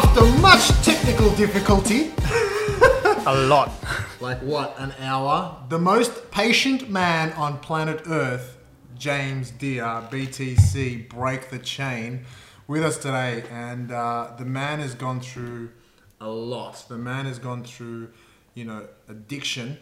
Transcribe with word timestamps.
After 0.00 0.24
much 0.40 0.68
technical 0.84 1.28
difficulty, 1.34 2.12
A 3.26 3.34
lot. 3.34 3.72
like 4.20 4.40
what, 4.42 4.78
an 4.78 4.94
hour? 5.00 5.56
The 5.68 5.78
most 5.80 6.30
patient 6.30 6.88
man 6.88 7.32
on 7.32 7.58
planet 7.58 8.02
Earth, 8.06 8.58
James 8.96 9.50
Deere, 9.50 10.06
BTC, 10.08 11.08
Break 11.08 11.50
the 11.50 11.58
Chain, 11.58 12.24
with 12.68 12.84
us 12.84 12.96
today. 12.96 13.42
And 13.50 13.90
uh, 13.90 14.34
the 14.38 14.44
man 14.44 14.78
has 14.78 14.94
gone 14.94 15.18
through 15.18 15.70
a 16.20 16.28
lot. 16.28 16.84
The 16.88 16.96
man 16.96 17.26
has 17.26 17.40
gone 17.40 17.64
through, 17.64 18.10
you 18.54 18.66
know, 18.66 18.86
addiction 19.08 19.78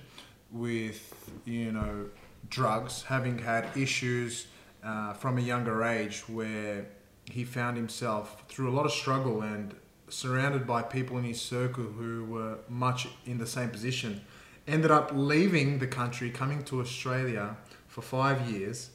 with, 0.51 1.31
you 1.45 1.73
know, 1.73 2.07
drugs, 2.49 3.03
having 3.03 3.37
had 3.37 3.69
issues 3.77 4.47
uh, 4.83 5.13
from 5.13 5.37
a 5.37 5.43
younger 5.43 5.85
age 5.85 6.27
where 6.27 6.87
he 7.31 7.45
found 7.45 7.77
himself 7.77 8.45
through 8.49 8.71
a 8.71 8.75
lot 8.75 8.87
of 8.87 8.93
struggle 8.93 9.43
and 9.43 9.75
surrounded 10.09 10.67
by 10.67 10.83
people 10.83 11.19
in 11.19 11.25
his 11.25 11.41
circle 11.41 11.85
who 11.85 12.25
were 12.25 12.59
much 12.69 13.09
in 13.25 13.39
the 13.39 13.47
same 13.47 13.71
position. 13.71 14.23
Ended 14.67 14.91
up 14.91 15.11
leaving 15.13 15.79
the 15.79 15.87
country, 15.87 16.31
coming 16.31 16.63
to 16.65 16.81
Australia 16.81 17.57
for 17.87 18.03
five 18.03 18.49
years, 18.51 18.91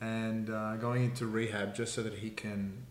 and 0.00 0.50
uh, 0.50 0.76
going 0.76 1.04
into 1.04 1.26
rehab 1.26 1.74
just 1.74 1.94
so 1.94 2.02
that 2.02 2.14
he 2.14 2.30
can 2.30 2.84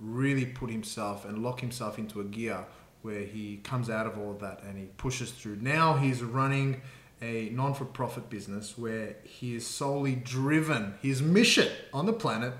really 0.00 0.44
put 0.44 0.70
himself 0.70 1.24
and 1.24 1.42
lock 1.42 1.60
himself 1.60 1.98
into 1.98 2.20
a 2.20 2.24
gear 2.24 2.64
where 3.02 3.22
he 3.22 3.58
comes 3.58 3.90
out 3.90 4.06
of 4.06 4.18
all 4.18 4.30
of 4.30 4.40
that 4.40 4.62
and 4.62 4.78
he 4.78 4.86
pushes 4.96 5.30
through. 5.30 5.56
Now 5.56 5.94
he's 5.94 6.22
running 6.22 6.80
a 7.22 7.48
non 7.50 7.74
for 7.74 7.84
profit 7.84 8.28
business 8.28 8.76
where 8.76 9.16
he 9.24 9.54
is 9.54 9.66
solely 9.66 10.14
driven. 10.14 10.94
His 11.00 11.22
mission 11.22 11.68
on 11.92 12.06
the 12.06 12.12
planet 12.12 12.54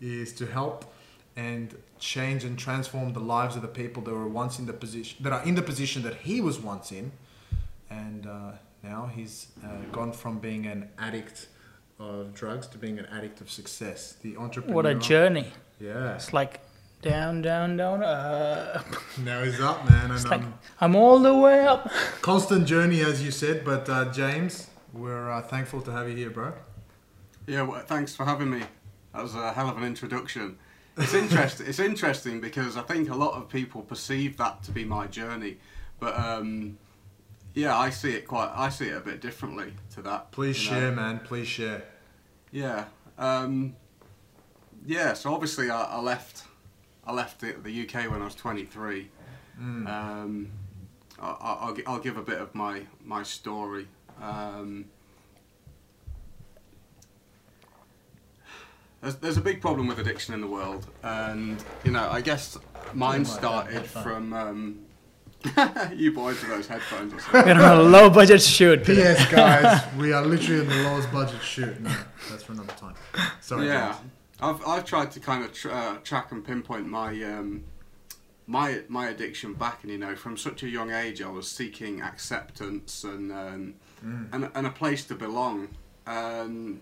is 0.00 0.32
to 0.34 0.46
help 0.46 0.92
and 1.36 1.76
change 1.98 2.44
and 2.44 2.58
transform 2.58 3.12
the 3.12 3.20
lives 3.20 3.56
of 3.56 3.62
the 3.62 3.68
people 3.68 4.02
that 4.02 4.12
were 4.12 4.28
once 4.28 4.58
in 4.58 4.66
the 4.66 4.72
position 4.72 5.22
that 5.22 5.32
are 5.32 5.42
in 5.44 5.54
the 5.54 5.62
position 5.62 6.02
that 6.02 6.14
he 6.16 6.40
was 6.40 6.58
once 6.58 6.92
in 6.92 7.10
and 7.90 8.26
uh, 8.26 8.52
now 8.82 9.10
he's 9.14 9.48
uh, 9.64 9.68
gone 9.92 10.12
from 10.12 10.38
being 10.38 10.66
an 10.66 10.88
addict 10.98 11.48
of 11.98 12.32
drugs 12.34 12.66
to 12.68 12.78
being 12.78 12.98
an 12.98 13.06
addict 13.06 13.40
of 13.40 13.50
success 13.50 14.14
the 14.22 14.36
entrepreneur 14.36 14.74
What 14.76 14.86
a 14.86 14.94
journey. 14.94 15.48
yeah 15.80 16.14
It's 16.14 16.32
like 16.32 16.60
down, 17.02 17.42
down, 17.42 17.76
down, 17.76 18.02
up. 18.02 18.86
now 19.24 19.42
he's 19.44 19.60
up 19.60 19.84
man 19.88 20.04
and 20.06 20.12
It's 20.14 20.26
like 20.26 20.42
um, 20.42 20.54
I'm 20.80 20.94
all 20.96 21.18
the 21.18 21.34
way 21.34 21.66
up. 21.66 21.90
constant 22.22 22.66
journey 22.66 23.00
as 23.02 23.22
you 23.24 23.30
said 23.30 23.64
but 23.64 23.88
uh, 23.88 24.12
james 24.12 24.68
we're 24.92 25.30
uh, 25.30 25.42
thankful 25.42 25.80
to 25.82 25.90
have 25.92 26.08
you 26.08 26.16
here 26.16 26.30
bro 26.30 26.52
Yeah, 27.46 27.62
well, 27.62 27.80
thanks 27.86 28.14
for 28.14 28.24
having 28.26 28.50
me. 28.50 28.60
That 29.14 29.22
was 29.22 29.34
a 29.34 29.52
hell 29.56 29.68
of 29.70 29.76
an 29.78 29.84
introduction. 29.84 30.58
It's 30.98 31.14
interesting. 31.14 31.66
it's 31.66 31.78
interesting 31.78 32.40
because 32.40 32.76
I 32.76 32.82
think 32.82 33.08
a 33.10 33.14
lot 33.14 33.34
of 33.34 33.48
people 33.48 33.82
perceive 33.82 34.36
that 34.38 34.62
to 34.64 34.72
be 34.72 34.84
my 34.84 35.06
journey, 35.06 35.58
but 36.00 36.18
um, 36.18 36.78
yeah, 37.54 37.76
I 37.76 37.90
see 37.90 38.14
it 38.14 38.26
quite. 38.26 38.50
I 38.54 38.68
see 38.68 38.86
it 38.88 38.96
a 38.96 39.00
bit 39.00 39.20
differently 39.20 39.72
to 39.94 40.02
that. 40.02 40.30
please 40.32 40.62
you 40.64 40.70
know. 40.72 40.80
share 40.80 40.92
man 40.92 41.20
please 41.24 41.46
share 41.48 41.84
Yeah, 42.50 42.84
um, 43.18 43.76
yeah. 44.86 45.12
So 45.14 45.32
obviously, 45.34 45.70
I, 45.70 45.82
I 45.82 46.00
left. 46.00 46.44
I 47.06 47.12
left 47.12 47.40
the, 47.40 47.52
the 47.52 47.82
UK 47.88 48.10
when 48.10 48.20
I 48.20 48.24
was 48.26 48.34
23. 48.34 49.08
Um, 49.58 50.50
I, 51.20 51.26
I- 51.26 51.58
I'll, 51.66 51.76
I'll 51.86 51.98
give 52.00 52.16
a 52.16 52.22
bit 52.22 52.38
of 52.40 52.54
my 52.54 52.82
my 53.04 53.22
story. 53.22 53.86
Um, 54.20 54.86
there's, 59.00 59.16
there's 59.16 59.36
a 59.36 59.40
big 59.40 59.60
problem 59.60 59.86
with 59.86 59.98
addiction 59.98 60.34
in 60.34 60.40
the 60.40 60.46
world, 60.46 60.86
and 61.02 61.62
you 61.84 61.90
know, 61.90 62.08
I 62.10 62.20
guess 62.20 62.56
mine 62.92 63.20
Like 63.24 63.26
that 63.28 63.34
started 63.38 63.72
headphone. 63.74 64.02
from. 64.02 64.32
Um, 64.32 64.78
you 65.94 66.10
boys 66.12 66.40
with 66.40 66.48
those 66.50 66.66
headphones 66.66 67.14
or 67.14 67.20
something. 67.20 67.44
We're 67.56 67.62
on 67.64 67.78
a 67.78 67.82
low 67.82 68.10
budget 68.10 68.42
shoot. 68.42 68.84
today. 68.84 69.14
ps 69.14 69.24
guys 69.30 69.84
we 69.96 70.12
are 70.12 70.26
literally 70.26 70.62
in 70.62 70.68
the 70.68 70.74
lowest 70.82 71.12
budget 71.12 71.40
shoot 71.40 71.80
no 71.80 71.94
that's 72.28 72.42
for 72.42 72.54
another 72.54 72.72
time 72.72 72.94
sorry 73.40 73.68
yeah, 73.68 73.92
James. 73.92 74.10
I've 74.40 74.66
I've 74.66 74.84
tried 74.84 75.12
to 75.12 75.20
kind 75.20 75.44
of 75.44 75.52
tr- 75.52 75.70
uh, 75.70 75.96
track 75.98 76.32
and 76.32 76.44
pinpoint 76.44 76.88
my 76.88 77.10
um, 77.22 77.62
my 78.48 78.82
my 78.88 79.08
addiction 79.10 79.54
back, 79.54 79.84
and 79.84 79.92
you 79.92 79.98
know, 79.98 80.16
from 80.16 80.36
such 80.36 80.64
a 80.64 80.68
young 80.68 80.90
age, 80.90 81.22
I 81.22 81.28
was 81.28 81.48
seeking 81.48 82.00
acceptance 82.02 83.04
and 83.04 83.30
um, 83.30 83.74
and 84.32 84.50
and 84.54 84.66
a 84.66 84.70
place 84.70 85.04
to 85.06 85.14
belong. 85.14 85.68
Um, 86.06 86.80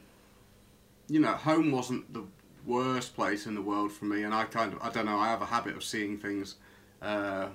you 1.09 1.21
know, 1.21 1.33
home 1.33 1.71
wasn't 1.73 2.13
the 2.13 2.25
worst 2.65 3.15
place 3.15 3.47
in 3.47 3.55
the 3.55 3.63
world 3.63 3.93
for 3.93 4.05
me, 4.07 4.25
and 4.25 4.35
I 4.35 4.45
kind 4.45 4.73
of 4.73 4.83
I 4.83 4.91
don't 4.91 5.07
know. 5.07 5.19
I 5.19 5.29
have 5.29 5.43
a 5.43 5.47
habit 5.47 5.77
of 5.77 5.85
seeing 5.85 6.19
things. 6.19 6.57
Uh, 7.01 7.49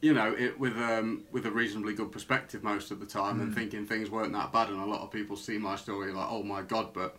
you 0.00 0.12
know, 0.12 0.32
it 0.38 0.58
with 0.58 0.76
um, 0.76 1.24
with 1.32 1.46
a 1.46 1.50
reasonably 1.50 1.94
good 1.94 2.12
perspective 2.12 2.62
most 2.62 2.90
of 2.90 3.00
the 3.00 3.06
time, 3.06 3.40
and 3.40 3.54
thinking 3.54 3.86
things 3.86 4.10
weren't 4.10 4.32
that 4.32 4.52
bad. 4.52 4.68
And 4.68 4.80
a 4.80 4.84
lot 4.84 5.00
of 5.00 5.10
people 5.10 5.36
see 5.36 5.58
my 5.58 5.76
story 5.76 6.12
like, 6.12 6.28
"Oh 6.30 6.42
my 6.42 6.62
god!" 6.62 6.92
But 6.92 7.16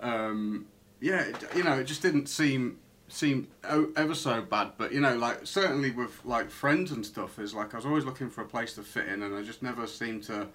um, 0.00 0.66
yeah, 1.00 1.22
it, 1.22 1.36
you 1.56 1.64
know, 1.64 1.78
it 1.78 1.84
just 1.84 2.02
didn't 2.02 2.28
seem 2.28 2.78
seem 3.08 3.48
ever 3.96 4.14
so 4.14 4.42
bad. 4.42 4.72
But 4.76 4.92
you 4.92 5.00
know, 5.00 5.16
like 5.16 5.46
certainly 5.46 5.90
with 5.90 6.24
like 6.24 6.50
friends 6.50 6.92
and 6.92 7.04
stuff, 7.04 7.38
is 7.38 7.54
like 7.54 7.74
I 7.74 7.78
was 7.78 7.86
always 7.86 8.04
looking 8.04 8.30
for 8.30 8.42
a 8.42 8.46
place 8.46 8.74
to 8.74 8.82
fit 8.82 9.08
in, 9.08 9.22
and 9.22 9.34
I 9.34 9.42
just 9.42 9.62
never 9.62 9.86
seemed 9.86 10.22
to 10.24 10.48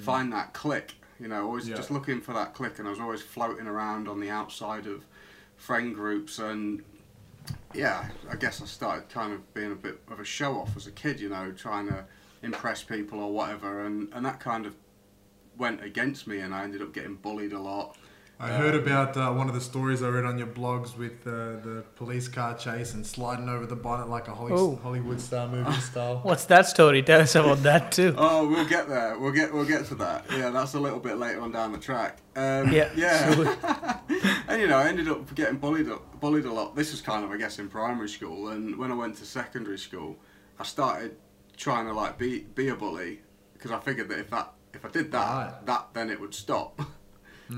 find 0.00 0.32
that 0.32 0.52
click. 0.52 0.94
You 1.18 1.28
know, 1.28 1.46
always 1.46 1.68
Yeah. 1.68 1.76
just 1.76 1.90
looking 1.90 2.20
for 2.20 2.32
that 2.34 2.54
click, 2.54 2.78
and 2.78 2.86
I 2.86 2.90
was 2.90 3.00
always 3.00 3.22
floating 3.22 3.66
around 3.66 4.08
on 4.08 4.20
the 4.20 4.30
outside 4.30 4.86
of 4.86 5.04
friend 5.56 5.94
groups 5.94 6.38
and 6.38 6.84
yeah, 7.72 8.08
I 8.30 8.36
guess 8.36 8.60
I 8.60 8.66
started 8.66 9.08
kind 9.08 9.32
of 9.32 9.54
being 9.54 9.72
a 9.72 9.76
bit 9.76 10.00
of 10.10 10.18
a 10.18 10.24
show 10.24 10.58
off 10.58 10.76
as 10.76 10.86
a 10.86 10.90
kid, 10.90 11.20
you 11.20 11.28
know, 11.28 11.52
trying 11.52 11.86
to 11.88 12.04
impress 12.42 12.82
people 12.82 13.20
or 13.20 13.32
whatever, 13.32 13.84
and, 13.84 14.08
and 14.12 14.24
that 14.26 14.40
kind 14.40 14.66
of 14.66 14.74
went 15.56 15.82
against 15.82 16.26
me, 16.26 16.38
and 16.40 16.54
I 16.54 16.64
ended 16.64 16.82
up 16.82 16.92
getting 16.92 17.14
bullied 17.14 17.52
a 17.52 17.60
lot. 17.60 17.96
I 18.38 18.48
heard 18.48 18.74
about 18.74 19.16
uh, 19.16 19.32
one 19.32 19.48
of 19.48 19.54
the 19.54 19.62
stories 19.62 20.02
I 20.02 20.08
read 20.08 20.26
on 20.26 20.36
your 20.36 20.46
blogs 20.48 20.94
with 20.94 21.26
uh, 21.26 21.56
the 21.64 21.84
police 21.96 22.28
car 22.28 22.54
chase 22.54 22.92
and 22.92 23.06
sliding 23.06 23.48
over 23.48 23.64
the 23.64 23.76
bonnet 23.76 24.10
like 24.10 24.28
a 24.28 24.34
Holly- 24.34 24.52
Oh. 24.52 24.76
Hollywood 24.82 25.22
star 25.22 25.48
movie 25.48 25.72
style. 25.80 26.18
What's 26.22 26.44
that 26.46 26.66
story? 26.66 27.02
Tell 27.02 27.22
us 27.22 27.34
about 27.34 27.62
that 27.62 27.92
too. 27.92 28.14
Oh, 28.18 28.46
we'll 28.46 28.66
get 28.68 28.88
there. 28.88 29.18
We'll 29.18 29.32
get 29.32 29.54
we'll 29.54 29.64
get 29.64 29.86
to 29.86 29.94
that. 29.96 30.26
Yeah, 30.30 30.50
that's 30.50 30.74
a 30.74 30.80
little 30.80 31.00
bit 31.00 31.16
later 31.16 31.40
on 31.40 31.50
down 31.52 31.72
the 31.72 31.78
track. 31.78 32.18
Um, 32.36 32.70
Yeah, 32.70 32.90
yeah. 32.94 34.00
and 34.48 34.60
you 34.60 34.68
know, 34.68 34.76
I 34.76 34.88
ended 34.88 35.08
up 35.08 35.34
getting 35.34 35.56
bullied 35.56 35.88
bullied 36.20 36.44
a 36.44 36.52
lot. 36.52 36.76
This 36.76 36.90
was 36.92 37.00
kind 37.00 37.24
of 37.24 37.30
I 37.30 37.38
guess 37.38 37.58
in 37.58 37.68
primary 37.70 38.08
school, 38.10 38.48
and 38.50 38.76
when 38.76 38.92
I 38.92 38.94
went 38.96 39.16
to 39.16 39.24
secondary 39.24 39.78
school, 39.78 40.18
I 40.58 40.64
started 40.64 41.16
trying 41.56 41.86
to 41.86 41.94
like 41.94 42.18
be 42.18 42.40
be 42.54 42.68
a 42.68 42.74
bully 42.76 43.20
because 43.54 43.70
I 43.70 43.80
figured 43.80 44.10
that 44.10 44.18
if 44.18 44.28
that 44.28 44.52
if 44.74 44.84
I 44.84 44.88
did 44.88 45.10
that, 45.12 45.24
Right. 45.52 45.66
that 45.66 45.86
then 45.94 46.10
it 46.10 46.20
would 46.20 46.34
stop. 46.34 46.78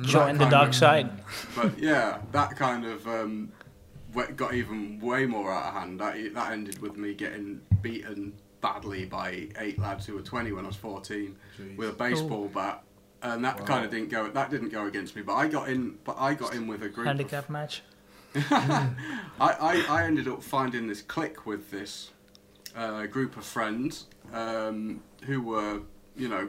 Join 0.02 0.36
the 0.38 0.48
dark 0.48 0.70
of- 0.70 0.74
side. 0.74 1.10
but 1.56 1.78
yeah, 1.78 2.18
that 2.32 2.56
kind 2.56 2.84
of 2.84 3.06
um, 3.06 3.52
got 4.36 4.54
even 4.54 5.00
way 5.00 5.26
more 5.26 5.52
out 5.52 5.68
of 5.68 5.74
hand. 5.74 6.00
That 6.00 6.34
that 6.34 6.52
ended 6.52 6.78
with 6.80 6.96
me 6.96 7.14
getting 7.14 7.60
beaten 7.82 8.34
badly 8.60 9.04
by 9.06 9.48
eight 9.58 9.78
lads 9.78 10.04
who 10.04 10.14
were 10.14 10.20
20 10.20 10.50
when 10.52 10.64
I 10.64 10.68
was 10.68 10.76
14 10.76 11.36
Jeez. 11.58 11.76
with 11.76 11.90
a 11.90 11.92
baseball 11.92 12.48
bat, 12.48 12.82
and 13.22 13.44
that 13.44 13.60
Wow. 13.60 13.66
kind 13.66 13.84
of 13.84 13.90
didn't 13.90 14.10
go. 14.10 14.28
That 14.28 14.50
didn't 14.50 14.70
go 14.70 14.86
against 14.86 15.16
me. 15.16 15.22
But 15.22 15.34
I 15.34 15.46
got 15.48 15.68
in. 15.68 15.98
But 16.04 16.16
I 16.18 16.34
got 16.34 16.54
in 16.54 16.66
with 16.66 16.82
a 16.82 16.88
group. 16.88 17.06
Of, 17.06 17.16
Handicap 17.16 17.48
match. 17.48 17.82
I, 18.34 18.90
I, 19.40 19.84
I 19.88 20.04
ended 20.04 20.28
up 20.28 20.42
finding 20.42 20.86
this 20.86 21.00
clique 21.02 21.46
with 21.46 21.70
this 21.70 22.10
uh, 22.76 23.06
group 23.06 23.36
of 23.36 23.44
friends 23.44 24.06
um, 24.34 25.02
who 25.24 25.40
were, 25.40 25.80
you 26.14 26.28
know, 26.28 26.48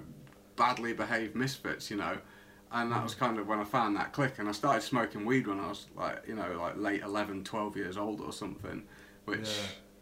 badly 0.57 0.91
behaved 0.93 1.35
misfits, 1.35 1.89
you 1.89 1.97
know. 1.97 2.17
And 2.71 2.91
that 2.91 3.01
was 3.03 3.15
kind 3.15 3.39
of 3.39 3.47
when 3.47 3.59
I 3.59 3.63
found 3.63 3.95
that 3.95 4.13
click 4.13 4.35
And 4.37 4.47
I 4.47 4.51
started 4.51 4.83
smoking 4.83 5.25
weed 5.25 5.47
when 5.47 5.59
I 5.59 5.69
was 5.69 5.87
like, 5.95 6.27
you 6.27 6.35
know, 6.35 6.55
like 6.59 6.77
late 6.77 7.01
11, 7.01 7.43
12 7.43 7.75
years 7.75 7.97
old 7.97 8.21
or 8.21 8.31
something. 8.31 8.83
Which, 9.25 9.49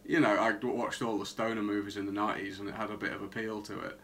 you 0.06 0.20
know, 0.20 0.36
I 0.36 0.52
watched 0.66 1.02
all 1.02 1.18
the 1.18 1.26
stoner 1.26 1.62
movies 1.62 1.98
in 1.98 2.06
the 2.06 2.12
90s 2.12 2.60
and 2.60 2.68
it 2.68 2.76
had 2.76 2.92
a 2.92 2.98
bit 2.98 3.14
of 3.14 3.22
appeal 3.22 3.62
to 3.64 3.80
it. 3.80 4.00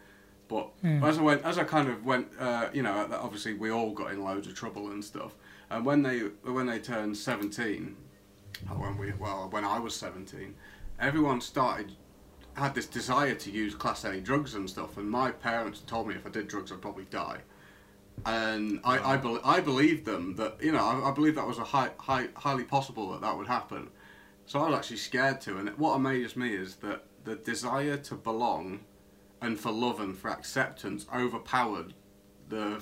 But 0.48 0.68
hmm. 0.80 1.02
as 1.02 1.18
I 1.18 1.22
went, 1.22 1.44
as 1.44 1.58
I 1.58 1.64
kind 1.64 1.88
of 1.88 2.04
went, 2.04 2.28
uh, 2.38 2.68
you 2.72 2.82
know, 2.82 2.92
uh, 2.92 3.18
obviously 3.20 3.54
we 3.54 3.70
all 3.70 3.92
got 3.92 4.12
in 4.12 4.22
loads 4.22 4.46
of 4.46 4.54
trouble 4.54 4.90
and 4.90 5.04
stuff. 5.04 5.34
And 5.70 5.84
when 5.86 6.02
they 6.02 6.18
when 6.42 6.66
they 6.66 6.78
turned 6.78 7.16
seventeen, 7.16 7.96
or 8.70 8.76
when 8.76 8.98
we 8.98 9.12
well 9.18 9.48
when 9.50 9.64
I 9.64 9.78
was 9.78 9.94
seventeen, 9.94 10.54
everyone 11.00 11.40
started 11.40 11.92
had 12.54 12.74
this 12.74 12.86
desire 12.86 13.34
to 13.34 13.50
use 13.50 13.74
class 13.74 14.04
A 14.04 14.20
drugs 14.20 14.54
and 14.54 14.68
stuff. 14.68 14.96
And 14.96 15.10
my 15.10 15.30
parents 15.30 15.80
told 15.80 16.08
me 16.08 16.14
if 16.14 16.26
I 16.26 16.30
did 16.30 16.46
drugs, 16.48 16.70
I'd 16.70 16.80
probably 16.80 17.06
die. 17.10 17.38
And 18.26 18.80
I 18.84 19.14
I, 19.14 19.16
bel 19.16 19.40
I 19.44 19.60
believed 19.60 20.04
them 20.04 20.36
that 20.36 20.62
you 20.62 20.72
know 20.72 20.84
I, 20.84 21.10
I 21.10 21.12
believe 21.12 21.34
that 21.34 21.46
was 21.46 21.58
a 21.58 21.64
high, 21.64 21.90
high 21.98 22.28
highly 22.34 22.64
possible 22.64 23.12
that 23.12 23.20
that 23.20 23.36
would 23.36 23.46
happen. 23.46 23.88
So 24.46 24.60
I 24.60 24.68
was 24.68 24.78
actually 24.78 24.98
scared 24.98 25.40
to. 25.42 25.56
And 25.56 25.68
what 25.78 25.94
amazed 25.94 26.36
me 26.36 26.54
is 26.54 26.76
that 26.76 27.04
the 27.24 27.36
desire 27.36 27.96
to 27.96 28.14
belong 28.14 28.80
and 29.40 29.58
for 29.58 29.72
love 29.72 30.00
and 30.00 30.16
for 30.16 30.30
acceptance 30.30 31.06
overpowered 31.14 31.94
the 32.48 32.80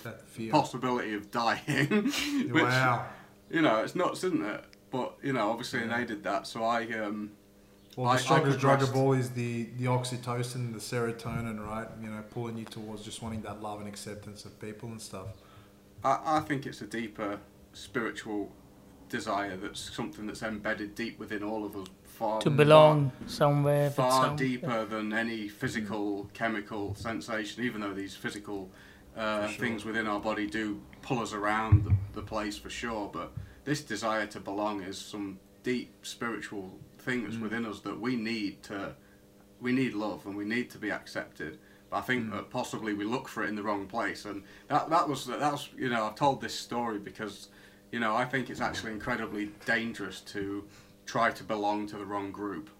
possibility 0.50 1.14
of 1.14 1.30
dying. 1.30 1.88
which, 2.50 2.62
wow. 2.62 3.06
You 3.50 3.62
know, 3.62 3.78
it's 3.78 3.94
nuts, 3.94 4.24
isn't 4.24 4.44
it? 4.44 4.64
But 4.90 5.16
you 5.22 5.32
know, 5.32 5.50
obviously 5.50 5.86
they 5.86 6.04
did 6.04 6.22
that, 6.24 6.46
so 6.46 6.64
I 6.64 6.86
um, 6.98 7.32
Well, 7.96 8.06
I- 8.06 8.12
I 8.12 8.16
the 8.16 8.22
strongest 8.22 8.58
drug 8.58 8.82
of 8.82 8.96
all 8.96 9.12
is 9.12 9.30
the, 9.30 9.64
the 9.78 9.84
oxytocin, 9.86 10.72
the 10.72 10.78
serotonin, 10.78 11.64
right? 11.64 11.88
You 12.02 12.08
know, 12.10 12.22
pulling 12.30 12.56
you 12.56 12.64
towards 12.64 13.04
just 13.04 13.22
wanting 13.22 13.42
that 13.42 13.62
love 13.62 13.80
and 13.80 13.88
acceptance 13.88 14.44
of 14.44 14.58
people 14.60 14.88
and 14.88 15.00
stuff. 15.00 15.26
I, 16.04 16.18
I 16.24 16.40
think 16.40 16.66
it's 16.66 16.80
a 16.80 16.86
deeper 16.86 17.38
spiritual 17.72 18.50
desire 19.08 19.56
that's 19.56 19.94
something 19.94 20.26
that's 20.26 20.42
embedded 20.42 20.94
deep 20.94 21.18
within 21.18 21.42
all 21.42 21.64
of 21.64 21.76
us. 21.76 21.86
Far 22.04 22.40
to 22.42 22.50
belong 22.50 23.10
somewhere. 23.26 23.90
far, 23.90 24.06
with 24.06 24.14
far 24.14 24.24
some, 24.26 24.36
deeper 24.36 24.84
than 24.84 25.14
any 25.14 25.48
physical 25.48 26.30
chemical 26.34 26.94
sensation. 26.94 27.64
Even 27.64 27.80
though 27.80 27.94
these 27.94 28.14
physical 28.14 28.70
uh, 29.16 29.48
sure. 29.48 29.58
things 29.58 29.84
within 29.86 30.06
our 30.06 30.20
body 30.20 30.46
do 30.46 30.80
pull 31.00 31.20
us 31.20 31.32
around 31.32 31.84
the, 31.84 31.94
the 32.14 32.22
place 32.22 32.58
for 32.58 32.68
sure, 32.68 33.08
but 33.12 33.32
this 33.64 33.80
desire 33.82 34.26
to 34.26 34.40
belong 34.40 34.82
is 34.82 34.98
some 34.98 35.38
deep 35.62 35.94
spiritual 36.02 36.78
thing 37.02 37.24
that's 37.24 37.36
Mm. 37.36 37.42
within 37.42 37.66
us 37.66 37.80
that 37.80 38.00
we 38.00 38.16
need 38.16 38.62
to 38.64 38.94
we 39.60 39.70
need 39.72 39.94
love 39.94 40.26
and 40.26 40.36
we 40.36 40.44
need 40.44 40.68
to 40.70 40.78
be 40.78 40.90
accepted. 40.90 41.56
But 41.88 41.98
I 41.98 42.00
think 42.00 42.26
Mm. 42.26 42.30
that 42.32 42.50
possibly 42.50 42.94
we 42.94 43.04
look 43.04 43.28
for 43.28 43.44
it 43.44 43.48
in 43.48 43.54
the 43.54 43.62
wrong 43.62 43.86
place, 43.86 44.24
and 44.24 44.42
that 44.68 44.90
that 44.90 45.08
was 45.08 45.26
that 45.26 45.52
was 45.52 45.68
you 45.76 45.88
know 45.88 46.06
I've 46.06 46.16
told 46.16 46.40
this 46.40 46.54
story 46.58 46.98
because 46.98 47.48
you 47.92 48.00
know 48.00 48.16
I 48.16 48.24
think 48.24 48.50
it's 48.50 48.60
actually 48.60 48.92
incredibly 48.92 49.52
dangerous 49.66 50.20
to 50.34 50.66
try 51.06 51.30
to 51.30 51.44
belong 51.44 51.86
to 51.88 51.96
the 51.96 52.04
wrong 52.04 52.32
group. 52.32 52.70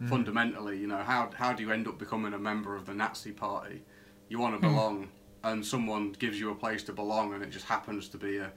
Mm. 0.00 0.08
Fundamentally, 0.08 0.78
you 0.78 0.86
know 0.86 1.02
how 1.02 1.30
how 1.34 1.52
do 1.52 1.62
you 1.64 1.72
end 1.72 1.88
up 1.88 1.98
becoming 1.98 2.32
a 2.34 2.38
member 2.38 2.76
of 2.76 2.84
the 2.86 2.94
Nazi 2.94 3.32
party? 3.32 3.82
You 4.28 4.38
want 4.38 4.54
to 4.54 4.60
Hmm. 4.68 4.74
belong, 4.74 5.08
and 5.42 5.66
someone 5.66 6.12
gives 6.12 6.38
you 6.38 6.50
a 6.50 6.54
place 6.54 6.82
to 6.84 6.92
belong, 6.92 7.34
and 7.34 7.42
it 7.42 7.50
just 7.50 7.66
happens 7.66 8.08
to 8.10 8.18
be 8.18 8.36
a, 8.36 8.52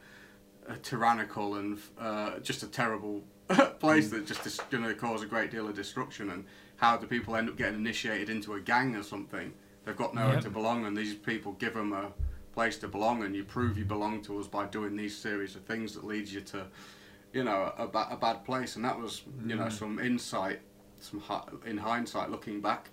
a 0.67 0.77
tyrannical 0.77 1.55
and 1.55 1.79
uh, 1.97 2.37
just 2.39 2.61
a 2.63 2.67
terrible 2.67 3.23
place 3.79 4.09
that 4.09 4.25
just 4.27 4.45
is 4.45 4.59
going 4.69 4.83
to 4.83 4.93
cause 4.93 5.21
a 5.23 5.25
great 5.25 5.51
deal 5.51 5.67
of 5.67 5.75
destruction. 5.75 6.29
And 6.31 6.45
how 6.77 6.97
do 6.97 7.07
people 7.07 7.35
end 7.35 7.49
up 7.49 7.57
getting 7.57 7.75
initiated 7.79 8.29
into 8.29 8.53
a 8.53 8.59
gang 8.61 8.95
or 8.95 9.03
something? 9.03 9.53
They've 9.85 9.95
got 9.97 10.13
nowhere 10.13 10.35
Yep. 10.35 10.43
to 10.43 10.49
belong, 10.49 10.85
and 10.85 10.95
these 10.95 11.13
people 11.15 11.53
give 11.53 11.73
them 11.73 11.93
a 11.93 12.11
place 12.53 12.77
to 12.79 12.87
belong, 12.87 13.23
and 13.23 13.35
you 13.35 13.43
prove 13.43 13.77
you 13.77 13.85
belong 13.85 14.21
to 14.23 14.39
us 14.39 14.47
by 14.47 14.65
doing 14.65 14.95
these 14.95 15.17
series 15.17 15.55
of 15.55 15.63
things 15.63 15.93
that 15.95 16.03
leads 16.03 16.33
you 16.33 16.41
to, 16.41 16.65
you 17.33 17.43
know, 17.43 17.73
a, 17.77 17.87
ba- 17.87 18.07
a 18.11 18.17
bad 18.17 18.43
place. 18.45 18.75
And 18.75 18.85
that 18.85 18.99
was, 18.99 19.23
you 19.45 19.55
know, 19.55 19.69
some 19.69 19.99
insight, 19.99 20.59
some 20.99 21.19
hi- 21.21 21.47
in 21.65 21.77
hindsight, 21.77 22.29
looking 22.29 22.61
back 22.61 22.89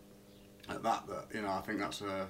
at 0.69 0.83
that, 0.83 1.07
that 1.09 1.27
you 1.35 1.43
know, 1.43 1.51
I 1.51 1.61
think 1.61 1.79
that's 1.81 2.01
a 2.03 2.29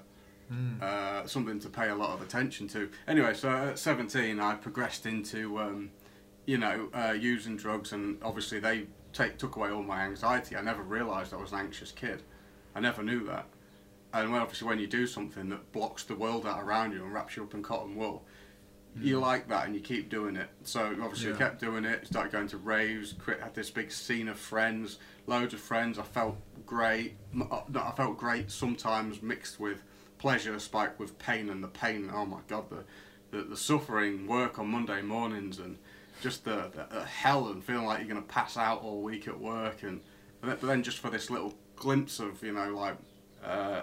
uh, 0.81 1.27
something 1.27 1.59
to 1.61 1.69
pay 1.69 1.91
a 1.91 1.95
lot 1.95 2.11
of 2.11 2.23
attention 2.23 2.67
to. 2.69 2.89
Anyway, 3.07 3.35
so 3.35 3.51
at 3.51 3.79
17, 3.79 4.41
I 4.41 4.55
progressed 4.55 5.05
into, 5.05 5.59
um, 5.61 5.91
you 6.49 6.57
know, 6.57 6.89
uh, 6.95 7.13
using 7.13 7.59
drugs, 7.59 7.93
and 7.93 8.17
obviously 8.23 8.59
they 8.59 8.87
take 9.13 9.37
took 9.37 9.57
away 9.57 9.69
all 9.69 9.83
my 9.83 10.01
anxiety. 10.01 10.57
I 10.57 10.63
never 10.63 10.83
realised 10.83 11.35
I 11.35 11.37
was 11.37 11.53
an 11.53 11.59
anxious 11.59 11.93
kid. 11.93 12.23
I 12.75 12.81
never 12.81 13.03
knew 13.03 13.23
that. 13.27 13.45
And 14.15 14.33
when, 14.33 14.41
obviously, 14.41 14.67
when 14.67 14.79
you 14.79 14.87
do 14.87 15.07
something 15.07 15.51
that 15.51 15.71
blocks 15.73 16.05
the 16.05 16.15
world 16.15 16.47
out 16.47 16.63
around 16.63 16.93
you 16.93 17.05
and 17.05 17.13
wraps 17.13 17.37
you 17.37 17.43
up 17.43 17.53
in 17.53 17.63
cotton 17.63 17.97
wool, 17.97 18.25
you 18.99 19.21
like 19.21 19.47
that 19.51 19.67
and 19.67 19.75
you 19.75 19.83
keep 19.83 20.09
doing 20.09 20.37
it. 20.37 20.49
So 20.65 20.97
obviously, 21.03 21.35
I 21.35 21.37
kept 21.37 21.61
doing 21.61 21.85
it. 21.85 22.07
Started 22.07 22.33
going 22.33 22.49
to 22.49 22.57
raves. 22.57 23.15
Had 23.27 23.55
this 23.55 23.69
big 23.69 23.93
scene 23.93 24.29
of 24.29 24.39
friends, 24.39 24.99
loads 25.27 25.53
of 25.53 25.61
friends. 25.61 25.99
I 25.99 26.03
felt 26.03 26.39
great. 26.65 27.19
Uh, 27.39 27.61
I 27.75 27.93
felt 27.95 28.17
great 28.17 28.51
sometimes 28.51 29.21
mixed 29.21 29.61
with 29.61 29.83
pleasure, 30.17 30.59
spiked 30.59 30.99
with 30.99 31.19
pain, 31.19 31.51
and 31.51 31.63
the 31.63 31.69
pain. 31.69 32.11
Oh 32.11 32.25
my 32.25 32.41
god, 32.49 32.71
the 32.71 32.85
the, 33.37 33.45
the 33.45 33.57
suffering. 33.59 34.27
Work 34.27 34.59
on 34.59 34.69
Monday 34.69 35.03
mornings 35.03 35.59
and 35.59 35.77
just 36.21 36.45
the, 36.45 36.71
the, 36.75 36.87
the 36.99 37.05
hell 37.05 37.49
and 37.49 37.63
feeling 37.63 37.85
like 37.87 37.99
you're 38.01 38.09
gonna 38.09 38.23
pass 38.23 38.57
out 38.57 38.83
all 38.83 39.03
week 39.03 39.29
at 39.29 39.39
work 39.39 39.83
and. 39.83 40.01
But 40.41 40.47
then- 40.49 40.59
but 40.61 40.67
then 40.69 40.83
just 40.85 40.99
for 40.99 41.11
this 41.11 41.31
little 41.31 41.53
glimpse 41.75 42.21
of 42.21 42.41
you 42.45 42.53
know 42.53 42.73
like 42.77 42.97
uh, 43.45 43.83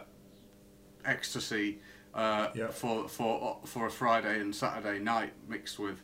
ecstasy 1.04 1.80
uh, 2.14 2.48
for 2.70 3.08
for 3.10 3.60
for 3.66 3.88
a 3.88 3.92
Friday 3.92 4.40
and 4.40 4.56
Saturday 4.56 5.00
night 5.00 5.34
mixed 5.48 5.80
with 5.80 6.02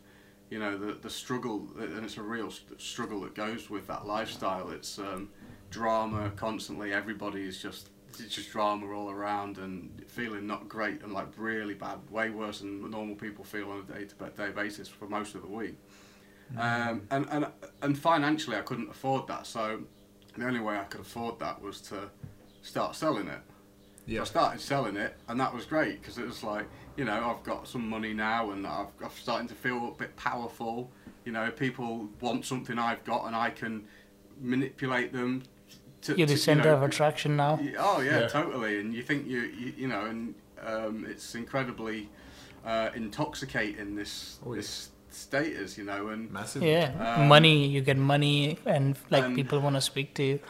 you 0.50 0.58
know 0.58 0.76
the 0.76 0.92
the 0.94 1.10
struggle 1.10 1.66
and 1.78 2.04
it's 2.04 2.18
a 2.18 2.22
real 2.22 2.50
st- 2.50 2.80
struggle 2.80 3.20
that 3.22 3.34
goes 3.34 3.70
with 3.70 3.86
that 3.86 4.06
lifestyle. 4.06 4.70
It's 4.70 4.98
um, 4.98 5.30
drama 5.70 6.30
constantly. 6.36 6.92
Everybody 6.92 7.42
is 7.46 7.60
just 7.60 7.88
it's 8.20 8.34
just 8.34 8.50
drama 8.52 8.92
all 8.92 9.10
around 9.10 9.56
and 9.56 10.04
feeling 10.06 10.46
not 10.46 10.68
great 10.68 11.02
and 11.02 11.14
like 11.14 11.28
really 11.38 11.72
bad, 11.72 11.98
way 12.10 12.28
worse 12.28 12.58
than 12.60 12.90
normal 12.90 13.14
people 13.16 13.42
feel 13.42 13.70
on 13.70 13.78
a 13.88 13.92
day 13.94 14.04
to 14.04 14.14
day 14.36 14.50
basis 14.50 14.86
for 14.86 15.08
most 15.08 15.34
of 15.34 15.40
the 15.40 15.48
week. 15.48 15.78
Um, 16.58 17.02
and, 17.10 17.26
and 17.30 17.46
and 17.80 17.98
financially, 17.98 18.56
I 18.56 18.60
couldn't 18.62 18.90
afford 18.90 19.26
that. 19.28 19.46
So 19.46 19.80
the 20.36 20.46
only 20.46 20.60
way 20.60 20.76
I 20.76 20.84
could 20.84 21.00
afford 21.00 21.38
that 21.40 21.60
was 21.62 21.80
to 21.82 22.10
start 22.62 22.94
selling 22.94 23.28
it. 23.28 23.40
So 24.16 24.20
I 24.22 24.24
started 24.24 24.60
selling 24.60 24.96
it, 24.96 25.16
and 25.28 25.38
that 25.40 25.54
was 25.54 25.64
great 25.64 26.00
because 26.00 26.18
it 26.18 26.26
was 26.26 26.42
like, 26.42 26.66
you 26.96 27.04
know, 27.04 27.30
I've 27.30 27.42
got 27.44 27.68
some 27.68 27.88
money 27.88 28.12
now, 28.12 28.50
and 28.50 28.66
I've, 28.66 28.88
I'm 29.02 29.10
starting 29.18 29.48
to 29.48 29.54
feel 29.54 29.88
a 29.88 29.90
bit 29.92 30.14
powerful. 30.16 30.90
You 31.24 31.32
know, 31.32 31.50
people 31.50 32.08
want 32.20 32.44
something 32.44 32.78
I've 32.78 33.04
got, 33.04 33.26
and 33.26 33.36
I 33.36 33.50
can 33.50 33.84
manipulate 34.40 35.12
them. 35.12 35.44
To, 36.02 36.16
You're 36.16 36.26
to, 36.26 36.32
the 36.32 36.32
you 36.32 36.36
center 36.36 36.64
know, 36.64 36.76
of 36.76 36.82
attraction 36.82 37.36
now. 37.36 37.60
Oh 37.78 38.00
yeah, 38.00 38.20
Yeah. 38.20 38.26
totally. 38.28 38.80
And 38.80 38.92
you 38.92 39.02
think 39.02 39.26
you, 39.26 39.42
you, 39.42 39.72
you 39.76 39.88
know, 39.88 40.04
and 40.06 40.34
um, 40.66 41.06
it's 41.08 41.34
incredibly 41.36 42.08
uh, 42.64 42.90
intoxicating. 42.94 43.94
This 43.94 44.40
Oh, 44.44 44.52
yeah. 44.52 44.56
this 44.56 44.90
status, 45.14 45.76
you 45.78 45.84
know, 45.84 46.08
and 46.08 46.30
Massive. 46.30 46.62
Yeah, 46.62 47.16
Um, 47.18 47.28
money. 47.28 47.66
You 47.66 47.80
get 47.80 47.96
money, 47.98 48.58
and 48.66 48.96
like 49.10 49.24
and- 49.24 49.34
people 49.36 49.60
want 49.60 49.76
to 49.76 49.80
speak 49.80 50.14
to 50.14 50.22
you. 50.22 50.40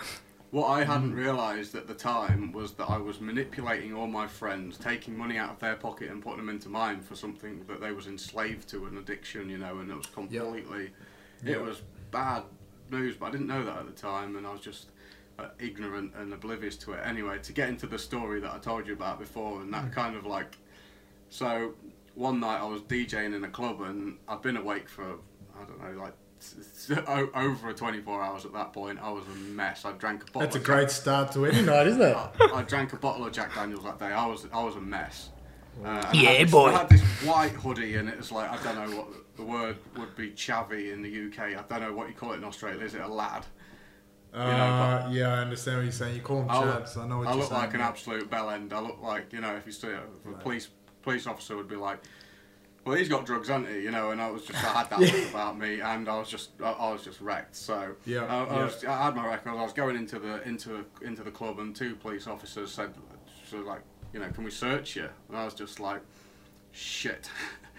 What 0.50 0.66
I 0.68 0.84
hadn't 0.84 1.14
realised 1.14 1.74
at 1.74 1.86
the 1.86 1.94
time 1.94 2.52
was 2.52 2.72
that 2.74 2.84
I 2.90 2.98
was 2.98 3.22
manipulating 3.22 3.94
all 3.94 4.06
my 4.06 4.26
friends, 4.26 4.76
taking 4.76 5.16
money 5.16 5.38
out 5.38 5.48
of 5.50 5.58
their 5.60 5.76
pocket 5.76 6.10
and 6.10 6.22
putting 6.22 6.38
them 6.38 6.50
into 6.50 6.68
mine 6.68 7.00
for 7.00 7.16
something 7.16 7.64
that 7.68 7.80
they 7.80 7.90
was 7.92 8.06
enslaved 8.06 8.68
to, 8.68 8.84
an 8.84 8.98
addiction, 8.98 9.48
you 9.48 9.56
know, 9.56 9.78
and 9.78 9.90
it 9.90 9.96
was 9.96 10.04
completely, 10.06 10.90
Yeah. 11.42 11.52
it 11.54 11.62
was 11.62 11.80
bad 12.10 12.42
news, 12.90 13.16
but 13.16 13.26
I 13.26 13.30
didn't 13.30 13.46
know 13.46 13.64
that 13.64 13.78
at 13.78 13.86
the 13.86 13.92
time, 13.92 14.36
and 14.36 14.46
I 14.46 14.52
was 14.52 14.60
just 14.60 14.90
uh, 15.38 15.46
ignorant 15.58 16.12
and 16.14 16.34
oblivious 16.34 16.76
to 16.76 16.92
it. 16.92 17.00
Anyway, 17.02 17.38
to 17.42 17.52
get 17.54 17.70
into 17.70 17.86
the 17.86 17.98
story 17.98 18.38
that 18.40 18.52
I 18.52 18.58
told 18.58 18.86
you 18.86 18.92
about 18.92 19.18
before, 19.18 19.62
and 19.62 19.72
that 19.72 19.90
kind 19.90 20.14
of 20.14 20.26
like, 20.26 20.58
so 21.30 21.72
one 22.14 22.40
night 22.40 22.60
I 22.60 22.64
was 22.66 22.82
DJing 22.82 23.34
in 23.34 23.44
a 23.44 23.48
club, 23.48 23.80
and 23.82 24.18
I'd 24.28 24.42
been 24.42 24.56
awake 24.56 24.88
for 24.88 25.04
I 25.60 25.64
don't 25.64 25.80
know, 25.96 26.02
like. 26.02 26.14
s- 26.40 26.90
s- 26.90 26.98
o- 27.06 27.30
Over 27.34 27.72
24 27.72 28.22
hours 28.22 28.44
at 28.44 28.52
that 28.54 28.72
point, 28.72 28.98
I 29.00 29.10
was 29.10 29.24
a 29.28 29.34
mess. 29.38 29.84
I 29.84 29.92
drank 29.92 30.22
a 30.22 30.26
bottle. 30.26 30.40
That's 30.40 30.56
a 30.56 30.58
of 30.58 30.64
great 30.64 30.90
start 30.90 31.30
to 31.32 31.46
any 31.46 31.62
night, 31.62 31.86
isn't 31.86 32.02
it? 32.02 32.16
I, 32.40 32.50
I 32.54 32.62
drank 32.62 32.92
a 32.92 32.96
bottle 32.96 33.26
of 33.26 33.32
Jack 33.32 33.54
Daniels 33.54 33.84
that 33.84 33.98
day. 33.98 34.06
I 34.06 34.26
was 34.26 34.46
I 34.52 34.62
was 34.64 34.76
a 34.76 34.80
mess. 34.80 35.30
Uh, 35.82 35.86
and 35.86 35.98
I 36.06 36.12
Yeah, 36.12 36.28
had 36.30 36.46
this, 36.46 36.50
boy. 36.52 36.66
I 36.68 36.78
had 36.78 36.88
this 36.90 37.02
white 37.24 37.52
hoodie, 37.52 37.96
and 37.96 38.08
it 38.08 38.16
was 38.18 38.32
like 38.32 38.50
I 38.50 38.62
don't 38.62 38.90
know 38.90 38.96
what 38.96 39.08
the 39.36 39.42
word 39.44 39.76
would 39.96 40.14
be. 40.16 40.30
Chavvy 40.32 40.92
in 40.92 41.00
the 41.02 41.26
UK. 41.26 41.56
I 41.56 41.62
don't 41.68 41.80
know 41.88 41.94
what 41.96 42.08
you 42.08 42.14
call 42.14 42.32
it 42.32 42.36
in 42.36 42.44
Australia. 42.44 42.82
Is 42.84 42.94
it 42.94 43.00
a 43.02 43.08
lad? 43.08 43.46
Uh, 44.34 45.08
yeah, 45.12 45.28
I 45.28 45.38
understand 45.40 45.76
what 45.78 45.82
you're 45.84 45.92
saying. 45.92 46.16
You 46.16 46.22
call 46.22 46.38
them 46.40 46.50
I 46.50 46.58
look. 46.64 46.96
I 46.96 47.06
know 47.06 47.18
what 47.18 47.26
I 47.28 47.32
you're 47.32 47.40
look 47.42 47.50
like 47.52 47.74
an 47.74 47.80
absolute 47.82 48.30
bell 48.30 48.48
end. 48.50 48.72
I 48.72 48.80
look 48.80 49.00
like 49.02 49.32
you 49.32 49.40
know 49.40 49.54
if 49.56 49.66
you 49.66 49.72
see 49.72 49.88
a, 49.88 49.96
if 49.98 50.26
a 50.26 50.30
Right. 50.30 50.40
police 50.40 50.68
police 51.02 51.26
officer 51.26 51.56
would 51.56 51.68
be 51.68 51.76
like, 51.76 51.98
well 52.84 52.96
he's 52.96 53.08
got 53.08 53.24
drugs, 53.26 53.48
hasn't 53.48 53.68
he? 53.68 53.80
You 53.82 53.90
know, 53.90 54.10
and 54.10 54.20
I 54.20 54.30
was 54.30 54.44
just 54.44 54.62
I 54.64 54.78
had 54.78 54.90
that 54.90 55.00
look 55.00 55.30
about 55.30 55.58
me, 55.58 55.80
and 55.80 56.08
I 56.08 56.18
was 56.18 56.28
just 56.28 56.50
I, 56.62 56.70
I 56.72 56.92
was 56.92 57.02
just 57.04 57.20
wrecked. 57.20 57.56
So 57.56 57.94
Yeah, 58.06 58.24
I, 58.24 58.44
I, 58.44 58.56
yeah. 58.56 58.64
was, 58.64 58.84
I 58.84 59.04
had 59.04 59.16
my 59.16 59.26
records. 59.26 59.56
I 59.56 59.62
was 59.62 59.72
going 59.72 59.96
into 59.96 60.18
the 60.18 60.42
into 60.48 60.84
into 61.02 61.22
the 61.22 61.30
club, 61.30 61.58
and 61.58 61.74
two 61.74 61.94
police 61.96 62.26
officers 62.26 62.72
said, 62.72 62.94
so 63.48 63.58
like 63.58 63.82
you 64.12 64.20
know, 64.20 64.28
can 64.30 64.44
we 64.44 64.50
search 64.50 64.96
you? 64.96 65.08
And 65.28 65.36
I 65.38 65.44
was 65.44 65.54
just 65.54 65.80
like, 65.80 66.00
shit. 66.72 67.30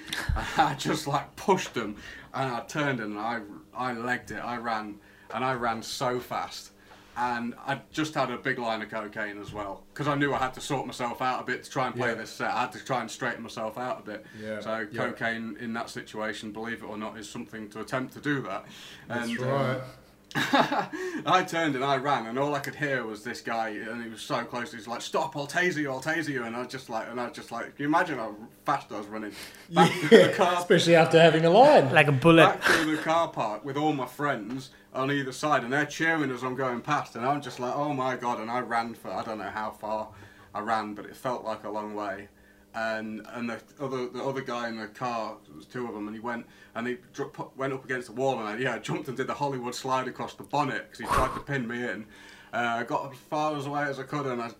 I 0.57 0.75
just 0.77 1.07
like 1.07 1.33
pushed 1.35 1.73
them, 1.73 1.95
and 2.33 2.51
I 2.53 2.61
turned 2.61 2.99
and 2.99 3.17
I 3.17 3.41
I 3.73 3.93
legged 3.93 4.31
it. 4.31 4.39
I 4.39 4.57
ran, 4.57 4.95
and 5.33 5.45
I 5.45 5.53
ran 5.53 5.81
so 5.81 6.19
fast. 6.19 6.71
And 7.15 7.53
I 7.67 7.79
just 7.91 8.15
had 8.15 8.31
a 8.31 8.37
big 8.37 8.57
line 8.57 8.81
of 8.81 8.89
cocaine 8.89 9.39
as 9.39 9.53
well, 9.53 9.83
because 9.93 10.07
I 10.07 10.15
knew 10.15 10.33
I 10.33 10.39
had 10.39 10.53
to 10.55 10.61
sort 10.61 10.87
myself 10.87 11.21
out 11.21 11.41
a 11.41 11.45
bit 11.45 11.63
to 11.63 11.69
try 11.69 11.85
and 11.87 11.95
play 11.95 12.09
Yeah. 12.09 12.15
this 12.15 12.31
set. 12.31 12.49
I 12.51 12.61
had 12.61 12.71
to 12.71 12.83
try 12.83 13.01
and 13.01 13.11
straighten 13.11 13.43
myself 13.43 13.77
out 13.77 13.99
a 13.99 14.03
bit. 14.03 14.25
Yeah, 14.41 14.61
So 14.61 14.87
yeah. 14.91 15.05
cocaine 15.05 15.55
in 15.59 15.73
that 15.73 15.89
situation, 15.91 16.51
believe 16.51 16.81
it 16.81 16.85
or 16.87 16.97
not, 16.97 17.17
is 17.19 17.29
something 17.29 17.69
to 17.69 17.81
attempt 17.81 18.13
to 18.13 18.19
do 18.19 18.41
that. 18.43 18.65
That's 19.07 19.29
and, 19.29 19.39
um, 19.39 19.47
right. 19.47 19.81
I 20.35 21.45
turned 21.47 21.75
and 21.75 21.83
I 21.83 21.97
ran, 21.97 22.25
and 22.25 22.39
all 22.39 22.55
I 22.55 22.59
could 22.59 22.75
hear 22.75 23.05
was 23.05 23.23
this 23.23 23.41
guy, 23.41 23.69
and 23.69 24.03
he 24.03 24.09
was 24.09 24.21
so 24.21 24.43
close. 24.43 24.71
He's 24.71 24.87
like, 24.87 25.01
"Stop! 25.01 25.35
I'll 25.37 25.47
taser 25.47 25.77
you! 25.77 25.91
I'll 25.91 26.01
taser 26.01 26.29
you!" 26.29 26.43
And 26.43 26.55
I 26.55 26.59
was 26.59 26.69
just 26.69 26.89
like, 26.89 27.09
and 27.09 27.19
I 27.19 27.25
was 27.25 27.33
just 27.33 27.51
like, 27.51 27.65
can 27.75 27.83
you 27.83 27.85
imagine 27.85 28.17
how 28.17 28.35
fast 28.65 28.91
I 28.91 28.97
was 28.97 29.07
running 29.07 29.31
back 29.71 29.91
to 29.91 30.07
the 30.07 30.33
car, 30.35 30.55
especially 30.59 30.95
after 30.95 31.19
having 31.19 31.45
a 31.45 31.49
line. 31.49 31.91
Like 31.93 32.07
a 32.07 32.11
bullet. 32.11 32.45
back 32.45 32.63
to 32.63 32.95
the 32.95 33.01
car 33.01 33.27
park 33.27 33.63
with 33.63 33.77
all 33.77 33.93
my 33.93 34.07
friends 34.07 34.71
on 34.93 35.11
either 35.11 35.31
side, 35.31 35.63
and 35.63 35.71
they're 35.71 35.85
cheering 35.85 36.31
as 36.31 36.43
I'm 36.43 36.55
going 36.55 36.81
past, 36.81 37.15
and 37.15 37.25
I'm 37.25 37.41
just 37.41 37.59
like, 37.59 37.75
"Oh 37.75 37.93
my 37.93 38.15
god!" 38.15 38.39
And 38.39 38.49
I 38.49 38.59
ran 38.61 38.93
for 38.95 39.11
I 39.11 39.23
don't 39.23 39.37
know 39.37 39.49
how 39.49 39.71
far 39.71 40.09
I 40.53 40.59
ran, 40.61 40.93
but 40.93 41.05
it 41.05 41.15
felt 41.15 41.43
like 41.43 41.63
a 41.63 41.69
long 41.69 41.93
way. 41.95 42.27
And 42.75 43.25
and 43.33 43.49
the 43.49 43.59
other 43.79 44.07
the 44.07 44.23
other 44.23 44.41
guy 44.41 44.67
in 44.67 44.77
the 44.77 44.87
car, 44.87 45.37
there 45.47 45.55
was 45.55 45.65
two 45.67 45.87
of 45.87 45.93
them, 45.93 46.07
and 46.07 46.15
he 46.15 46.19
went 46.19 46.45
and 46.73 46.87
he 46.87 46.97
went 47.55 47.71
up 47.73 47.85
against 47.85 48.07
the 48.07 48.13
wall, 48.13 48.39
and 48.39 48.47
I, 48.49 48.57
yeah, 48.57 48.79
jumped 48.79 49.07
and 49.09 49.15
did 49.17 49.27
the 49.27 49.33
Hollywood 49.35 49.75
slide 49.75 50.07
across 50.07 50.33
the 50.33 50.43
bonnet 50.43 50.83
because 50.89 50.99
he 50.99 51.05
tried 51.05 51.33
to 51.35 51.39
pin 51.41 51.67
me 51.67 51.77
in. 51.87 52.05
Uh, 52.51 52.77
I 52.79 52.83
got 52.83 53.11
as 53.11 53.17
far 53.29 53.55
as 53.55 53.65
away 53.67 53.83
as 53.83 53.99
I 53.99 54.03
could, 54.03 54.25
and 54.25 54.41
I 54.41 54.51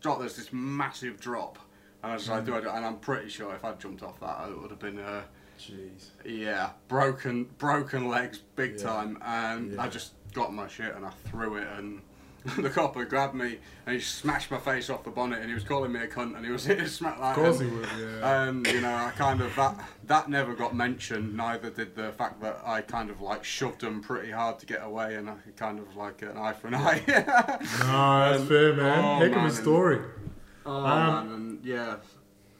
dropped. 0.00 0.20
There's 0.20 0.36
this 0.36 0.52
massive 0.52 1.20
drop, 1.20 1.58
and 2.02 2.12
I 2.12 2.14
was 2.14 2.28
like, 2.30 2.46
"Do 2.46 2.54
I 2.54 2.60
do?" 2.62 2.70
And 2.70 2.84
I'm 2.86 2.96
pretty 2.98 3.28
sure 3.28 3.54
if 3.54 3.62
I'd 3.64 3.78
jumped 3.78 4.02
off 4.02 4.18
that, 4.20 4.48
it 4.48 4.58
would 4.60 4.70
have 4.70 4.80
been. 4.80 4.98
Uh, 4.98 5.22
Jeez. 5.58 6.06
yeah, 6.24 6.70
broken 6.88 7.44
broken 7.58 8.08
legs 8.08 8.38
big 8.56 8.78
Yeah. 8.78 8.82
time, 8.86 9.18
and 9.22 9.72
Yeah. 9.74 9.82
I 9.82 9.88
just 9.88 10.14
got 10.32 10.54
my 10.54 10.66
shit 10.66 10.94
and 10.94 11.04
I 11.04 11.10
threw 11.10 11.56
it, 11.56 11.68
and 11.76 12.00
the 12.56 12.70
copper 12.70 13.04
grabbed 13.04 13.34
me 13.34 13.58
and 13.86 13.94
he 13.94 14.00
smashed 14.00 14.50
my 14.50 14.58
face 14.58 14.88
off 14.88 15.04
the 15.04 15.10
bonnet, 15.10 15.40
and 15.40 15.48
he 15.48 15.54
was 15.54 15.64
calling 15.64 15.92
me 15.92 16.00
a 16.00 16.06
cunt, 16.06 16.36
and 16.36 16.44
he 16.44 16.50
was 16.50 16.64
hitting 16.66 16.86
smack 16.86 17.18
like 17.18 17.36
Of 17.36 17.42
course 17.42 17.60
and, 17.60 17.70
he 17.70 17.76
would, 17.76 17.88
yeah. 17.98 18.48
And 18.48 18.66
you 18.66 18.80
know, 18.80 18.94
I 18.94 19.10
kind 19.16 19.40
of 19.40 19.54
that 19.56 19.78
that 20.06 20.30
never 20.30 20.54
got 20.54 20.74
mentioned. 20.74 21.36
Neither 21.36 21.70
did 21.70 21.94
the 21.94 22.12
fact 22.12 22.40
that 22.40 22.60
I 22.64 22.80
kind 22.80 23.10
of 23.10 23.20
like 23.20 23.44
shoved 23.44 23.82
him 23.82 24.00
pretty 24.00 24.30
hard 24.30 24.58
to 24.60 24.66
get 24.66 24.82
away, 24.82 25.16
and 25.16 25.28
I 25.28 25.34
kind 25.56 25.78
of 25.78 25.96
like 25.96 26.22
an 26.22 26.36
eye 26.36 26.52
for 26.52 26.68
an 26.68 26.74
eye. 26.76 27.02
no, 27.08 27.14
that's 27.14 28.40
and- 28.40 28.48
fair, 28.48 28.74
man. 28.74 29.04
oh, 29.04 29.18
Heck 29.18 29.32
man, 29.32 29.46
of 29.46 29.52
a 29.52 29.54
story. 29.54 30.00
Oh 30.64 30.84
Um, 30.84 30.84
man, 30.84 31.34
and 31.34 31.64
yeah, 31.64 31.96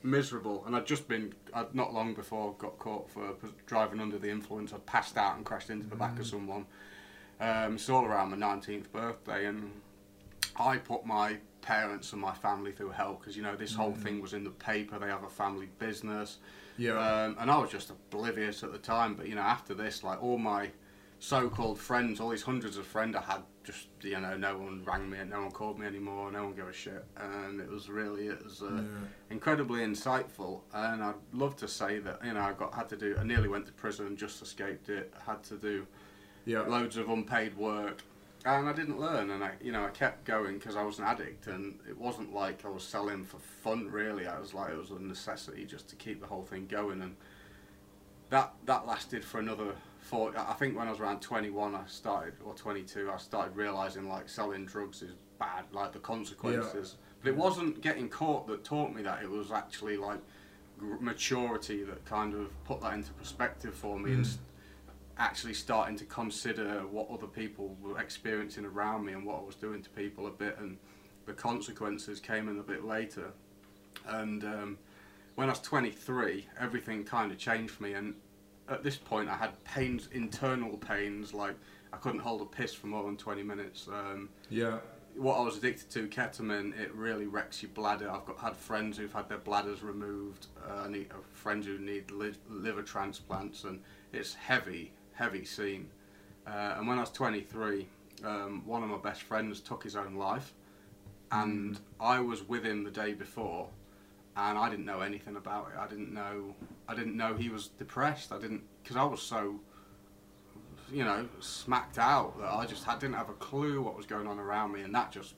miserable. 0.03 0.65
And 0.67 0.77
I'd 0.77 0.87
just 0.87 1.09
been, 1.09 1.35
I'd 1.55 1.75
not 1.75 1.93
long 1.93 2.15
before 2.15 2.55
got 2.59 2.79
caught 2.79 3.11
for 3.11 3.35
driving 3.67 4.01
under 4.01 4.19
the 4.19 4.31
influence. 4.31 4.73
I'd 4.73 4.87
passed 4.87 5.17
out 5.17 5.37
and 5.37 5.45
crashed 5.45 5.71
into 5.71 5.87
the 5.87 5.97
back 5.97 6.19
of 6.19 6.27
mm. 6.27 6.31
someone. 6.31 6.67
Um, 7.41 7.75
it's 7.77 7.89
all 7.89 8.05
around 8.05 8.31
my 8.31 8.37
19th 8.37 8.91
birthday, 8.93 9.47
and 9.47 9.71
I 10.57 10.77
put 10.77 11.07
my 11.07 11.39
parents 11.63 12.13
and 12.13 12.21
my 12.21 12.35
family 12.35 12.73
through 12.73 12.91
hell 12.91 13.15
because 13.19 13.37
you 13.37 13.43
know 13.43 13.57
this 13.57 13.75
whole 13.75 13.95
thing 13.95 14.21
was 14.21 14.33
in 14.35 14.45
the 14.45 14.51
paper. 14.51 14.99
They 14.99 15.07
have 15.09 15.25
a 15.25 15.29
family 15.29 15.69
business. 15.79 16.39
Yeah. 16.77 16.93
Um, 16.99 17.37
and 17.39 17.51
I 17.51 17.59
was 17.59 17.71
just 17.71 17.91
oblivious 17.91 18.63
at 18.63 18.73
the 18.73 18.79
time. 18.79 19.15
But 19.15 19.29
you 19.29 19.35
know, 19.35 19.43
after 19.43 19.75
this, 19.75 20.03
like 20.05 20.23
all 20.23 20.39
my 20.39 20.71
so-called 21.19 21.79
friends, 21.79 22.19
all 22.21 22.31
these 22.31 22.43
hundreds 22.43 22.77
of 22.79 22.87
friends 22.87 23.15
I 23.15 23.21
had, 23.21 23.43
just 23.65 23.89
you 24.03 24.19
know, 24.21 24.37
no 24.37 24.57
one 24.59 24.83
rang 24.85 25.09
me, 25.11 25.19
no 25.29 25.43
one 25.43 25.51
called 25.51 25.79
me 25.79 25.87
anymore, 25.87 26.31
no 26.33 26.45
one 26.45 26.55
gave 26.55 26.67
a 26.67 26.73
shit, 26.73 27.05
and 27.19 27.61
it 27.61 27.69
was 27.71 27.91
really, 27.91 28.29
it 28.29 28.43
was 28.43 28.63
uh, 28.63 28.71
Yeah. 28.75 28.83
incredibly 29.31 29.81
insightful. 29.81 30.61
And 30.73 31.03
I'd 31.03 31.15
love 31.33 31.57
to 31.57 31.69
say 31.69 31.99
that 32.01 32.25
you 32.25 32.33
know, 32.35 32.41
I 32.41 32.53
got 32.55 32.75
had 32.75 32.89
to 32.91 32.97
do, 32.97 33.17
I 33.19 33.25
nearly 33.25 33.49
went 33.49 33.67
to 33.67 33.73
prison, 33.73 34.17
just 34.17 34.41
escaped 34.43 34.89
it, 34.89 35.13
had 35.27 35.43
to 35.45 35.57
do 35.57 35.87
yeah. 36.47 36.61
loads 36.63 36.97
of 36.97 37.09
unpaid 37.09 37.57
work. 37.57 38.03
And 38.47 38.67
I 38.69 38.73
didn't 38.73 38.99
learn, 38.99 39.29
and 39.31 39.45
I, 39.45 39.53
you 39.61 39.71
know, 39.71 39.85
I 39.85 39.91
kept 39.91 40.25
going 40.25 40.55
because 40.59 40.75
I 40.75 40.83
was 40.83 40.99
an 40.99 41.05
addict, 41.05 41.47
and 41.47 41.79
it 41.87 41.99
wasn't 41.99 42.33
like 42.35 42.65
I 42.65 42.69
was 42.71 42.83
selling 42.83 43.23
for 43.25 43.39
fun. 43.39 43.91
Really, 43.91 44.27
I 44.27 44.39
was 44.41 44.55
like 44.55 44.71
it 44.73 44.79
was 44.79 44.91
a 44.91 44.99
necessity 44.99 45.67
just 45.67 45.89
to 45.91 45.97
keep 45.97 46.21
the 46.23 46.27
whole 46.27 46.43
thing 46.45 46.67
going, 46.67 47.03
and 47.03 47.17
that 48.31 48.55
that 48.65 48.87
lasted 48.87 49.25
for 49.25 49.41
another 49.41 49.75
four. 49.99 50.33
I 50.39 50.55
think 50.55 50.75
when 50.79 50.87
I 50.89 50.91
was 50.91 51.01
around 51.01 51.21
21, 51.21 51.75
I 51.75 51.83
started, 51.87 52.33
or 52.43 52.55
22, 52.55 53.11
I 53.13 53.19
started 53.19 53.55
realizing 53.57 54.09
like 54.09 54.27
selling 54.29 54.65
drugs 54.65 55.03
is 55.03 55.13
bad, 55.39 55.65
like 55.73 55.93
the 55.93 55.99
consequences. 55.99 56.97
But 57.23 57.29
it 57.31 57.37
wasn't 57.37 57.83
getting 57.83 58.09
caught 58.09 58.47
that 58.47 58.65
taught 58.65 58.95
me 58.95 59.03
that. 59.03 59.23
It 59.23 59.29
was 59.29 59.53
actually 59.53 59.99
like 59.99 60.21
maturity 61.01 61.83
that 61.85 62.05
kind 62.05 62.35
of 62.35 62.49
put 62.65 62.81
that 62.81 62.95
into 62.95 63.13
perspective 63.13 63.75
for 63.75 63.99
me 63.99 64.13
Mm. 64.13 64.21
s- 64.21 64.39
actually 65.21 65.53
starting 65.55 65.97
to 65.97 66.05
consider 66.07 66.81
what 66.91 67.09
other 67.11 67.27
people 67.27 67.77
were 67.81 68.01
experiencing 68.01 68.65
around 68.65 69.05
me 69.05 69.13
and 69.13 69.25
what 69.25 69.39
I 69.39 69.43
was 69.45 69.55
doing 69.55 69.83
to 69.83 69.91
people 69.91 70.27
a 70.27 70.31
bit 70.31 70.57
and 70.59 70.79
the 71.27 71.35
consequences 71.35 72.19
came 72.21 72.49
in 72.49 72.59
a 72.59 72.63
bit 72.63 72.85
later 72.85 73.31
and 74.09 74.43
um, 74.45 74.79
when 75.35 75.49
I 75.49 75.53
was 75.53 75.61
23 75.61 76.47
everything 76.59 77.05
kind 77.05 77.31
of 77.31 77.37
changed 77.39 77.73
for 77.75 77.83
me 77.83 77.93
and 77.93 78.15
at 78.71 78.83
this 78.83 78.97
point 78.97 79.29
I 79.29 79.37
had 79.37 79.63
pains 79.65 80.09
internal 80.13 80.79
pains 80.79 81.35
like 81.35 81.55
I 81.93 81.99
couldn't 81.99 82.21
hold 82.21 82.41
a 82.41 82.47
piss 82.47 82.73
for 82.73 82.87
more 82.87 83.05
than 83.05 83.19
20 83.19 83.43
minutes 83.43 83.89
um, 83.89 84.31
Yeah. 84.49 84.79
what 85.17 85.37
I 85.37 85.43
was 85.43 85.59
addicted 85.59 85.91
to, 85.91 86.09
ketamine, 86.09 86.81
it 86.81 86.95
really 86.95 87.27
wrecks 87.27 87.63
your 87.63 87.73
bladder. 87.73 88.09
I've 88.11 88.25
got 88.25 88.39
had 88.39 88.57
friends 88.57 88.97
who've 88.97 89.13
had 89.13 89.29
their 89.29 89.39
bladders 89.39 89.83
removed. 89.83 90.47
Uh, 90.67 90.85
I 90.85 90.89
need 90.89 91.11
uh, 91.11 91.17
friends 91.33 91.67
who 91.67 91.79
need 91.79 92.11
li- 92.13 92.33
liver 92.49 92.83
transplants, 92.83 93.65
and 93.65 93.81
it's 94.13 94.35
heavy, 94.35 94.93
heavy 95.21 95.45
scene. 95.45 95.89
Uh, 96.47 96.75
and 96.79 96.89
when 96.89 96.99
I 96.99 97.03
was 97.03 97.11
23, 97.11 97.87
um, 98.25 98.63
one 98.67 98.83
of 98.83 98.89
my 98.89 98.99
best 98.99 99.23
friends 99.23 99.61
took 99.61 99.85
his 99.85 99.95
own 99.95 100.15
life, 100.15 100.55
and 101.31 101.79
I 102.01 102.19
was 102.21 102.49
with 102.49 102.65
him 102.65 102.83
the 102.83 102.91
day 102.91 103.13
before, 103.13 103.69
and 104.37 104.59
I 104.59 104.69
didn't 104.69 104.87
know 104.87 105.01
anything 105.01 105.37
about 105.37 105.69
it. 105.73 105.79
I 105.79 105.87
didn't 105.87 106.13
know. 106.13 106.55
I 106.89 106.95
didn't 106.95 107.17
know 107.17 107.35
he 107.35 107.51
was 107.51 107.69
depressed. 107.69 108.33
I 108.33 108.39
didn't 108.39 108.63
because 108.83 108.97
I 108.97 109.05
was 109.05 109.23
so 109.23 109.61
you 110.93 111.05
know, 111.05 111.29
smacked 111.39 111.99
out 111.99 112.39
that 112.39 112.53
I 112.53 112.67
just 112.67 112.85
had, 112.85 112.99
didn't 112.99 113.15
have 113.15 113.31
a 113.31 113.35
clue 113.35 113.81
what 113.81 113.97
was 113.97 114.07
going 114.07 114.27
on 114.27 114.39
around 114.39 114.73
me, 114.73 114.81
and 114.83 114.95
that 114.95 115.13
just, 115.13 115.35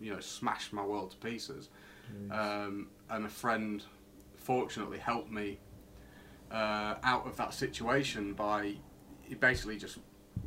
you 0.00 0.12
know, 0.12 0.20
smashed 0.20 0.72
my 0.72 0.84
world 0.84 1.10
to 1.10 1.16
pieces. 1.18 1.68
Um, 2.30 2.88
and 3.10 3.26
a 3.26 3.28
friend, 3.28 3.82
fortunately, 4.36 4.98
helped 4.98 5.30
me 5.30 5.58
uh, 6.50 6.94
out 7.02 7.26
of 7.26 7.36
that 7.36 7.54
situation 7.54 8.34
by 8.34 8.76
he 9.28 9.34
basically 9.34 9.76
just 9.76 9.98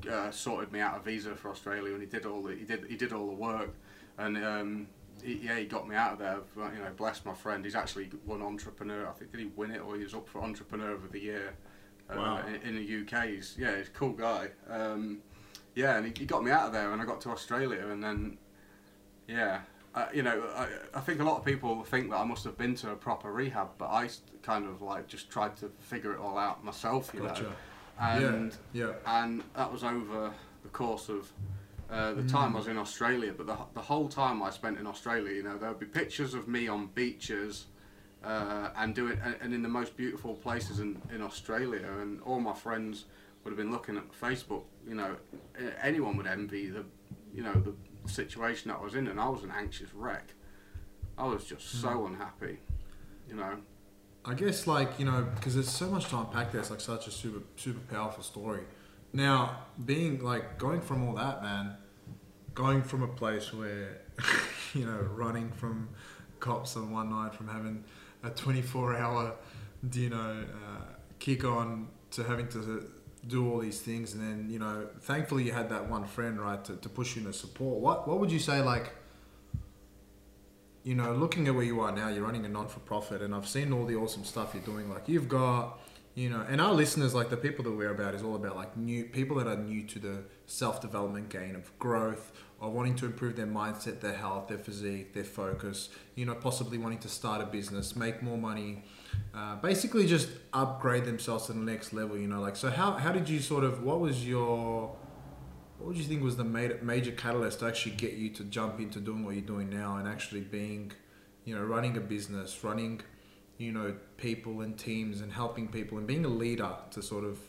uh, 0.09 0.31
sorted 0.31 0.71
me 0.71 0.79
out 0.79 0.97
a 0.97 0.99
visa 0.99 1.35
for 1.35 1.49
Australia, 1.51 1.93
and 1.93 2.01
he 2.01 2.07
did 2.07 2.25
all 2.25 2.41
the 2.43 2.55
he 2.55 2.63
did 2.65 2.85
he 2.89 2.95
did 2.95 3.13
all 3.13 3.27
the 3.27 3.33
work, 3.33 3.73
and 4.17 4.37
um, 4.43 4.87
he, 5.23 5.39
yeah, 5.43 5.57
he 5.57 5.65
got 5.65 5.87
me 5.87 5.95
out 5.95 6.13
of 6.13 6.19
there. 6.19 6.37
You 6.55 6.79
know, 6.83 6.91
bless 6.95 7.25
my 7.25 7.33
friend. 7.33 7.63
He's 7.65 7.75
actually 7.75 8.09
won 8.25 8.41
entrepreneur. 8.41 9.07
I 9.07 9.11
think 9.13 9.31
did 9.31 9.39
he 9.39 9.47
win 9.55 9.71
it 9.71 9.79
or 9.79 9.95
he 9.95 10.03
was 10.03 10.13
up 10.13 10.27
for 10.27 10.41
entrepreneur 10.41 10.91
of 10.93 11.11
the 11.11 11.19
year 11.19 11.53
uh, 12.09 12.15
Wow. 12.15 12.43
in, 12.47 12.55
in 12.55 12.75
the 12.75 13.17
UK. 13.17 13.25
He's 13.29 13.55
yeah, 13.57 13.77
he's 13.77 13.87
a 13.87 13.91
cool 13.91 14.13
guy. 14.13 14.49
Um, 14.69 15.19
yeah, 15.75 15.97
and 15.97 16.05
he, 16.07 16.13
he 16.17 16.25
got 16.25 16.43
me 16.43 16.51
out 16.51 16.67
of 16.67 16.73
there, 16.73 16.91
and 16.91 17.01
I 17.01 17.05
got 17.05 17.21
to 17.21 17.29
Australia, 17.29 17.87
and 17.87 18.03
then 18.03 18.37
yeah. 19.27 19.61
Uh, 19.95 20.05
you 20.13 20.21
know, 20.21 20.43
I, 20.55 20.67
I 20.93 20.99
think 20.99 21.21
a 21.21 21.23
lot 21.23 21.37
of 21.37 21.45
people 21.45 21.83
think 21.83 22.11
that 22.11 22.17
I 22.17 22.23
must 22.23 22.43
have 22.43 22.55
been 22.55 22.75
to 22.75 22.91
a 22.91 22.95
proper 22.95 23.31
rehab, 23.31 23.69
but 23.79 23.89
I 23.89 24.07
kind 24.43 24.67
of 24.67 24.83
like 24.83 25.07
just 25.07 25.31
tried 25.31 25.55
to 25.57 25.71
figure 25.79 26.13
it 26.13 26.19
all 26.19 26.37
out 26.37 26.63
myself, 26.63 27.09
you 27.15 27.21
Gotcha. 27.21 27.43
know. 27.43 27.51
And 27.99 28.55
yeah. 28.73 28.93
and 29.05 29.43
that 29.55 29.71
was 29.71 29.83
over 29.83 30.31
the 30.63 30.69
course 30.69 31.09
of 31.09 31.31
uh, 31.89 32.13
the 32.13 32.23
time 32.23 32.55
I 32.55 32.59
was 32.59 32.67
in 32.67 32.77
Australia. 32.77 33.33
But 33.35 33.47
the, 33.47 33.57
the 33.73 33.81
whole 33.81 34.07
time 34.07 34.43
I 34.43 34.49
spent 34.49 34.77
in 34.77 34.85
Australia, 34.85 35.33
you 35.33 35.43
know, 35.43 35.57
there 35.57 35.69
would 35.69 35.79
be 35.79 35.85
pictures 35.85 36.33
of 36.33 36.47
me 36.47 36.67
on 36.67 36.87
beaches 36.87 37.65
uh, 38.23 38.69
and 38.75 38.93
doing 38.93 39.19
and, 39.23 39.35
and 39.41 39.53
in 39.53 39.61
the 39.61 39.69
most 39.69 39.95
beautiful 39.95 40.35
places 40.35 40.79
in, 40.79 41.01
in 41.13 41.21
Australia, 41.21 41.87
and 42.01 42.21
all 42.21 42.39
my 42.39 42.53
friends 42.53 43.05
would 43.43 43.51
have 43.51 43.57
been 43.57 43.71
looking 43.71 43.97
at 43.97 44.03
Facebook. 44.11 44.63
You 44.87 44.95
know, 44.95 45.15
anyone 45.81 46.17
would 46.17 46.27
envy 46.27 46.67
the, 46.67 46.83
you 47.33 47.43
know, 47.43 47.53
the 47.53 47.73
situation 48.09 48.69
that 48.69 48.77
I 48.79 48.83
was 48.83 48.95
in, 48.95 49.07
and 49.07 49.19
I 49.19 49.29
was 49.29 49.43
an 49.43 49.51
anxious 49.55 49.93
wreck. 49.93 50.33
I 51.17 51.25
was 51.25 51.45
just 51.45 51.81
so 51.81 52.05
unhappy, 52.05 52.59
you 53.27 53.35
know. 53.35 53.57
I 54.27 54.33
guess 54.33 54.67
like 54.67 54.99
you 54.99 55.05
know 55.05 55.25
because 55.35 55.55
there's 55.55 55.69
so 55.69 55.87
much 55.87 56.09
to 56.09 56.17
unpack 56.17 56.51
there. 56.51 56.59
It's 56.59 56.69
like 56.69 56.81
such 56.81 57.07
a 57.07 57.11
super 57.11 57.41
super 57.55 57.79
powerful 57.93 58.23
story. 58.23 58.63
Now 59.13 59.61
being 59.85 60.21
like 60.21 60.57
going 60.57 60.81
from 60.81 61.07
all 61.07 61.15
that 61.15 61.41
man, 61.41 61.77
going 62.53 62.83
from 62.83 63.03
a 63.03 63.07
place 63.07 63.53
where 63.53 64.01
you 64.73 64.85
know 64.85 64.99
running 65.15 65.49
from 65.51 65.87
cops 66.41 66.75
on 66.75 66.91
one 66.91 67.09
night, 67.09 67.35
from 67.35 67.47
having 67.47 67.85
a 68.21 68.29
24 68.29 68.97
hour 68.97 69.33
you 69.93 70.09
know 70.09 70.43
uh, 70.43 70.83
kick 71.19 71.45
on 71.45 71.87
to 72.11 72.23
having 72.23 72.49
to 72.49 72.85
do 73.27 73.49
all 73.49 73.59
these 73.59 73.79
things, 73.79 74.13
and 74.13 74.21
then 74.21 74.49
you 74.49 74.59
know 74.59 74.89
thankfully 74.99 75.43
you 75.43 75.53
had 75.53 75.69
that 75.69 75.89
one 75.89 76.03
friend 76.05 76.37
right 76.41 76.65
to, 76.65 76.75
to 76.75 76.89
push 76.89 77.15
you 77.15 77.21
into 77.21 77.31
support. 77.31 77.79
What 77.79 78.09
what 78.09 78.19
would 78.19 78.31
you 78.31 78.39
say 78.39 78.61
like? 78.61 78.93
You 80.87 80.95
know, 80.95 81.11
looking 81.11 81.49
at 81.49 81.53
where 81.53 81.65
you 81.65 81.81
are 81.81 81.91
now, 81.91 82.07
you're 82.07 82.23
running 82.23 82.45
a 82.45 82.47
non 82.47 82.69
for 82.69 82.79
profit, 82.79 83.21
and 83.21 83.35
I've 83.35 83.45
seen 83.45 83.73
all 83.73 83.85
the 83.85 83.97
awesome 83.97 84.23
stuff 84.23 84.51
you're 84.53 84.63
doing. 84.63 84.89
Like 84.89 85.09
you've 85.09 85.27
got, 85.27 85.81
you 86.15 86.29
know, 86.29 86.45
and 86.47 86.61
our 86.61 86.73
listeners, 86.73 87.13
like 87.13 87.29
the 87.29 87.35
people 87.35 87.65
that 87.65 87.71
we're 87.71 87.91
about, 87.91 88.15
is 88.15 88.23
all 88.23 88.37
about 88.37 88.55
like 88.55 88.77
new 88.77 89.03
people 89.03 89.35
that 89.35 89.47
are 89.47 89.57
new 89.57 89.83
to 89.83 89.99
the 89.99 90.23
self 90.45 90.79
development 90.79 91.27
gain 91.27 91.57
of 91.57 91.77
growth, 91.77 92.31
or 92.61 92.71
wanting 92.71 92.95
to 92.95 93.05
improve 93.05 93.35
their 93.35 93.45
mindset, 93.45 93.99
their 93.99 94.13
health, 94.13 94.47
their 94.47 94.59
physique, 94.59 95.13
their 95.13 95.25
focus. 95.25 95.89
You 96.15 96.25
know, 96.25 96.35
possibly 96.35 96.77
wanting 96.77 96.99
to 96.99 97.09
start 97.09 97.41
a 97.41 97.45
business, 97.47 97.97
make 97.97 98.23
more 98.23 98.37
money, 98.37 98.85
uh, 99.35 99.57
basically 99.57 100.07
just 100.07 100.29
upgrade 100.53 101.03
themselves 101.03 101.47
to 101.47 101.51
the 101.51 101.59
next 101.59 101.91
level. 101.91 102.17
You 102.17 102.29
know, 102.29 102.39
like 102.39 102.55
so. 102.55 102.69
How 102.69 102.93
how 102.93 103.11
did 103.11 103.27
you 103.27 103.41
sort 103.41 103.65
of? 103.65 103.83
What 103.83 103.99
was 103.99 104.25
your 104.25 104.95
what 105.77 105.89
would 105.89 105.97
you 105.97 106.03
think 106.03 106.23
was 106.23 106.37
the 106.37 106.43
ma- 106.43 106.69
major 106.81 107.11
catalyst 107.11 107.59
to 107.59 107.67
actually 107.67 107.95
get 107.95 108.13
you 108.13 108.29
to 108.29 108.43
jump 108.45 108.79
into 108.79 108.99
doing 108.99 109.23
what 109.23 109.35
you're 109.35 109.43
doing 109.45 109.69
now 109.69 109.97
and 109.97 110.07
actually 110.07 110.41
being, 110.41 110.91
you 111.45 111.55
know, 111.55 111.63
running 111.63 111.95
a 111.97 111.99
business, 111.99 112.63
running, 112.63 113.01
you 113.57 113.71
know, 113.71 113.95
people 114.17 114.61
and 114.61 114.77
teams 114.77 115.21
and 115.21 115.31
helping 115.31 115.67
people 115.67 115.97
and 115.97 116.07
being 116.07 116.25
a 116.25 116.29
leader 116.29 116.71
to 116.91 117.01
sort 117.01 117.23
of 117.23 117.39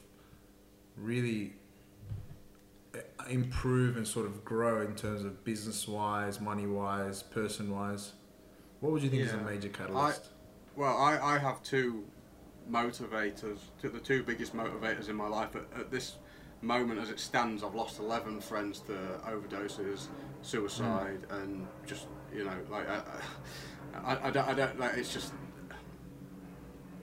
really 0.96 1.54
uh, 2.94 2.98
improve 3.30 3.96
and 3.96 4.06
sort 4.06 4.26
of 4.26 4.44
grow 4.44 4.82
in 4.82 4.94
terms 4.94 5.24
of 5.24 5.42
business 5.44 5.88
wise, 5.88 6.40
money 6.40 6.66
wise, 6.66 7.22
person 7.22 7.70
wise? 7.70 8.12
What 8.80 8.92
would 8.92 9.02
you 9.02 9.08
think 9.08 9.22
is 9.22 9.32
a 9.32 9.38
major 9.38 9.68
catalyst? 9.68 10.28
Well, 10.76 10.96
I, 10.96 11.18
I 11.18 11.38
have 11.38 11.62
two 11.62 12.04
motivators, 12.70 13.58
the 13.82 13.98
two 13.98 14.22
biggest 14.22 14.54
motivators 14.54 15.08
in 15.08 15.16
my 15.16 15.26
life 15.26 15.56
at, 15.56 15.66
at 15.78 15.90
this 15.90 16.16
moment 16.62 17.00
as 17.00 17.10
it 17.10 17.20
stands, 17.20 17.62
I've 17.62 17.74
lost 17.74 17.98
11 17.98 18.40
friends 18.40 18.80
to 18.80 18.92
overdoses, 19.26 20.06
suicide, 20.42 21.20
and 21.30 21.66
just 21.86 22.06
you 22.34 22.44
know, 22.44 22.56
like 22.70 22.88
I, 22.88 23.02
I, 24.04 24.28
I, 24.28 24.30
don't, 24.30 24.48
I 24.48 24.54
don't 24.54 24.78
like 24.78 24.94
it's 24.96 25.12
just. 25.12 25.32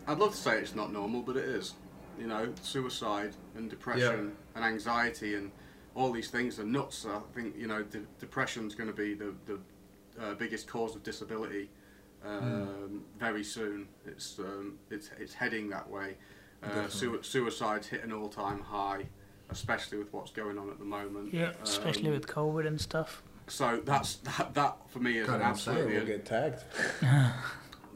I'd 0.08 0.20
love 0.20 0.32
to 0.32 0.38
say 0.38 0.60
it's 0.60 0.76
not 0.76 0.92
normal, 0.94 1.22
but 1.22 1.36
it 1.36 1.46
is. 1.46 1.74
You 2.20 2.28
know, 2.28 2.54
suicide 2.62 3.36
and 3.56 3.70
depression 3.70 4.34
and 4.56 4.64
anxiety 4.64 5.36
and 5.36 5.52
all 5.96 6.12
these 6.12 6.30
things 6.30 6.60
are 6.60 6.64
nuts. 6.64 7.06
I 7.10 7.20
think 7.34 7.56
you 7.58 7.68
know, 7.68 7.84
de- 7.84 8.06
depression's 8.20 8.76
going 8.76 8.90
to 8.90 8.96
be 8.96 9.14
the 9.16 9.34
the 9.46 9.60
uh, 10.22 10.34
biggest 10.36 10.68
cause 10.68 10.96
of 10.96 11.04
disability 11.04 11.70
um, 12.24 13.04
very 13.20 13.44
soon. 13.44 13.88
It's 14.06 14.38
um, 14.40 14.78
it's 14.90 15.10
it's 15.20 15.34
heading 15.34 15.70
that 15.70 15.90
way. 15.90 16.16
Uh, 16.64 16.88
su- 16.88 17.22
suicide's 17.22 17.88
hit 17.88 18.04
an 18.04 18.12
all-time 18.12 18.60
high, 18.60 19.06
especially 19.50 19.98
with 19.98 20.12
what's 20.14 20.32
going 20.32 20.58
on 20.58 20.70
at 20.70 20.80
the 20.80 20.86
moment. 20.86 21.34
Yeah, 21.34 21.52
especially 21.64 22.08
Um, 22.08 22.14
with 22.14 22.28
COVID 22.28 22.68
and 22.68 22.80
stuff. 22.80 23.22
So 23.48 23.82
that's 23.86 24.16
that, 24.18 24.54
that 24.56 24.78
for 24.90 25.00
me 25.00 25.18
is 25.20 25.26
Can't 25.28 25.36
an 25.36 25.42
even 25.42 25.52
absolutely 25.52 25.94
we'll 25.98 26.06
get 26.06 26.26
tagged. 26.26 26.64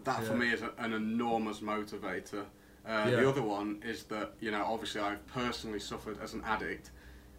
that 0.03 0.23
for 0.23 0.35
me 0.35 0.51
is 0.51 0.61
a, 0.61 0.71
an 0.77 0.93
enormous 0.93 1.59
motivator. 1.59 2.41
Uh, 2.87 3.05
Yeah. 3.07 3.09
The 3.11 3.29
other 3.29 3.41
one 3.41 3.81
is 3.83 4.03
that 4.05 4.33
you 4.39 4.51
know 4.51 4.63
obviously 4.63 5.01
I've 5.01 5.25
personally 5.27 5.79
suffered 5.79 6.17
as 6.21 6.33
an 6.33 6.43
addict, 6.45 6.91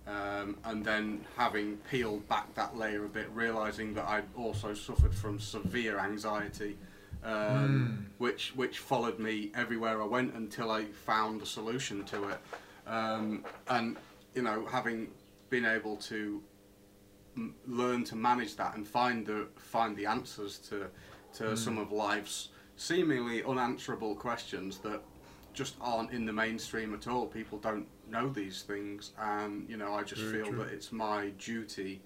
um, 0.06 0.56
and 0.64 0.84
then 0.84 1.24
having 1.36 1.76
peeled 1.90 2.26
back 2.28 2.52
that 2.54 2.76
layer 2.76 3.04
a 3.04 3.08
bit, 3.08 3.28
realizing 3.32 3.94
that 3.94 4.06
I'd 4.08 4.24
also 4.36 4.74
suffered 4.74 5.14
from 5.14 5.38
severe 5.38 5.98
anxiety, 6.00 6.76
um, 7.24 8.06
which 8.18 8.52
which 8.56 8.78
followed 8.78 9.18
me 9.20 9.50
everywhere 9.54 10.02
I 10.02 10.06
went 10.06 10.34
until 10.34 10.70
I 10.70 10.86
found 10.86 11.42
a 11.42 11.46
solution 11.46 12.04
to 12.06 12.28
it, 12.30 12.38
um, 12.90 13.44
and 13.68 13.96
you 14.34 14.42
know 14.42 14.66
having 14.66 15.08
been 15.48 15.64
able 15.64 15.96
to 15.96 16.42
m- 17.36 17.54
learn 17.66 18.04
to 18.04 18.16
manage 18.16 18.56
that 18.56 18.76
and 18.76 18.86
find 18.86 19.26
the 19.26 19.46
find 19.56 19.96
the 19.96 20.06
answers 20.06 20.58
to 20.58 20.86
to 21.34 21.56
some 21.56 21.78
of 21.78 21.92
life's 21.92 22.48
seemingly 22.76 23.42
unanswerable 23.44 24.14
questions 24.16 24.78
that 24.78 25.00
just 25.52 25.76
aren't 25.80 26.10
in 26.12 26.24
the 26.26 26.32
mainstream 26.32 26.94
at 26.94 27.06
all. 27.06 27.26
People 27.26 27.58
don't 27.58 27.86
know 28.08 28.28
these 28.28 28.62
things, 28.62 29.12
and 29.18 29.68
you 29.68 29.76
know 29.76 29.94
I 29.94 30.02
just 30.02 30.22
Very 30.22 30.42
feel 30.42 30.52
true. 30.52 30.58
that 30.64 30.72
it's 30.72 30.90
my 30.92 31.30
duty, 31.38 32.00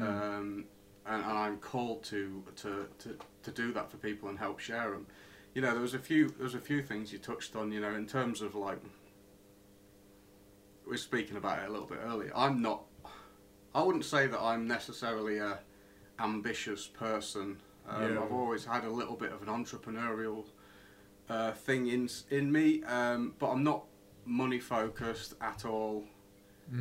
um, 0.00 0.64
and, 1.06 1.22
and 1.24 1.32
I'm 1.32 1.56
called 1.58 2.04
to, 2.04 2.42
to 2.56 2.86
to 3.00 3.16
to 3.42 3.50
do 3.50 3.72
that 3.72 3.90
for 3.90 3.96
people 3.96 4.28
and 4.28 4.38
help 4.38 4.58
share 4.60 4.90
them. 4.90 5.06
You 5.54 5.62
know, 5.62 5.72
there 5.72 5.82
was 5.82 5.94
a 5.94 5.98
few 5.98 6.28
there 6.28 6.44
was 6.44 6.54
a 6.54 6.60
few 6.60 6.82
things 6.82 7.12
you 7.12 7.18
touched 7.18 7.56
on. 7.56 7.72
You 7.72 7.80
know, 7.80 7.94
in 7.94 8.06
terms 8.06 8.42
of 8.42 8.54
like 8.54 8.78
we 10.84 10.92
were 10.92 10.96
speaking 10.96 11.36
about 11.36 11.62
it 11.62 11.68
a 11.68 11.72
little 11.72 11.86
bit 11.86 11.98
earlier. 12.04 12.32
I'm 12.34 12.60
not. 12.62 12.82
I 13.74 13.82
wouldn't 13.82 14.04
say 14.04 14.26
that 14.26 14.40
I'm 14.40 14.66
necessarily 14.66 15.38
a 15.38 15.58
ambitious 16.18 16.86
person. 16.86 17.58
Um, 17.88 18.14
Yeah. 18.14 18.22
I've 18.22 18.32
always 18.32 18.64
had 18.64 18.84
a 18.84 18.90
little 18.90 19.16
bit 19.16 19.32
of 19.32 19.42
an 19.42 19.48
entrepreneurial 19.48 20.44
uh, 21.28 21.52
thing 21.52 21.86
in 21.88 22.08
in 22.30 22.50
me, 22.52 22.82
um, 22.84 23.34
but 23.38 23.50
I'm 23.50 23.62
not 23.64 23.84
money 24.24 24.60
focused 24.60 25.34
at 25.40 25.64
all. 25.64 26.04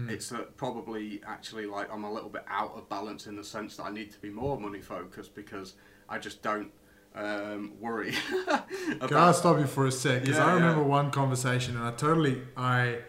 It's 0.08 0.32
uh, 0.32 0.44
probably 0.56 1.22
actually 1.28 1.66
like 1.66 1.92
I'm 1.92 2.06
a 2.06 2.12
little 2.12 2.30
bit 2.30 2.46
out 2.48 2.72
of 2.78 2.88
balance 2.88 3.28
in 3.28 3.36
the 3.36 3.44
sense 3.44 3.76
that 3.76 3.84
I 3.84 3.92
need 3.92 4.10
to 4.12 4.20
be 4.20 4.30
more 4.30 4.58
money 4.58 4.80
focused 4.80 5.36
because 5.36 5.74
I 6.08 6.18
just 6.18 6.42
don't 6.42 6.72
um, 7.14 7.74
worry 7.78 8.14
about. 8.44 8.70
Can 9.10 9.18
I 9.18 9.34
stop 9.34 9.60
you 9.60 9.66
for 9.68 9.88
a 9.88 9.92
sec? 9.92 10.22
Because 10.22 10.38
Yeah, 10.38 10.46
I 10.46 10.48
yeah. 10.50 10.54
remember 10.54 10.84
one 10.84 11.12
conversation, 11.12 11.76
and 11.76 11.86
I 11.86 11.92
totally, 11.92 12.42
I, 12.56 13.00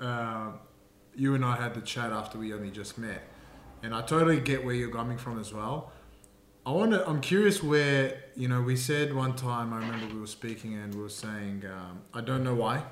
uh, 0.00 0.52
you 1.14 1.34
and 1.34 1.44
I 1.44 1.56
had 1.56 1.74
the 1.74 1.80
chat 1.80 2.12
after 2.12 2.38
we 2.38 2.52
only 2.52 2.70
just 2.70 2.98
met, 2.98 3.22
and 3.82 3.94
I 3.94 4.02
totally 4.02 4.40
get 4.40 4.64
where 4.64 4.74
you're 4.74 4.90
coming 4.90 5.18
from 5.18 5.38
as 5.40 5.52
well. 5.52 5.92
I 6.64 6.70
want 6.70 6.92
to. 6.92 7.06
I'm 7.08 7.20
curious 7.20 7.62
where 7.62 8.24
you 8.36 8.46
know 8.46 8.60
we 8.60 8.76
said 8.76 9.14
one 9.14 9.34
time. 9.34 9.72
I 9.72 9.78
remember 9.78 10.14
we 10.14 10.20
were 10.20 10.26
speaking 10.26 10.74
and 10.74 10.94
we 10.94 11.00
were 11.00 11.08
saying, 11.08 11.64
um, 11.66 12.02
I 12.12 12.20
don't 12.20 12.44
know 12.44 12.54
why. 12.54 12.82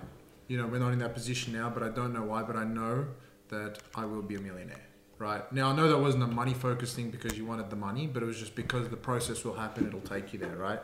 You 0.48 0.58
know, 0.58 0.66
we're 0.66 0.78
not 0.78 0.92
in 0.92 0.98
that 1.00 1.12
position 1.14 1.52
now, 1.52 1.68
but 1.70 1.82
I 1.82 1.88
don't 1.88 2.12
know 2.12 2.22
why. 2.22 2.42
But 2.42 2.56
I 2.56 2.64
know 2.64 3.06
that 3.48 3.78
I 3.94 4.04
will 4.04 4.22
be 4.22 4.36
a 4.36 4.40
millionaire. 4.40 4.80
Right 5.18 5.50
now, 5.52 5.70
I 5.70 5.76
know 5.76 5.88
that 5.88 5.98
wasn't 5.98 6.24
a 6.24 6.26
money 6.26 6.52
focused 6.52 6.96
thing 6.96 7.10
because 7.10 7.38
you 7.38 7.46
wanted 7.46 7.70
the 7.70 7.76
money, 7.76 8.06
but 8.06 8.22
it 8.22 8.26
was 8.26 8.38
just 8.38 8.54
because 8.54 8.88
the 8.88 8.96
process 8.96 9.44
will 9.44 9.54
happen. 9.54 9.86
It'll 9.86 10.00
take 10.00 10.32
you 10.32 10.38
there, 10.38 10.56
right? 10.56 10.80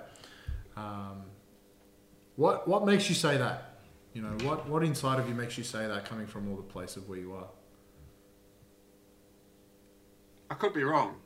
Um, 0.76 1.22
what 2.36 2.66
what 2.66 2.86
makes 2.86 3.08
you 3.08 3.14
say 3.14 3.36
that? 3.36 3.71
You 4.12 4.22
know, 4.22 4.36
what 4.46 4.68
what 4.68 4.82
inside 4.82 5.18
of 5.18 5.28
you 5.28 5.34
makes 5.34 5.56
you 5.56 5.64
say 5.64 5.86
that 5.86 6.04
coming 6.04 6.26
from 6.26 6.50
all 6.50 6.56
the 6.56 6.62
place 6.62 6.96
of 6.96 7.08
where 7.08 7.18
you 7.18 7.32
are? 7.34 7.48
I 10.50 10.54
could 10.54 10.74
be 10.74 10.84
wrong. 10.84 11.16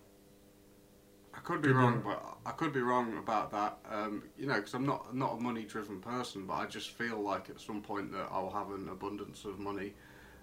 I 1.35 1.41
could 1.41 1.61
be 1.63 1.71
wrong, 1.71 2.01
but 2.05 2.23
I 2.47 2.53
could 2.53 2.73
be 2.73 2.81
wrong 2.81 3.19
about 3.19 3.51
that. 3.51 3.79
Um, 3.91 4.23
you 4.39 4.47
know, 4.47 4.55
because 4.55 4.75
I'm 4.75 4.87
not 4.87 5.15
not 5.15 5.39
a 5.39 5.41
money 5.41 5.65
driven 5.65 6.01
person, 6.01 6.47
but 6.47 6.55
I 6.55 6.67
just 6.67 6.91
feel 6.91 7.21
like 7.21 7.51
at 7.51 7.61
some 7.61 7.83
point 7.83 8.13
that 8.13 8.29
I'll 8.31 8.51
have 8.51 8.71
an 8.71 8.89
abundance 8.89 9.45
of 9.45 9.59
money. 9.59 9.95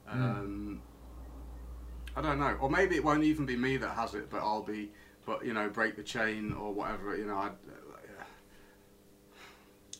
Um, 0.08 0.82
I 2.16 2.22
don't 2.22 2.40
know, 2.40 2.58
or 2.60 2.70
maybe 2.70 2.96
it 2.96 3.04
won't 3.04 3.24
even 3.24 3.46
be 3.46 3.56
me 3.56 3.78
that 3.78 3.92
has 3.96 4.14
it, 4.16 4.30
but 4.30 4.40
I'll 4.40 4.62
be, 4.62 4.92
but 5.26 5.46
you 5.46 5.54
know, 5.54 5.70
break 5.70 5.96
the 5.96 6.04
chain 6.04 6.54
or 6.54 6.74
whatever. 6.74 7.16
You 7.16 7.26
know, 7.26 7.36
I. 7.36 7.52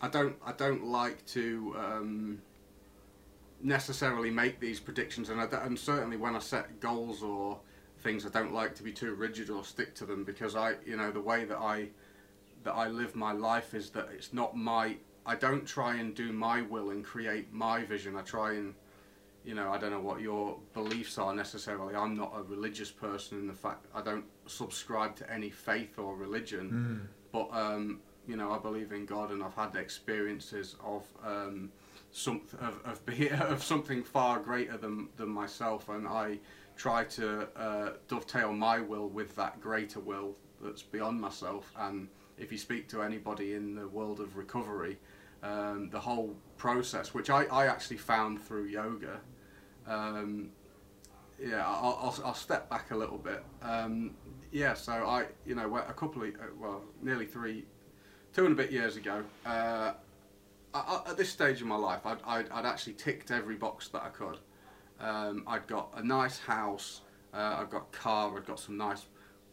I 0.04 0.10
don't. 0.10 0.36
I 0.46 0.52
don't 0.52 0.86
like 0.86 1.26
to. 1.28 1.76
Um, 1.78 2.42
necessarily 3.64 4.30
make 4.30 4.60
these 4.60 4.80
predictions, 4.80 5.30
and 5.30 5.40
I 5.42 5.46
and 5.64 5.80
certainly 5.80 6.18
when 6.18 6.36
I 6.36 6.40
set 6.40 6.80
goals 6.80 7.24
or 7.24 7.60
things, 8.00 8.26
I 8.26 8.30
don't 8.30 8.54
like 8.54 8.76
to 8.76 8.84
be 8.84 8.92
too 8.92 9.14
rigid 9.16 9.50
or 9.50 9.64
stick 9.64 9.96
to 9.96 10.06
them 10.06 10.24
because 10.24 10.56
I, 10.56 10.76
you 10.86 10.98
know, 10.98 11.12
the 11.12 11.22
way 11.22 11.46
that 11.46 11.58
I 11.58 11.88
that 12.64 12.74
I 12.74 12.88
live 12.88 13.16
my 13.16 13.32
life 13.32 13.74
is 13.74 13.90
that 13.92 14.10
it's 14.14 14.34
not 14.34 14.56
my. 14.56 14.98
I 15.26 15.36
don't 15.36 15.66
try 15.66 15.96
and 15.96 16.14
do 16.14 16.34
my 16.34 16.62
will 16.62 16.90
and 16.90 17.04
create 17.04 17.54
my 17.54 17.86
vision. 17.86 18.18
I 18.18 18.22
try 18.24 18.54
and, 18.56 18.74
you 19.46 19.56
know, 19.56 19.72
I 19.72 19.78
don't 19.78 19.92
know 19.92 20.02
what 20.02 20.20
your 20.20 20.58
beliefs 20.74 21.18
are 21.18 21.34
necessarily. 21.34 21.96
I'm 21.96 22.18
not 22.18 22.34
a 22.36 22.44
religious 22.44 22.92
person 22.92 23.40
in 23.40 23.48
the 23.48 23.54
fact 23.54 23.86
I 23.96 24.02
don't 24.02 24.26
subscribe 24.48 25.16
to 25.18 25.34
any 25.34 25.50
faith 25.50 25.98
or 25.98 26.18
religion, 26.18 26.68
but 27.32 27.48
um, 27.54 28.02
you 28.28 28.36
know, 28.36 28.52
I 28.52 28.58
believe 28.58 28.92
in 28.92 29.06
God, 29.06 29.32
and 29.32 29.44
I've 29.44 29.56
had 29.56 29.76
experiences 29.76 30.76
of. 30.84 31.06
Um, 31.26 31.72
some 32.16 32.42
of 32.62 32.80
of, 32.86 33.04
be, 33.08 33.30
of 33.32 33.64
something 33.64 34.04
far 34.04 34.40
greater 34.40 34.78
than 34.78 35.10
than 35.18 35.30
myself, 35.30 35.90
and 35.90 36.08
I 36.08 36.38
try 36.76 37.04
to 37.04 37.48
uh, 37.56 37.90
dovetail 38.08 38.54
my 38.54 38.80
will 38.80 39.10
with 39.10 39.36
that 39.36 39.60
greater 39.62 40.00
will 40.00 40.36
that's 40.62 40.82
beyond 40.82 41.20
myself. 41.20 41.72
And 41.78 42.08
if 42.38 42.52
you 42.52 42.58
speak 42.58 42.88
to 42.90 43.02
anybody 43.02 43.54
in 43.54 43.76
the 43.76 43.88
world 43.88 44.20
of 44.20 44.38
recovery, 44.38 44.98
um, 45.44 45.90
the 45.92 46.00
whole 46.00 46.36
process, 46.58 47.14
which 47.14 47.30
I, 47.30 47.44
I 47.46 47.68
actually 47.68 47.98
found 47.98 48.42
through 48.42 48.66
yoga, 48.66 49.20
um, 49.88 50.50
yeah, 51.40 51.64
I'll, 51.66 52.00
I'll, 52.02 52.20
I'll 52.26 52.34
step 52.34 52.70
back 52.70 52.92
a 52.92 52.96
little 52.96 53.18
bit. 53.18 53.44
Um, 53.62 54.16
yeah, 54.52 54.74
so 54.74 54.94
I, 54.94 55.26
you 55.46 55.56
know, 55.56 55.76
a 55.78 55.94
couple 55.94 56.24
of, 56.24 56.30
well, 56.60 56.82
nearly 57.02 57.26
three, 57.26 57.66
two 58.34 58.46
and 58.46 58.54
a 58.54 58.56
bit 58.62 58.72
years 58.72 58.96
ago, 58.96 59.24
uh, 59.46 59.94
I, 60.74 60.80
I- 60.80 61.04
at 61.12 61.18
this 61.18 61.30
stage 61.30 61.62
of 61.62 61.68
my 61.68 61.76
life, 61.76 62.06
I'd, 62.06 62.18
I'd, 62.26 62.50
I'd 62.50 62.66
actually 62.66 62.94
ticked 62.94 63.32
every 63.32 63.56
box 63.56 63.88
that 63.90 64.04
I 64.04 64.10
could. 64.10 64.38
Um, 65.00 65.44
I'd 65.48 65.68
got 65.68 65.90
a 65.96 66.04
nice 66.06 66.40
house, 66.40 67.02
uh, 67.34 67.58
I'd 67.62 67.70
got 67.70 67.88
a 67.94 67.98
car, 67.98 68.36
I'd 68.38 68.46
got 68.46 68.60
some 68.60 68.78
nice 68.78 69.06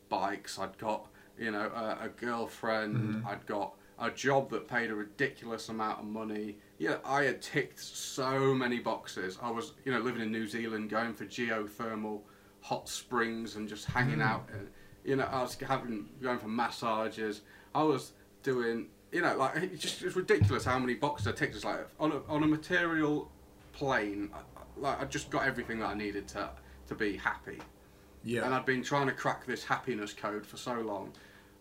bikes, 0.08 0.58
I'd 0.58 0.76
got, 0.78 1.08
you 1.38 1.50
know, 1.50 1.70
a, 1.74 2.04
a 2.04 2.08
girlfriend, 2.08 3.24
I'd 3.26 3.44
got 3.46 3.74
a 3.98 4.10
job 4.10 4.50
that 4.50 4.66
paid 4.68 4.90
a 4.90 4.94
ridiculous 4.94 5.68
amount 5.68 5.98
of 6.00 6.06
money. 6.06 6.56
Yeah, 6.78 6.96
I 7.04 7.24
had 7.24 7.42
ticked 7.42 7.80
so 7.80 8.54
many 8.54 8.78
boxes. 8.78 9.38
I 9.42 9.50
was, 9.50 9.72
you 9.84 9.92
know, 9.92 9.98
living 10.00 10.22
in 10.22 10.32
New 10.32 10.46
Zealand, 10.46 10.88
going 10.88 11.12
for 11.12 11.26
geothermal 11.26 12.20
hot 12.62 12.88
springs 12.88 13.56
and 13.56 13.68
just 13.68 13.84
hanging 13.86 14.22
out. 14.22 14.48
And, 14.52 14.68
you 15.04 15.16
know, 15.16 15.24
I 15.30 15.42
was 15.42 15.54
having 15.56 16.08
going 16.22 16.38
for 16.38 16.48
massages. 16.48 17.42
I 17.74 17.82
was 17.82 18.12
doing, 18.42 18.88
you 19.12 19.20
know, 19.22 19.36
like 19.36 19.56
it 19.56 19.78
just 19.78 20.02
it's 20.02 20.16
ridiculous 20.16 20.64
how 20.64 20.78
many 20.78 20.94
boxes 20.94 21.28
I 21.28 21.32
ticked. 21.32 21.54
It's 21.56 21.64
like 21.64 21.86
on 21.98 22.12
a, 22.12 22.20
on 22.28 22.42
a 22.42 22.46
material 22.46 23.30
plane, 23.72 24.30
I, 24.34 24.38
I- 24.38 24.42
like 24.76 25.00
I 25.02 25.04
just 25.04 25.28
got 25.30 25.46
everything 25.46 25.78
that 25.80 25.86
I 25.90 25.94
needed 25.94 26.26
to 26.28 26.50
to 26.88 26.94
be 26.94 27.16
happy. 27.16 27.58
Yeah. 28.24 28.44
And 28.44 28.54
I'd 28.54 28.64
been 28.66 28.82
trying 28.82 29.06
to 29.06 29.12
crack 29.12 29.46
this 29.46 29.64
happiness 29.64 30.12
code 30.12 30.44
for 30.46 30.56
so 30.56 30.74
long. 30.74 31.12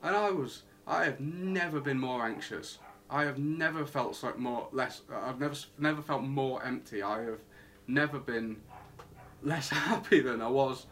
And 0.04 0.16
I 0.16 0.30
was, 0.30 0.64
I 0.88 1.06
have 1.06 1.20
never 1.20 1.80
been 1.80 2.00
more 2.00 2.24
anxious. 2.26 2.80
I 3.10 3.24
have 3.26 3.38
never 3.38 3.86
felt 3.86 4.16
so 4.16 4.34
more, 4.38 4.68
less, 4.72 5.02
I've 5.14 5.40
never, 5.40 5.56
never 5.78 6.02
felt 6.02 6.24
more 6.24 6.64
empty. 6.64 7.02
I 7.02 7.22
have 7.24 7.40
never 7.88 8.20
been 8.20 8.58
less 9.42 9.70
happy 9.88 10.20
than 10.20 10.42
I 10.42 10.48
was 10.50 10.86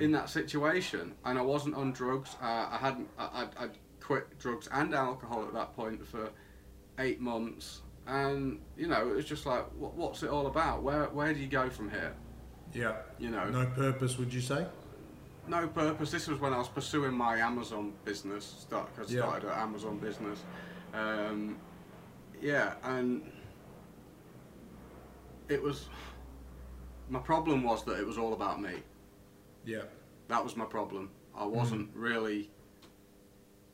in 0.00 0.10
that 0.12 0.28
situation. 0.28 1.14
And 1.24 1.38
I 1.38 1.42
wasn't 1.42 1.74
on 1.76 1.92
drugs. 1.92 2.36
Uh, 2.42 2.68
I 2.70 2.78
hadn't, 2.80 3.08
I, 3.18 3.28
I'd, 3.42 3.48
I'd 3.58 3.78
quit 4.10 4.38
drugs 4.40 4.68
and 4.72 4.92
alcohol 4.92 5.44
at 5.46 5.54
that 5.54 5.72
point 5.76 6.04
for 6.04 6.30
eight 6.98 7.20
months. 7.20 7.82
And, 8.08 8.58
you 8.76 8.88
know, 8.88 9.08
it 9.08 9.14
was 9.14 9.24
just 9.24 9.46
like, 9.46 9.64
what, 9.78 9.94
what's 9.94 10.24
it 10.24 10.30
all 10.30 10.48
about? 10.48 10.82
Where, 10.82 11.04
where 11.10 11.32
do 11.32 11.38
you 11.38 11.46
go 11.46 11.70
from 11.70 11.88
here? 11.92 12.12
Yeah. 12.74 12.96
You 13.20 13.30
know, 13.30 13.48
No 13.50 13.66
purpose, 13.66 14.18
would 14.18 14.34
you 14.34 14.40
say? 14.40 14.66
no 15.46 15.68
purpose. 15.68 16.10
This 16.10 16.26
was 16.26 16.40
when 16.40 16.52
I 16.52 16.58
was 16.58 16.66
pursuing 16.68 17.12
my 17.12 17.36
Amazon 17.38 17.92
business. 18.04 18.44
Start, 18.62 18.88
I 18.98 19.02
Yeah. 19.02 19.20
started 19.22 19.46
an 19.48 19.58
Amazon 19.58 19.98
business. 19.98 20.40
Um, 20.92 21.56
yeah, 22.42 22.74
and 22.82 23.30
it 25.48 25.62
was. 25.62 25.88
My 27.08 27.18
problem 27.20 27.62
was 27.64 27.84
that 27.84 27.98
it 27.98 28.06
was 28.06 28.16
all 28.18 28.32
about 28.32 28.60
me. 28.60 28.74
Yeah. 29.64 29.82
That 30.28 30.42
was 30.44 30.56
my 30.56 30.64
problem. 30.66 31.10
I 31.36 31.44
wasn't 31.46 31.90
really. 31.94 32.50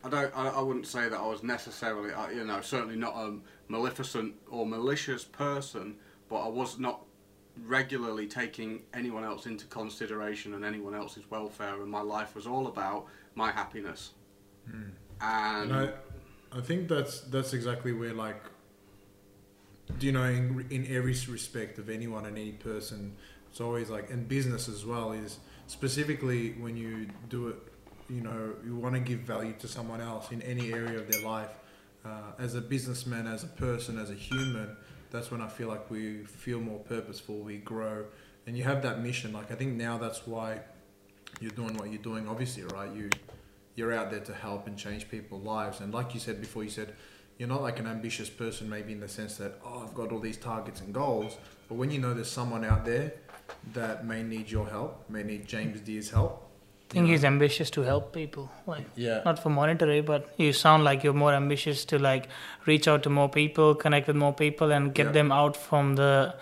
I 0.07 0.11
don't. 0.11 0.37
I, 0.37 0.49
I 0.49 0.61
wouldn't 0.61 0.87
say 0.87 1.09
that 1.09 1.19
I 1.19 1.27
was 1.27 1.43
necessarily. 1.43 2.13
uh, 2.13 2.29
You 2.29 2.45
know, 2.45 2.61
certainly 2.61 2.97
not 2.97 3.15
a 3.17 3.39
maleficent 3.69 4.35
or 4.51 4.65
malicious 4.65 5.25
person, 5.25 5.97
but 6.29 6.37
I 6.37 6.49
was 6.49 6.79
not 6.79 7.03
regularly 7.65 8.27
taking 8.27 8.83
anyone 8.95 9.25
else 9.25 9.47
into 9.47 9.67
consideration 9.67 10.55
and 10.55 10.65
anyone 10.65 10.95
else's 10.95 11.29
welfare, 11.31 11.75
and 11.83 11.91
my 11.91 12.03
life 12.03 12.35
was 12.35 12.47
all 12.47 12.67
about 12.69 13.07
my 13.35 13.51
happiness. 13.51 14.13
And, 14.71 14.93
And 15.21 15.73
I, 15.73 15.93
I 16.53 16.61
think 16.61 16.89
that's 16.89 17.21
that's 17.23 17.53
exactly 17.53 17.93
where 17.93 18.13
like, 18.13 18.41
do 19.99 20.07
you 20.07 20.13
know, 20.13 20.25
in, 20.25 20.67
in 20.71 20.87
every 20.89 21.17
respect 21.29 21.79
of 21.79 21.89
anyone 21.89 22.27
and 22.27 22.37
any 22.37 22.53
person, 22.53 23.17
it's 23.51 23.61
always 23.61 23.89
like, 23.91 24.11
in 24.11 24.25
business 24.25 24.69
as 24.69 24.85
well, 24.85 25.13
is 25.13 25.39
specifically 25.67 26.53
when 26.53 26.77
you 26.77 27.09
do 27.29 27.49
it, 27.49 27.57
you 28.09 28.21
know, 28.21 28.55
you 28.65 28.77
want 28.77 28.95
to 28.95 29.01
give 29.01 29.21
value 29.21 29.55
to 29.59 29.69
someone 29.69 30.01
else 30.01 30.31
in 30.31 30.43
any 30.43 30.73
area 30.73 30.99
of 30.99 31.11
their 31.11 31.23
life. 31.23 31.51
Uh, 32.05 32.33
as 32.39 32.55
a 32.55 32.61
businessman, 32.61 33.27
as 33.27 33.43
a 33.43 33.49
person, 33.49 33.99
as 33.99 34.11
a 34.11 34.15
human, 34.15 34.77
that's 35.11 35.31
when 35.31 35.41
I 35.41 35.49
feel 35.49 35.69
like 35.69 35.91
we 35.91 36.25
feel 36.25 36.61
more 36.61 36.79
purposeful, 36.81 37.39
we 37.39 37.59
grow, 37.59 38.05
and 38.47 38.57
you 38.57 38.63
have 38.65 38.83
that 38.83 39.03
mission. 39.03 39.33
Like 39.33 39.51
I 39.51 39.55
think 39.55 39.75
now 39.75 39.99
that's 39.99 40.27
why 40.27 40.61
you're 41.41 41.51
doing 41.51 41.77
what 41.77 41.91
you're 41.91 42.03
doing. 42.03 42.29
Obviously, 42.29 42.63
right? 42.65 42.93
You 42.95 43.11
you're 43.75 43.93
out 43.93 44.11
there 44.11 44.21
to 44.21 44.35
help 44.35 44.67
and 44.67 44.77
change 44.79 45.09
people's 45.11 45.45
lives. 45.45 45.81
And 45.81 45.93
like 45.93 46.15
you 46.15 46.21
said 46.21 46.41
before, 46.41 46.65
you 46.65 46.71
said 46.71 46.95
you're 47.39 47.49
not 47.49 47.61
like 47.61 47.79
an 47.79 47.87
ambitious 47.87 48.31
person, 48.31 48.71
maybe 48.71 48.93
in 48.93 49.01
the 49.01 49.09
sense 49.09 49.37
that 49.37 49.61
oh, 49.65 49.85
I've 49.85 49.95
got 49.95 50.13
all 50.13 50.21
these 50.21 50.39
targets 50.39 50.81
and 50.81 50.95
goals. 50.95 51.37
But 51.69 51.75
when 51.75 51.91
you 51.91 51.99
know 51.99 52.15
there's 52.15 52.31
someone 52.31 52.65
out 52.65 52.85
there 52.85 53.15
that 53.75 54.07
may 54.07 54.23
need 54.23 54.51
your 54.51 54.67
help, 54.67 55.09
may 55.11 55.23
need 55.23 55.47
James 55.47 55.81
Deer's 55.81 56.11
help. 56.11 56.46
I 56.89 56.93
think 56.93 57.09
he's 57.09 57.25
ambitious 57.25 57.71
to 57.71 57.83
help 57.83 58.13
people. 58.13 58.51
Like 58.67 58.87
Yeah. 58.95 59.23
not 59.25 59.39
for 59.43 59.51
monetary, 59.51 60.01
but 60.03 60.33
you 60.37 60.53
sound 60.53 60.85
like 60.85 61.03
you're 61.03 61.13
more 61.13 61.35
ambitious 61.35 61.85
to 61.87 61.99
like 61.99 62.29
reach 62.65 62.87
out 62.87 63.03
to 63.03 63.11
more 63.11 63.29
people, 63.29 63.75
connect 63.75 64.07
with 64.07 64.17
more 64.17 64.33
people, 64.33 64.71
and 64.73 64.95
get 64.95 65.07
Yeah. 65.07 65.13
them 65.13 65.33
out 65.33 65.57
from 65.57 65.97
the 65.97 66.35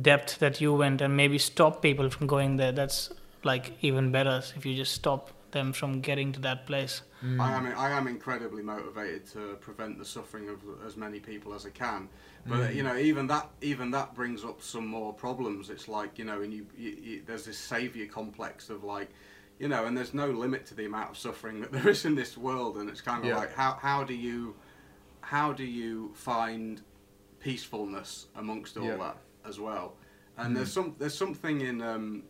depth 0.00 0.38
that 0.38 0.60
you 0.60 0.72
went, 0.72 1.02
and 1.02 1.16
maybe 1.16 1.38
stop 1.38 1.82
people 1.82 2.08
from 2.10 2.26
going 2.26 2.56
there. 2.56 2.72
That's 2.72 3.10
like 3.44 3.72
even 3.82 4.10
better 4.10 4.42
if 4.56 4.64
you 4.64 4.74
just 4.74 4.92
stop 4.94 5.30
them 5.52 5.72
from 5.72 6.00
getting 6.00 6.32
to 6.32 6.40
that 6.40 6.66
place. 6.66 7.02
Mm. 7.22 7.40
I 7.40 7.52
am 7.52 7.66
I 7.78 7.90
am 7.90 8.06
incredibly 8.06 8.62
motivated 8.62 9.26
to 9.32 9.56
prevent 9.60 9.98
the 9.98 10.04
suffering 10.04 10.48
of 10.48 10.58
as 10.86 10.96
many 10.96 11.20
people 11.20 11.54
as 11.54 11.66
I 11.66 11.70
can. 11.70 12.08
But 12.46 12.70
mm. 12.70 12.74
you 12.74 12.82
know, 12.82 12.96
even 12.96 13.26
that 13.28 13.48
even 13.60 13.90
that 13.92 14.14
brings 14.14 14.44
up 14.44 14.62
some 14.62 14.86
more 14.86 15.12
problems. 15.12 15.70
It's 15.70 15.88
like 15.88 16.18
you 16.18 16.24
know, 16.24 16.42
and 16.42 16.52
you, 16.52 16.66
you, 16.76 16.90
you 16.90 17.22
there's 17.26 17.44
this 17.44 17.58
savior 17.58 18.06
complex 18.06 18.70
of 18.70 18.84
like, 18.84 19.10
you 19.58 19.68
know, 19.68 19.86
and 19.86 19.96
there's 19.96 20.14
no 20.14 20.28
limit 20.28 20.66
to 20.66 20.74
the 20.74 20.84
amount 20.84 21.10
of 21.10 21.16
suffering 21.18 21.60
that 21.60 21.72
there 21.76 21.88
is 21.88 22.04
in 22.04 22.14
this 22.14 22.36
world, 22.36 22.76
and 22.76 22.88
it's 22.88 23.00
kind 23.00 23.22
of 23.22 23.30
Yeah. 23.30 23.36
like 23.36 23.54
how 23.54 23.78
how 23.80 24.04
do 24.04 24.14
you 24.14 24.54
how 25.20 25.52
do 25.52 25.64
you 25.64 26.12
find 26.14 26.82
peacefulness 27.40 28.26
amongst 28.36 28.76
all 28.76 28.84
Yeah. 28.86 28.96
that 28.96 29.18
as 29.44 29.58
well? 29.60 29.96
And 30.38 30.54
there's 30.56 30.72
some 30.72 30.94
there's 30.98 31.16
something 31.16 31.62
in 31.62 31.80
um, 31.80 32.22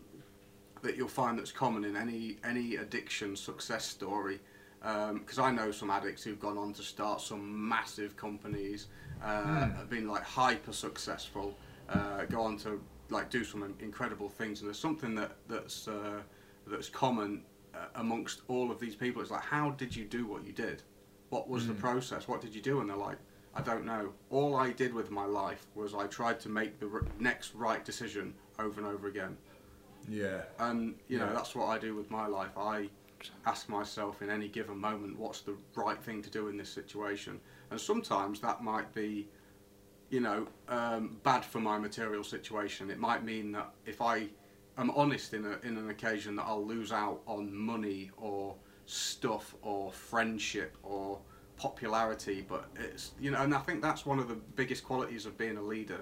that 0.82 0.96
you'll 0.96 1.08
find 1.08 1.38
that's 1.38 1.50
common 1.52 1.84
in 1.84 1.96
any 1.96 2.38
any 2.44 2.76
addiction 2.76 3.34
success 3.36 3.84
story. 3.84 4.40
Because 4.80 5.40
I 5.40 5.50
know 5.50 5.72
some 5.72 5.90
addicts 5.90 6.22
who've 6.22 6.38
gone 6.38 6.56
on 6.56 6.72
to 6.74 6.82
start 6.82 7.20
some 7.20 7.68
massive 7.68 8.16
companies, 8.16 8.86
uh, 9.20 9.68
have 9.74 9.90
been 9.90 10.06
like 10.06 10.22
hyper 10.22 10.72
successful, 10.72 11.58
uh, 11.88 12.24
go 12.26 12.42
on 12.42 12.56
to 12.58 12.80
like 13.10 13.28
do 13.28 13.42
some 13.42 13.74
incredible 13.80 14.28
things, 14.28 14.60
and 14.60 14.68
there's 14.68 14.78
something 14.78 15.16
that 15.16 15.32
that's 15.48 15.88
uh, 15.88 16.20
that's 16.66 16.88
common 16.88 17.42
uh, 17.74 17.78
amongst 17.96 18.42
all 18.48 18.70
of 18.70 18.80
these 18.80 18.94
people. 18.94 19.22
It's 19.22 19.30
like, 19.30 19.42
how 19.42 19.70
did 19.70 19.94
you 19.94 20.04
do 20.04 20.26
what 20.26 20.44
you 20.44 20.52
did? 20.52 20.82
What 21.30 21.48
was 21.48 21.66
the 21.66 21.74
process? 21.74 22.28
What 22.28 22.40
did 22.40 22.54
you 22.54 22.62
do? 22.62 22.80
And 22.80 22.88
they're 22.88 22.96
like, 22.96 23.18
I 23.54 23.60
don't 23.62 23.84
know. 23.84 24.12
All 24.30 24.54
I 24.56 24.70
did 24.70 24.92
with 24.94 25.10
my 25.10 25.24
life 25.24 25.66
was 25.74 25.94
I 25.94 26.06
tried 26.06 26.38
to 26.40 26.48
make 26.48 26.78
the 26.78 26.88
r- 26.88 27.02
next 27.18 27.54
right 27.54 27.84
decision 27.84 28.34
over 28.58 28.80
and 28.80 28.88
over 28.88 29.08
again. 29.08 29.36
Yeah. 30.08 30.42
And 30.58 30.94
you 31.08 31.18
know 31.18 31.26
Yeah. 31.26 31.32
that's 31.32 31.54
what 31.54 31.66
I 31.66 31.78
do 31.78 31.94
with 31.96 32.10
my 32.10 32.26
life. 32.26 32.56
I 32.56 32.88
ask 33.44 33.68
myself 33.68 34.22
in 34.22 34.30
any 34.30 34.46
given 34.48 34.78
moment, 34.78 35.18
what's 35.18 35.40
the 35.40 35.56
right 35.74 36.00
thing 36.00 36.22
to 36.22 36.30
do 36.30 36.48
in 36.48 36.56
this 36.56 36.68
situation? 36.68 37.40
And 37.70 37.80
sometimes 37.80 38.40
that 38.40 38.62
might 38.62 38.92
be, 38.94 39.26
you 40.10 40.20
know, 40.20 40.46
um, 40.68 41.16
bad 41.24 41.44
for 41.44 41.58
my 41.60 41.78
material 41.78 42.22
situation. 42.22 42.90
It 42.90 42.98
might 42.98 43.24
mean 43.24 43.50
that 43.52 43.70
if 43.84 44.00
I 44.00 44.28
am 44.78 44.90
honest 44.90 45.34
in 45.34 45.44
a, 45.44 45.58
in 45.66 45.76
an 45.76 45.90
occasion, 45.90 46.36
that 46.36 46.44
I'll 46.46 46.64
lose 46.64 46.92
out 46.92 47.20
on 47.26 47.54
money 47.54 48.10
or 48.16 48.54
stuff 48.86 49.54
or 49.62 49.90
friendship 49.92 50.76
or 50.82 51.18
popularity. 51.56 52.44
But 52.46 52.66
it's 52.76 53.12
you 53.20 53.30
know, 53.30 53.42
and 53.42 53.54
I 53.54 53.58
think 53.58 53.82
that's 53.82 54.04
one 54.06 54.18
of 54.18 54.28
the 54.28 54.34
biggest 54.34 54.84
qualities 54.84 55.26
of 55.26 55.36
being 55.38 55.56
a 55.56 55.62
leader. 55.62 56.00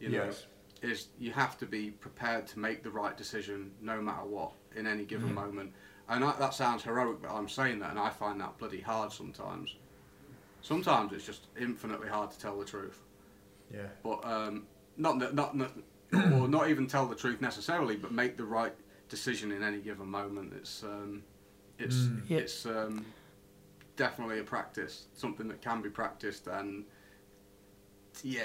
You 0.00 0.10
know, 0.10 0.24
Yes. 0.26 0.46
is 0.82 1.08
you 1.18 1.32
have 1.32 1.56
to 1.58 1.66
be 1.66 1.90
prepared 1.90 2.46
to 2.48 2.58
make 2.58 2.82
the 2.82 2.90
right 2.90 3.16
decision 3.16 3.70
no 3.80 4.00
matter 4.00 4.24
what 4.26 4.52
in 4.76 4.86
any 4.86 5.04
given 5.04 5.32
moment. 5.34 5.72
And 6.08 6.22
I, 6.22 6.36
that 6.38 6.54
sounds 6.54 6.82
heroic, 6.84 7.22
but 7.22 7.32
I'm 7.32 7.48
saying 7.48 7.80
that, 7.80 7.90
and 7.90 7.98
I 7.98 8.10
find 8.10 8.40
that 8.40 8.58
bloody 8.58 8.80
hard 8.80 9.10
sometimes. 9.10 9.74
Sometimes 10.60 11.12
it's 11.12 11.24
just 11.26 11.46
infinitely 11.58 12.08
hard 12.08 12.30
to 12.30 12.38
tell 12.38 12.58
the 12.58 12.64
truth, 12.64 13.00
Yeah. 13.72 13.86
but 14.04 14.24
um, 14.24 14.66
not 14.96 15.18
that- 15.20 15.34
not 15.34 15.56
not 15.56 15.72
or 16.34 16.48
not 16.48 16.68
even 16.70 16.86
tell 16.86 17.06
the 17.06 17.14
truth 17.14 17.40
necessarily, 17.40 17.96
but 17.96 18.12
make 18.12 18.36
the 18.36 18.44
right 18.44 18.74
decision 19.08 19.52
in 19.52 19.62
any 19.62 19.78
given 19.78 20.06
moment. 20.08 20.52
It's 20.56 20.82
um, 20.82 21.22
it's 21.78 21.96
Mm. 21.96 22.22
Yeah. 22.28 22.38
it's 22.38 22.66
um, 22.66 23.04
definitely 23.96 24.38
a 24.40 24.44
practice, 24.44 25.06
something 25.14 25.48
that 25.48 25.60
can 25.62 25.82
be 25.82 25.90
practiced, 25.90 26.46
and 26.46 26.84
yeah, 28.22 28.42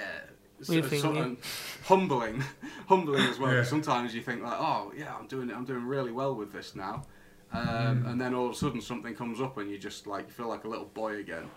it's, 0.59 0.69
We 0.69 0.79
it's 0.79 0.87
feel 0.89 1.01
sort 1.01 1.15
you. 1.15 1.21
of 1.23 1.79
humbling, 1.85 2.43
humbling 2.87 3.23
as 3.23 3.39
well. 3.39 3.53
Yeah. 3.53 3.63
Sometimes 3.63 4.13
you 4.13 4.21
think 4.21 4.43
like, 4.43 4.57
oh 4.59 4.91
yeah, 4.95 5.15
I'm 5.17 5.27
doing 5.27 5.49
it, 5.49 5.55
I'm 5.55 5.65
doing 5.65 5.85
really 5.85 6.11
well 6.11 6.35
with 6.35 6.51
this 6.51 6.75
now, 6.75 7.05
um, 7.53 7.67
Mm. 8.03 8.11
and 8.11 8.21
then 8.21 8.33
all 8.33 8.47
of 8.47 8.51
a 8.51 8.55
sudden 8.55 8.81
something 8.81 9.15
comes 9.15 9.41
up 9.41 9.57
and 9.57 9.69
you 9.69 9.77
just 9.77 10.07
like 10.07 10.29
feel 10.29 10.47
like 10.47 10.63
a 10.65 10.67
little 10.67 10.85
boy 10.93 11.17
again, 11.17 11.49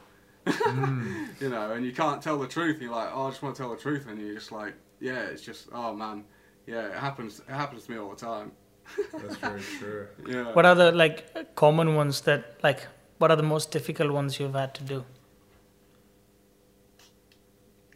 Mm. 0.47 1.29
you 1.41 1.49
know, 1.51 1.73
and 1.73 1.85
you 1.85 1.93
can't 1.93 2.23
tell 2.23 2.39
the 2.39 2.47
truth. 2.49 2.81
You're 2.81 2.93
like, 2.93 3.11
oh, 3.13 3.27
I 3.27 3.31
just 3.31 3.43
want 3.43 3.55
to 3.57 3.63
tell 3.63 3.71
the 3.71 3.77
truth, 3.81 4.07
and 4.09 4.21
you're 4.21 4.35
just 4.35 4.53
like, 4.53 4.75
yeah, 5.01 5.23
it's 5.23 5.43
just, 5.43 5.69
oh 5.73 5.95
man, 5.95 6.25
yeah, 6.67 6.87
it 6.89 6.95
happens, 6.95 7.41
it 7.41 7.53
happens 7.53 7.85
to 7.85 7.93
me 7.93 7.99
all 7.99 8.11
the 8.11 8.17
time. 8.17 8.53
That's 9.13 9.37
very 9.37 9.61
true. 9.61 10.07
Yeah. 10.27 10.53
What 10.53 10.67
are 10.67 10.75
the 10.75 10.93
like 10.93 11.55
common 11.55 11.95
ones 11.95 12.21
that 12.23 12.59
like? 12.63 12.87
What 13.19 13.31
are 13.31 13.37
the 13.37 13.43
most 13.43 13.71
difficult 13.71 14.11
ones 14.13 14.39
you've 14.39 14.55
had 14.55 14.75
to 14.75 14.85
do? 14.85 15.05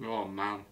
Oh 0.02 0.26
man. 0.26 0.64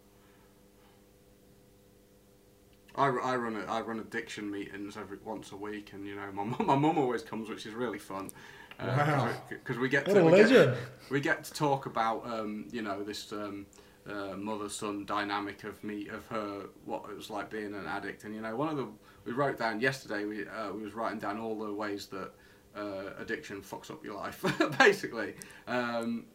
I, 2.94 3.08
I 3.08 3.36
run 3.36 3.56
a, 3.56 3.64
I 3.70 3.80
run 3.82 4.00
addiction 4.00 4.50
meetings 4.50 4.96
every 4.96 5.18
once 5.24 5.52
a 5.52 5.56
week, 5.56 5.92
and 5.92 6.06
you 6.06 6.14
know 6.16 6.32
my 6.32 6.44
mum, 6.50 6.66
my 6.66 6.76
mum 6.76 6.98
always 6.98 7.22
comes, 7.22 7.48
which 7.48 7.66
is 7.66 7.74
really 7.74 7.98
fun. 7.98 8.30
Wow. 8.78 9.30
Because 9.48 9.78
we 9.78 9.88
get 9.88 10.06
What 10.06 10.14
to 10.14 10.20
a 10.20 10.24
we 10.24 10.44
get, 10.44 10.76
we 11.10 11.20
get 11.20 11.44
to 11.44 11.52
talk 11.52 11.86
about 11.86 12.26
um, 12.26 12.66
you 12.70 12.82
know 12.82 13.02
this 13.02 13.32
um, 13.32 13.66
uh, 14.08 14.36
mother 14.36 14.68
son 14.68 15.04
dynamic 15.04 15.64
of 15.64 15.82
me 15.82 16.08
of 16.08 16.26
her 16.28 16.66
what 16.84 17.04
it 17.10 17.16
was 17.16 17.30
like 17.30 17.50
being 17.50 17.74
an 17.74 17.86
addict, 17.86 18.24
and 18.24 18.34
you 18.34 18.40
know 18.40 18.54
one 18.56 18.68
of 18.68 18.76
the 18.76 18.86
we 19.24 19.32
wrote 19.32 19.58
down 19.58 19.80
yesterday 19.80 20.24
we 20.24 20.46
uh, 20.46 20.72
we 20.72 20.82
was 20.82 20.94
writing 20.94 21.18
down 21.18 21.38
all 21.38 21.58
the 21.58 21.72
ways 21.72 22.06
that 22.06 22.30
uh, 22.76 23.10
addiction 23.18 23.62
fucks 23.62 23.90
up 23.90 24.04
your 24.04 24.14
life 24.14 24.44
basically. 24.78 25.34
Um, 25.66 26.26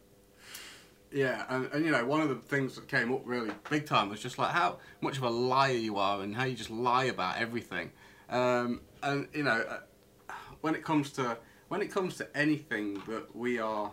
yeah, 1.12 1.44
and, 1.48 1.66
and 1.72 1.84
you 1.84 1.90
know, 1.90 2.04
one 2.06 2.20
of 2.20 2.28
the 2.28 2.36
things 2.36 2.74
that 2.74 2.88
came 2.88 3.12
up 3.12 3.22
really 3.24 3.50
big 3.68 3.86
time 3.86 4.08
was 4.08 4.20
just 4.20 4.38
like 4.38 4.50
how 4.50 4.78
much 5.00 5.18
of 5.18 5.22
a 5.24 5.30
liar 5.30 5.72
you 5.72 5.98
are 5.98 6.22
and 6.22 6.34
how 6.34 6.44
you 6.44 6.56
just 6.56 6.70
lie 6.70 7.04
about 7.04 7.36
everything. 7.38 7.90
Um, 8.30 8.80
and 9.02 9.28
you 9.34 9.42
know, 9.42 9.62
uh, 9.68 10.32
when 10.62 10.74
it 10.74 10.82
comes 10.82 11.10
to 11.12 11.36
when 11.68 11.82
it 11.82 11.90
comes 11.90 12.16
to 12.16 12.36
anything 12.36 13.02
that 13.08 13.34
we 13.34 13.58
are, 13.58 13.92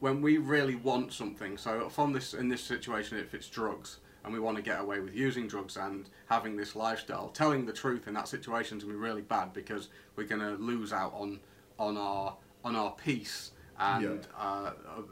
when 0.00 0.22
we 0.22 0.38
really 0.38 0.74
want 0.74 1.12
something. 1.12 1.56
So 1.56 1.88
from 1.88 2.12
this 2.12 2.34
in 2.34 2.48
this 2.48 2.62
situation, 2.62 3.18
if 3.18 3.34
it's 3.34 3.48
drugs 3.48 3.98
and 4.24 4.34
we 4.34 4.40
want 4.40 4.56
to 4.56 4.62
get 4.62 4.80
away 4.80 5.00
with 5.00 5.14
using 5.14 5.46
drugs 5.46 5.76
and 5.76 6.08
having 6.28 6.56
this 6.56 6.74
lifestyle, 6.74 7.28
telling 7.28 7.64
the 7.64 7.72
truth 7.72 8.08
in 8.08 8.14
that 8.14 8.28
situation 8.28 8.78
is 8.78 8.84
gonna 8.84 8.94
be 8.94 9.00
really 9.00 9.22
bad 9.22 9.52
because 9.52 9.88
we're 10.16 10.26
gonna 10.26 10.52
lose 10.52 10.92
out 10.92 11.12
on 11.14 11.38
on 11.78 11.96
our 11.96 12.36
on 12.64 12.76
our 12.76 12.92
peace 12.92 13.52
and 13.78 14.26
uh, 14.38 14.72
uh, 14.86 15.02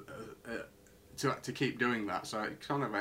uh, 0.47 0.53
to, 1.17 1.37
to 1.43 1.53
keep 1.53 1.79
doing 1.79 2.07
that. 2.07 2.27
So 2.27 2.43
it 2.43 2.61
kind 2.61 2.83
of 2.83 2.95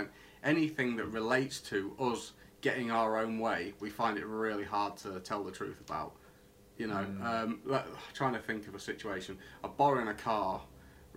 anything 0.43 0.95
that 0.95 1.05
relates 1.07 1.59
to 1.61 1.93
us 1.99 2.33
getting 2.61 2.89
our 2.89 3.17
own 3.17 3.39
way, 3.39 3.73
we 3.79 3.89
find 3.89 4.17
it 4.17 4.25
really 4.25 4.63
hard 4.63 4.97
to 4.97 5.19
tell 5.19 5.43
the 5.43 5.51
truth 5.51 5.81
about. 5.81 6.13
You 6.77 6.87
know, 6.87 7.05
um, 7.23 7.59
trying 8.13 8.33
to 8.33 8.39
think 8.39 8.67
of 8.67 8.75
a 8.75 8.79
situation. 8.79 9.37
I 9.63 9.67
borrowed 9.67 10.07
a 10.07 10.13
car 10.13 10.61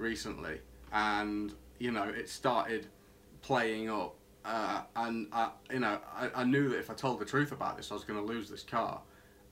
recently, 0.00 0.60
and 0.92 1.52
you 1.78 1.90
know, 1.92 2.04
it 2.04 2.28
started 2.28 2.86
playing 3.42 3.88
up, 3.88 4.16
uh, 4.44 4.82
and 4.96 5.28
I, 5.32 5.50
you 5.72 5.80
know, 5.80 5.98
I, 6.14 6.30
I 6.34 6.44
knew 6.44 6.68
that 6.70 6.78
if 6.78 6.90
I 6.90 6.94
told 6.94 7.20
the 7.20 7.24
truth 7.24 7.52
about 7.52 7.76
this, 7.76 7.90
I 7.90 7.94
was 7.94 8.04
going 8.04 8.18
to 8.18 8.24
lose 8.24 8.48
this 8.48 8.62
car, 8.62 9.00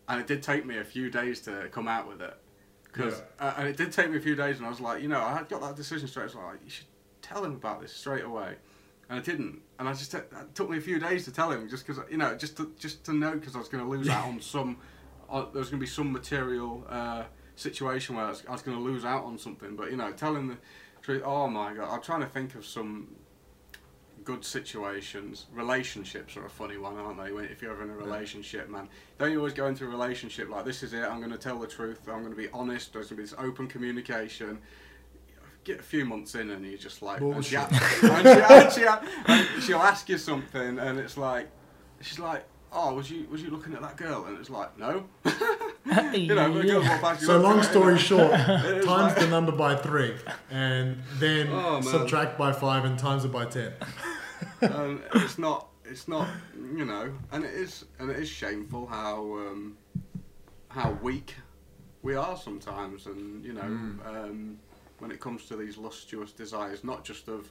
and 0.08 0.20
it 0.20 0.26
did 0.26 0.42
take 0.42 0.66
me 0.66 0.78
a 0.78 0.84
few 0.84 1.10
days 1.10 1.40
to 1.42 1.68
come 1.70 1.88
out 1.88 2.08
with 2.08 2.20
it, 2.20 2.36
because 2.84 3.22
uh, 3.38 3.54
and 3.58 3.68
it 3.68 3.76
did 3.76 3.92
take 3.92 4.10
me 4.10 4.16
a 4.16 4.20
few 4.20 4.34
days, 4.34 4.58
and 4.58 4.66
I 4.66 4.70
was 4.70 4.80
like, 4.80 5.02
you 5.02 5.08
know, 5.08 5.22
I 5.22 5.34
had 5.34 5.48
got 5.48 5.60
that 5.60 5.76
decision 5.76 6.08
straight. 6.08 6.22
I 6.22 6.26
was 6.26 6.34
like, 6.34 6.64
you 6.64 6.70
should 6.70 6.86
tell 7.22 7.44
him 7.44 7.52
about 7.52 7.80
this 7.80 7.92
straight 7.92 8.24
away, 8.24 8.54
and 9.08 9.18
I 9.18 9.22
didn't, 9.22 9.60
and 9.78 9.88
I 9.88 9.92
just 9.92 10.12
it 10.14 10.30
took 10.54 10.70
me 10.70 10.78
a 10.78 10.80
few 10.80 10.98
days 10.98 11.24
to 11.26 11.32
tell 11.32 11.50
him, 11.50 11.68
just 11.68 11.86
because 11.86 12.02
you 12.10 12.16
know, 12.18 12.34
just 12.34 12.56
to 12.56 12.72
just 12.78 13.04
to 13.04 13.12
know, 13.12 13.32
because 13.32 13.54
I 13.54 13.58
was 13.58 13.68
going 13.68 13.84
to 13.84 13.90
lose 13.90 14.08
out 14.08 14.24
on 14.28 14.40
some, 14.40 14.78
on, 15.28 15.48
there 15.52 15.60
was 15.60 15.70
going 15.70 15.80
to 15.80 15.84
be 15.84 15.90
some 15.90 16.12
material 16.12 16.84
uh, 16.88 17.24
situation 17.58 18.16
where 18.16 18.26
I 18.26 18.30
was, 18.30 18.44
was 18.46 18.62
going 18.62 18.76
to 18.76 18.82
lose 18.82 19.04
out 19.04 19.24
on 19.24 19.38
something, 19.38 19.76
but 19.76 19.90
you 19.90 19.96
know, 19.96 20.12
telling 20.12 20.48
the 20.48 20.56
truth. 21.02 21.22
Oh 21.24 21.48
my 21.48 21.74
god, 21.74 21.88
I'm 21.90 22.02
trying 22.02 22.20
to 22.20 22.26
think 22.26 22.54
of 22.54 22.64
some 22.64 23.08
good 24.24 24.44
situations. 24.44 25.46
Relationships 25.52 26.36
are 26.36 26.44
a 26.44 26.50
funny 26.50 26.76
one, 26.76 26.96
aren't 26.96 27.22
they? 27.22 27.32
When 27.32 27.44
if 27.46 27.62
you're 27.62 27.72
ever 27.72 27.82
in 27.82 27.90
a 27.90 27.96
relationship, 27.96 28.68
man, 28.68 28.88
don't 29.18 29.32
you 29.32 29.38
always 29.38 29.54
go 29.54 29.66
into 29.66 29.84
a 29.84 29.88
relationship 29.88 30.48
like 30.50 30.64
this 30.64 30.82
is 30.82 30.92
it? 30.92 31.02
I'm 31.02 31.18
going 31.18 31.32
to 31.32 31.38
tell 31.38 31.58
the 31.58 31.66
truth. 31.66 32.00
I'm 32.08 32.20
going 32.20 32.34
to 32.34 32.36
be 32.36 32.48
honest. 32.52 32.92
There's 32.92 33.08
going 33.08 33.16
to 33.16 33.22
be 33.22 33.22
this 33.22 33.34
open 33.38 33.66
communication. 33.66 34.58
Get 35.64 35.80
a 35.80 35.82
few 35.82 36.04
months 36.04 36.34
in, 36.34 36.50
and 36.50 36.64
you're 36.64 36.78
just 36.78 37.02
like, 37.02 37.20
and 37.20 37.44
she, 37.44 37.56
and 37.56 37.74
she, 37.74 38.06
and 38.06 38.72
she, 38.72 38.86
and 39.26 39.62
she'll 39.62 39.78
ask 39.78 40.08
you 40.08 40.16
something, 40.16 40.78
and 40.78 40.98
it's 40.98 41.16
like, 41.18 41.50
she's 42.00 42.18
like, 42.18 42.44
oh, 42.72 42.94
was 42.94 43.10
you 43.10 43.26
was 43.30 43.42
you 43.42 43.50
looking 43.50 43.74
at 43.74 43.82
that 43.82 43.96
girl? 43.96 44.24
And 44.26 44.38
it's 44.38 44.50
like, 44.50 44.78
no. 44.78 45.04
you 46.12 46.34
know, 46.34 46.62
girl 46.62 46.82
past 46.82 47.20
you, 47.22 47.26
So 47.26 47.40
long 47.40 47.62
story 47.62 47.98
short, 48.10 48.30
times 48.32 48.86
like- 48.86 49.18
the 49.18 49.26
number 49.28 49.52
by 49.52 49.76
three, 49.76 50.14
and 50.50 50.98
then 51.18 51.48
Oh, 51.50 51.80
subtract 51.80 52.38
by 52.38 52.52
five 52.52 52.84
and 52.84 52.98
times 52.98 53.24
it 53.24 53.32
by 53.32 53.46
ten. 53.46 53.72
and 54.60 55.00
it's 55.14 55.38
not 55.38 55.68
it's 55.84 56.06
not 56.08 56.28
you 56.76 56.84
know 56.84 57.12
and 57.32 57.44
it 57.44 57.54
is 57.54 57.84
and 57.98 58.10
it 58.10 58.18
is 58.18 58.28
shameful 58.28 58.86
how 58.86 59.22
um, 59.38 59.76
how 60.68 60.90
weak 61.02 61.34
we 62.02 62.14
are 62.14 62.36
sometimes 62.36 63.06
and 63.06 63.44
you 63.44 63.52
know 63.54 63.62
um, 63.62 64.58
when 64.98 65.10
it 65.10 65.18
comes 65.20 65.46
to 65.46 65.56
these 65.56 65.76
lustuous 65.78 66.32
desires 66.32 66.84
not 66.84 67.04
just 67.04 67.28
of 67.28 67.50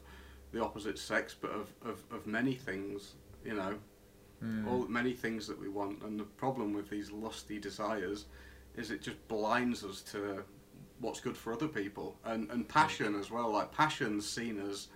the 0.52 0.62
opposite 0.64 0.98
sex 1.00 1.36
but 1.40 1.52
of, 1.52 1.74
of, 1.84 2.04
of 2.12 2.28
many 2.28 2.54
things 2.54 3.16
you 3.44 3.54
know 3.56 3.76
Hmm. 4.40 4.68
all 4.68 4.88
many 4.88 5.14
things 5.14 5.48
that 5.48 5.60
we 5.60 5.68
want 5.68 6.04
and 6.04 6.20
the 6.20 6.24
problem 6.24 6.74
with 6.74 6.90
these 6.92 7.10
lusty 7.12 7.58
desires 7.58 8.26
is 8.76 8.92
it 8.92 9.02
just 9.02 9.28
blinds 9.28 9.84
us 9.84 10.02
to 10.02 10.44
what's 11.00 11.20
good 11.20 11.36
for 11.36 11.54
other 11.54 11.68
people 11.68 12.18
and 12.26 12.50
and 12.52 12.64
hmm. 12.64 12.68
passion 12.68 13.16
as 13.20 13.32
well 13.32 13.52
like 13.52 13.72
passion's 13.72 14.30
seen 14.30 14.60
as 14.70 14.90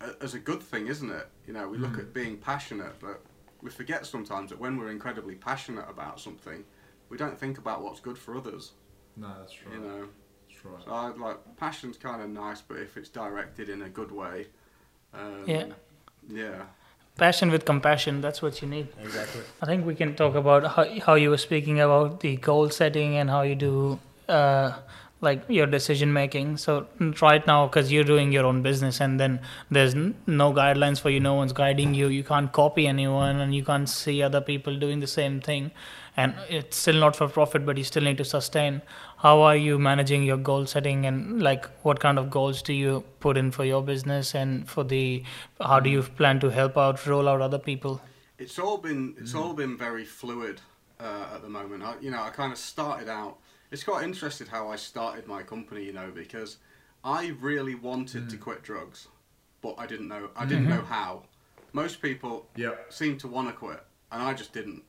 a- 0.00 0.22
as 0.22 0.34
a 0.34 0.38
good 0.38 0.62
thing, 0.62 0.88
isn't 0.88 1.10
it? 1.10 1.28
You 1.46 1.52
know, 1.52 1.68
we 1.68 1.78
look 1.78 1.94
hmm. 1.94 2.00
at 2.00 2.12
being 2.12 2.36
passionate, 2.36 2.98
but 3.00 3.22
we 3.62 3.70
forget 3.70 4.06
sometimes 4.06 4.50
that 4.50 4.58
when 4.58 4.76
we're 4.76 4.90
incredibly 4.90 5.34
passionate 5.34 5.88
about 5.88 6.20
something, 6.20 6.64
we 7.08 7.16
don't 7.16 7.38
think 7.38 7.58
about 7.58 7.82
what's 7.82 8.00
good 8.00 8.18
for 8.18 8.36
others. 8.36 8.72
No, 9.16 9.28
that's 9.38 9.64
right. 9.64 9.74
You 9.74 9.80
know, 9.80 10.08
That's 10.48 10.64
right. 10.64 10.84
so 10.84 10.90
I 10.90 11.08
like 11.08 11.56
passion's 11.56 11.96
kind 11.96 12.20
of 12.22 12.28
nice, 12.28 12.60
but 12.60 12.78
if 12.78 12.96
it's 12.96 13.08
directed 13.08 13.68
in 13.68 13.82
a 13.82 13.88
good 13.88 14.12
way, 14.12 14.48
um, 15.14 15.44
Yeah. 15.46 15.68
yeah, 16.28 16.66
Passion 17.18 17.50
with 17.50 17.64
compassion, 17.64 18.20
that's 18.20 18.42
what 18.42 18.60
you 18.60 18.68
need. 18.68 18.88
Exactly. 19.02 19.40
I 19.62 19.66
think 19.66 19.86
we 19.86 19.94
can 19.94 20.14
talk 20.14 20.34
about 20.34 20.64
how, 20.66 20.84
how 21.00 21.14
you 21.14 21.30
were 21.30 21.38
speaking 21.38 21.80
about 21.80 22.20
the 22.20 22.36
goal 22.36 22.68
setting 22.68 23.16
and 23.16 23.30
how 23.30 23.40
you 23.40 23.54
do 23.54 23.98
uh, 24.28 24.72
like 25.22 25.42
your 25.48 25.66
decision 25.66 26.12
making. 26.12 26.58
So 26.58 26.86
right 27.22 27.46
now, 27.46 27.66
because 27.68 27.90
you're 27.90 28.04
doing 28.04 28.32
your 28.32 28.44
own 28.44 28.60
business 28.62 29.00
and 29.00 29.18
then 29.18 29.40
there's 29.70 29.94
n- 29.94 30.14
no 30.26 30.52
guidelines 30.52 31.00
for 31.00 31.08
you, 31.08 31.18
no 31.18 31.32
one's 31.32 31.54
guiding 31.54 31.94
you. 31.94 32.08
You 32.08 32.22
can't 32.22 32.52
copy 32.52 32.86
anyone 32.86 33.40
and 33.40 33.54
you 33.54 33.64
can't 33.64 33.88
see 33.88 34.22
other 34.22 34.42
people 34.42 34.78
doing 34.78 35.00
the 35.00 35.06
same 35.06 35.40
thing. 35.40 35.70
And 36.18 36.34
it's 36.50 36.76
still 36.76 36.96
not 36.96 37.16
for 37.16 37.28
profit, 37.28 37.64
but 37.64 37.78
you 37.78 37.84
still 37.84 38.02
need 38.02 38.18
to 38.18 38.24
sustain. 38.24 38.82
How 39.18 39.40
are 39.42 39.56
you 39.56 39.78
managing 39.78 40.24
your 40.24 40.36
goal 40.36 40.66
setting 40.66 41.06
and 41.06 41.42
like 41.42 41.66
what 41.82 42.00
kind 42.00 42.18
of 42.18 42.30
goals 42.30 42.62
do 42.62 42.72
you 42.72 43.04
put 43.20 43.36
in 43.36 43.50
for 43.50 43.64
your 43.64 43.82
business 43.82 44.34
and 44.34 44.68
for 44.68 44.84
the 44.84 45.24
how 45.60 45.80
do 45.80 45.88
you 45.90 46.02
mm. 46.02 46.16
plan 46.16 46.40
to 46.40 46.50
help 46.50 46.76
out, 46.76 47.06
roll 47.06 47.28
out 47.28 47.40
other 47.40 47.58
people? 47.58 48.00
it's 48.38 48.58
all 48.58 48.78
been 48.78 49.14
it's 49.18 49.34
all 49.34 49.54
been 49.54 49.76
very 49.76 50.04
fluid 50.04 50.60
uh, 51.00 51.34
at 51.34 51.42
the 51.42 51.48
moment. 51.48 51.82
I, 51.82 51.94
you 52.00 52.10
know, 52.10 52.22
I 52.22 52.30
kind 52.30 52.52
of 52.52 52.58
started 52.58 53.08
out. 53.08 53.38
It's 53.70 53.84
quite 53.84 54.04
interesting 54.04 54.46
how 54.46 54.68
I 54.68 54.76
started 54.76 55.26
my 55.26 55.42
company. 55.42 55.84
You 55.84 55.92
know, 55.92 56.10
because 56.14 56.58
I 57.04 57.34
really 57.40 57.74
wanted 57.74 58.28
to 58.30 58.36
mm. 58.36 58.40
quit 58.40 58.62
drugs, 58.62 59.08
but 59.62 59.74
I 59.78 59.86
didn't 59.86 60.08
know 60.08 60.30
I 60.36 60.40
mm-hmm. 60.40 60.48
didn't 60.48 60.68
know 60.68 60.82
how. 60.82 61.24
Most 61.72 62.00
people 62.00 62.46
Yep. 62.56 62.90
seem 62.90 63.18
to 63.18 63.28
want 63.28 63.48
to 63.48 63.52
quit, 63.52 63.82
and 64.10 64.22
I 64.22 64.32
just 64.34 64.52
didn't. 64.52 64.82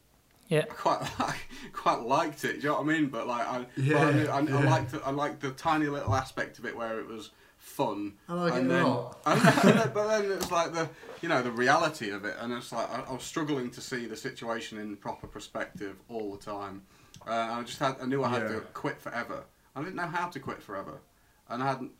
Yeah. 0.49 0.59
I 0.69 0.73
quite 0.73 1.01
like, 1.19 1.47
quite 1.73 2.01
liked 2.01 2.43
it. 2.45 2.53
Do 2.53 2.57
you 2.59 2.63
know 2.69 2.81
what 2.81 2.81
I 2.81 2.97
mean? 2.99 3.07
But 3.07 3.27
like, 3.27 3.47
I, 3.47 3.65
Yeah, 3.75 3.93
but 3.93 4.29
I, 4.31 4.41
knew- 4.41 4.55
I, 4.55 4.59
I 4.61 4.69
liked 4.69 4.91
the, 4.91 5.01
I 5.05 5.09
liked 5.11 5.41
the 5.41 5.51
tiny 5.51 5.87
little 5.87 6.13
aspect 6.15 6.59
of 6.59 6.65
it 6.65 6.75
where 6.75 6.99
it 6.99 7.07
was 7.07 7.31
fun. 7.57 8.13
I 8.29 8.33
like 8.33 8.53
and 8.53 8.71
it 8.71 8.73
a 8.73 8.75
then, 8.75 8.83
lot. 8.85 9.19
and 9.25 9.41
then- 9.41 9.77
and 9.77 9.93
but 9.93 10.07
then 10.07 10.31
it's 10.31 10.51
like 10.51 10.73
the 10.73 10.89
you 11.21 11.29
know 11.29 11.41
the 11.41 11.51
reality 11.51 12.11
of 12.11 12.23
it, 12.25 12.35
and 12.39 12.53
it's 12.53 12.71
like 12.71 12.89
I, 12.91 13.01
I 13.09 13.11
was 13.13 13.23
struggling 13.23 13.71
to 13.71 13.81
see 13.81 14.05
the 14.05 14.15
situation 14.15 14.77
in 14.79 14.95
proper 14.97 15.27
perspective 15.27 15.95
all 16.09 16.31
the 16.35 16.43
time. 16.43 16.83
Uh, 17.27 17.31
and 17.31 17.51
I 17.53 17.63
just 17.63 17.79
had 17.79 17.95
I 18.01 18.05
knew 18.05 18.23
I 18.23 18.29
had 18.29 18.43
Yeah. 18.43 18.47
to 18.49 18.59
quit 18.73 18.99
forever. 19.01 19.43
I 19.75 19.81
didn't 19.81 19.95
know 19.95 20.07
how 20.07 20.27
to 20.29 20.39
quit 20.39 20.61
forever, 20.63 20.99
and 21.49 21.61
I 21.61 21.67
hadn't. 21.67 21.91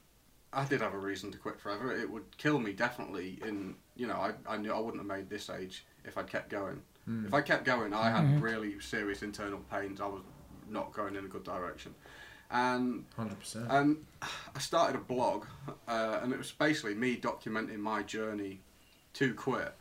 I 0.54 0.64
did 0.64 0.80
have 0.82 0.94
a 0.94 0.98
reason 0.98 1.30
to 1.32 1.38
quit 1.38 1.60
forever. 1.60 1.94
It 1.94 2.10
would 2.10 2.38
kill 2.38 2.60
me 2.60 2.72
definitely. 2.72 3.40
In 3.46 3.76
you 3.98 4.08
know, 4.08 4.16
I, 4.16 4.32
I 4.48 4.58
knew 4.58 4.72
I 4.72 4.80
wouldn't 4.80 5.02
have 5.02 5.08
made 5.08 5.30
this 5.30 5.50
age 5.50 5.86
if 6.06 6.18
I'd 6.18 6.28
kept 6.28 6.50
going. 6.50 6.82
If 7.26 7.34
I 7.34 7.42
kept 7.42 7.64
going, 7.64 7.94
I 7.94 8.10
had 8.10 8.42
really 8.42 8.80
serious 8.82 9.24
internal 9.24 9.60
pains. 9.72 10.02
I 10.02 10.08
was 10.08 10.22
not 10.70 10.92
going 10.94 11.16
in 11.16 11.24
a 11.24 11.28
good 11.30 11.46
direction, 11.46 11.96
and 12.52 13.06
Hundred 13.16 13.40
percent. 13.40 13.68
and 13.70 14.06
I 14.22 14.60
started 14.60 14.98
a 14.98 15.00
blog, 15.00 15.46
uh, 15.88 16.20
and 16.22 16.34
it 16.34 16.38
was 16.38 16.52
basically 16.52 16.96
me 16.96 17.16
documenting 17.16 17.78
my 17.80 18.04
journey 18.04 18.60
to 19.14 19.34
quit. 19.34 19.74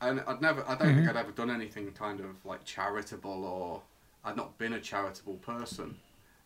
And 0.00 0.22
I'd 0.26 0.40
never, 0.40 0.64
I 0.68 0.74
don't 0.76 0.94
think 0.96 1.08
I'd 1.08 1.16
ever 1.16 1.32
done 1.32 1.50
anything 1.50 1.90
kind 1.92 2.20
of 2.20 2.44
like 2.44 2.64
charitable, 2.64 3.44
or 3.44 3.82
I'd 4.24 4.36
not 4.36 4.58
been 4.58 4.72
a 4.72 4.80
charitable 4.80 5.34
person. 5.36 5.96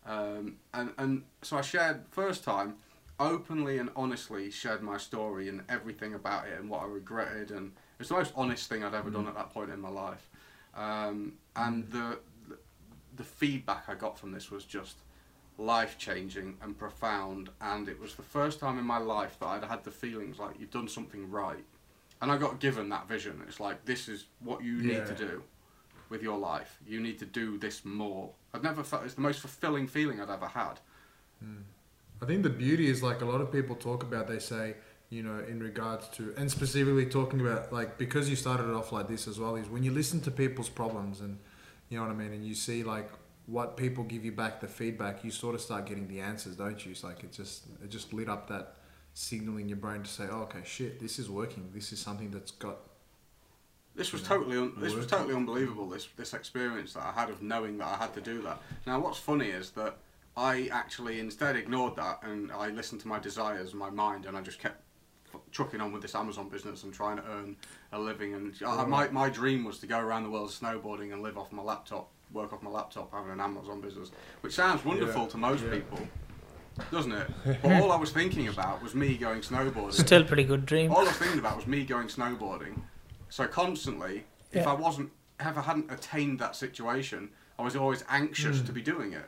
Um, 0.04 0.56
and 0.74 0.92
and 0.98 1.22
so 1.42 1.56
I 1.56 1.62
shared 1.62 2.02
first 2.10 2.44
time, 2.44 2.76
openly 3.20 3.78
and 3.78 3.88
honestly 3.96 4.50
shared 4.50 4.82
my 4.82 4.98
story 4.98 5.48
and 5.48 5.62
everything 5.68 6.12
about 6.12 6.46
it 6.48 6.58
and 6.60 6.68
what 6.68 6.82
I 6.82 6.86
regretted, 6.86 7.50
and 7.50 7.72
it's 8.02 8.10
the 8.10 8.16
most 8.16 8.32
honest 8.36 8.68
thing 8.68 8.84
I'd 8.84 8.94
ever 8.94 9.10
done 9.10 9.26
at 9.26 9.34
that 9.34 9.50
point 9.54 9.70
in 9.70 9.80
my 9.80 9.88
life. 9.88 10.28
Um, 10.74 11.34
and 11.56 11.88
the, 11.90 12.18
the 13.16 13.24
feedback 13.24 13.84
I 13.88 13.94
got 13.94 14.18
from 14.18 14.32
this 14.32 14.50
was 14.50 14.64
just 14.64 14.96
life 15.58 15.96
changing 15.98 16.56
and 16.62 16.76
profound. 16.76 17.48
And 17.60 17.88
it 17.88 18.00
was 18.00 18.14
the 18.14 18.22
first 18.22 18.60
time 18.60 18.78
in 18.78 18.84
my 18.84 18.98
life 18.98 19.38
that 19.40 19.46
I'd 19.46 19.64
had 19.64 19.84
the 19.84 19.90
feelings 19.90 20.38
like 20.38 20.58
you've 20.58 20.70
done 20.70 20.88
something 20.88 21.30
right. 21.30 21.64
And 22.20 22.30
I 22.30 22.36
got 22.36 22.60
given 22.60 22.88
that 22.90 23.08
vision. 23.08 23.42
It's 23.48 23.60
like, 23.60 23.84
this 23.84 24.08
is 24.08 24.26
what 24.40 24.62
you 24.62 24.82
need 24.82 25.06
to 25.06 25.14
do 25.14 25.42
with 26.08 26.22
your 26.22 26.38
life. 26.38 26.78
You 26.86 27.00
need 27.00 27.18
to 27.20 27.26
do 27.26 27.58
this 27.58 27.84
more. 27.84 28.30
I've 28.52 28.62
never 28.62 28.82
felt 28.84 29.04
it's 29.04 29.14
the 29.14 29.20
most 29.20 29.40
fulfilling 29.40 29.86
feeling 29.88 30.20
I'd 30.20 30.30
ever 30.30 30.46
had. 30.46 30.80
I 32.22 32.26
think 32.26 32.44
the 32.44 32.50
beauty 32.50 32.88
is 32.88 33.02
like 33.02 33.20
a 33.22 33.24
lot 33.24 33.40
of 33.40 33.50
people 33.50 33.74
talk 33.74 34.04
about. 34.04 34.28
They 34.28 34.38
say, 34.38 34.76
you 35.12 35.22
know, 35.22 35.44
in 35.46 35.62
regards 35.62 36.08
to, 36.08 36.32
and 36.38 36.50
specifically 36.50 37.04
talking 37.04 37.38
about 37.42 37.70
like 37.70 37.98
because 37.98 38.30
you 38.30 38.36
started 38.36 38.66
it 38.70 38.74
off 38.74 38.92
like 38.92 39.08
this 39.08 39.28
as 39.28 39.38
well. 39.38 39.56
Is 39.56 39.68
when 39.68 39.82
you 39.82 39.90
listen 39.90 40.22
to 40.22 40.30
people's 40.30 40.70
problems 40.70 41.20
and 41.20 41.38
you 41.90 41.98
know 41.98 42.04
what 42.06 42.12
I 42.12 42.14
mean, 42.14 42.32
and 42.32 42.42
you 42.46 42.54
see 42.54 42.82
like 42.82 43.10
what 43.44 43.76
people 43.76 44.04
give 44.04 44.24
you 44.24 44.32
back 44.32 44.60
the 44.62 44.68
feedback, 44.68 45.22
you 45.22 45.30
sort 45.30 45.54
of 45.54 45.60
start 45.60 45.84
getting 45.84 46.08
the 46.08 46.20
answers, 46.20 46.56
don't 46.56 46.82
you? 46.86 46.92
It's 46.92 47.04
like 47.04 47.22
it 47.24 47.30
just 47.30 47.66
it 47.84 47.90
just 47.90 48.14
lit 48.14 48.30
up 48.30 48.48
that 48.48 48.76
signal 49.12 49.58
in 49.58 49.68
your 49.68 49.76
brain 49.76 50.02
to 50.02 50.08
say, 50.08 50.24
oh, 50.30 50.44
okay, 50.44 50.60
shit, 50.64 50.98
this 50.98 51.18
is 51.18 51.28
working. 51.28 51.68
This 51.74 51.92
is 51.92 52.00
something 52.00 52.30
that's 52.30 52.52
got 52.52 52.78
This 53.94 54.12
was 54.14 54.22
Yeah. 54.22 54.28
totally 54.28 54.56
un- 54.56 54.72
this 54.78 54.94
was 54.94 55.06
totally 55.06 55.34
unbelievable. 55.34 55.90
This 55.90 56.08
this 56.16 56.32
experience 56.32 56.94
that 56.94 57.02
I 57.02 57.12
had 57.12 57.28
of 57.28 57.42
knowing 57.42 57.76
that 57.78 57.88
I 57.88 57.96
had 57.98 58.14
to 58.14 58.22
do 58.22 58.40
that. 58.42 58.58
Now, 58.86 58.98
what's 59.00 59.18
funny 59.18 59.50
is 59.50 59.72
that 59.72 59.98
I 60.38 60.68
actually 60.72 61.20
instead 61.20 61.56
ignored 61.56 61.96
that 61.96 62.22
and 62.22 62.50
I 62.50 62.68
listened 62.68 63.02
to 63.02 63.08
my 63.08 63.18
desires 63.18 63.72
and 63.72 63.78
my 63.78 63.90
mind, 63.90 64.24
and 64.24 64.34
I 64.38 64.40
just 64.40 64.58
kept 64.58 64.80
f- 65.34 65.40
trucking 65.50 65.80
on 65.80 65.92
with 65.92 66.02
this 66.02 66.14
Amazon 66.14 66.48
business 66.48 66.82
and 66.84 66.92
trying 66.92 67.16
to 67.16 67.24
earn 67.30 67.56
a 67.92 67.98
living. 67.98 68.34
And 68.34 68.54
I, 68.66 68.84
my 68.84 69.08
my 69.08 69.28
dream 69.30 69.64
was 69.64 69.78
to 69.80 69.86
go 69.86 69.98
around 69.98 70.24
the 70.24 70.30
world 70.30 70.50
snowboarding 70.50 71.12
and 71.12 71.22
live 71.22 71.36
off 71.38 71.52
my 71.52 71.62
laptop, 71.62 72.08
work 72.32 72.52
off 72.52 72.62
my 72.62 72.70
laptop, 72.70 73.12
having 73.12 73.32
an 73.32 73.40
Amazon 73.40 73.80
business, 73.80 74.10
which 74.40 74.52
sounds 74.54 74.84
wonderful 74.84 75.22
Yeah. 75.22 75.28
to 75.28 75.36
most 75.38 75.64
Yeah. 75.64 75.70
people, 75.70 76.00
doesn't 76.90 77.12
it? 77.12 77.30
But 77.62 77.72
all 77.82 77.92
I 77.92 77.96
was 77.96 78.10
thinking 78.10 78.48
about 78.48 78.82
was 78.82 78.94
me 78.94 79.16
going 79.16 79.40
snowboarding. 79.40 79.92
Still 79.92 80.24
pretty 80.24 80.44
good 80.44 80.66
dream. 80.66 80.90
All 80.90 80.98
I 81.00 81.04
was 81.04 81.12
thinking 81.16 81.38
about 81.38 81.56
was 81.56 81.66
me 81.66 81.84
going 81.84 82.08
snowboarding. 82.08 82.80
So 83.28 83.46
constantly, 83.46 84.24
if 84.52 84.66
I 84.66 84.74
wasn't, 84.74 85.10
if 85.40 85.56
I 85.56 85.62
hadn't 85.62 85.90
attained 85.90 86.38
that 86.40 86.54
situation, 86.54 87.30
I 87.58 87.62
was 87.62 87.76
always 87.76 88.04
anxious 88.08 88.58
Mm. 88.58 88.66
to 88.66 88.72
be 88.72 88.82
doing 88.82 89.12
it, 89.12 89.24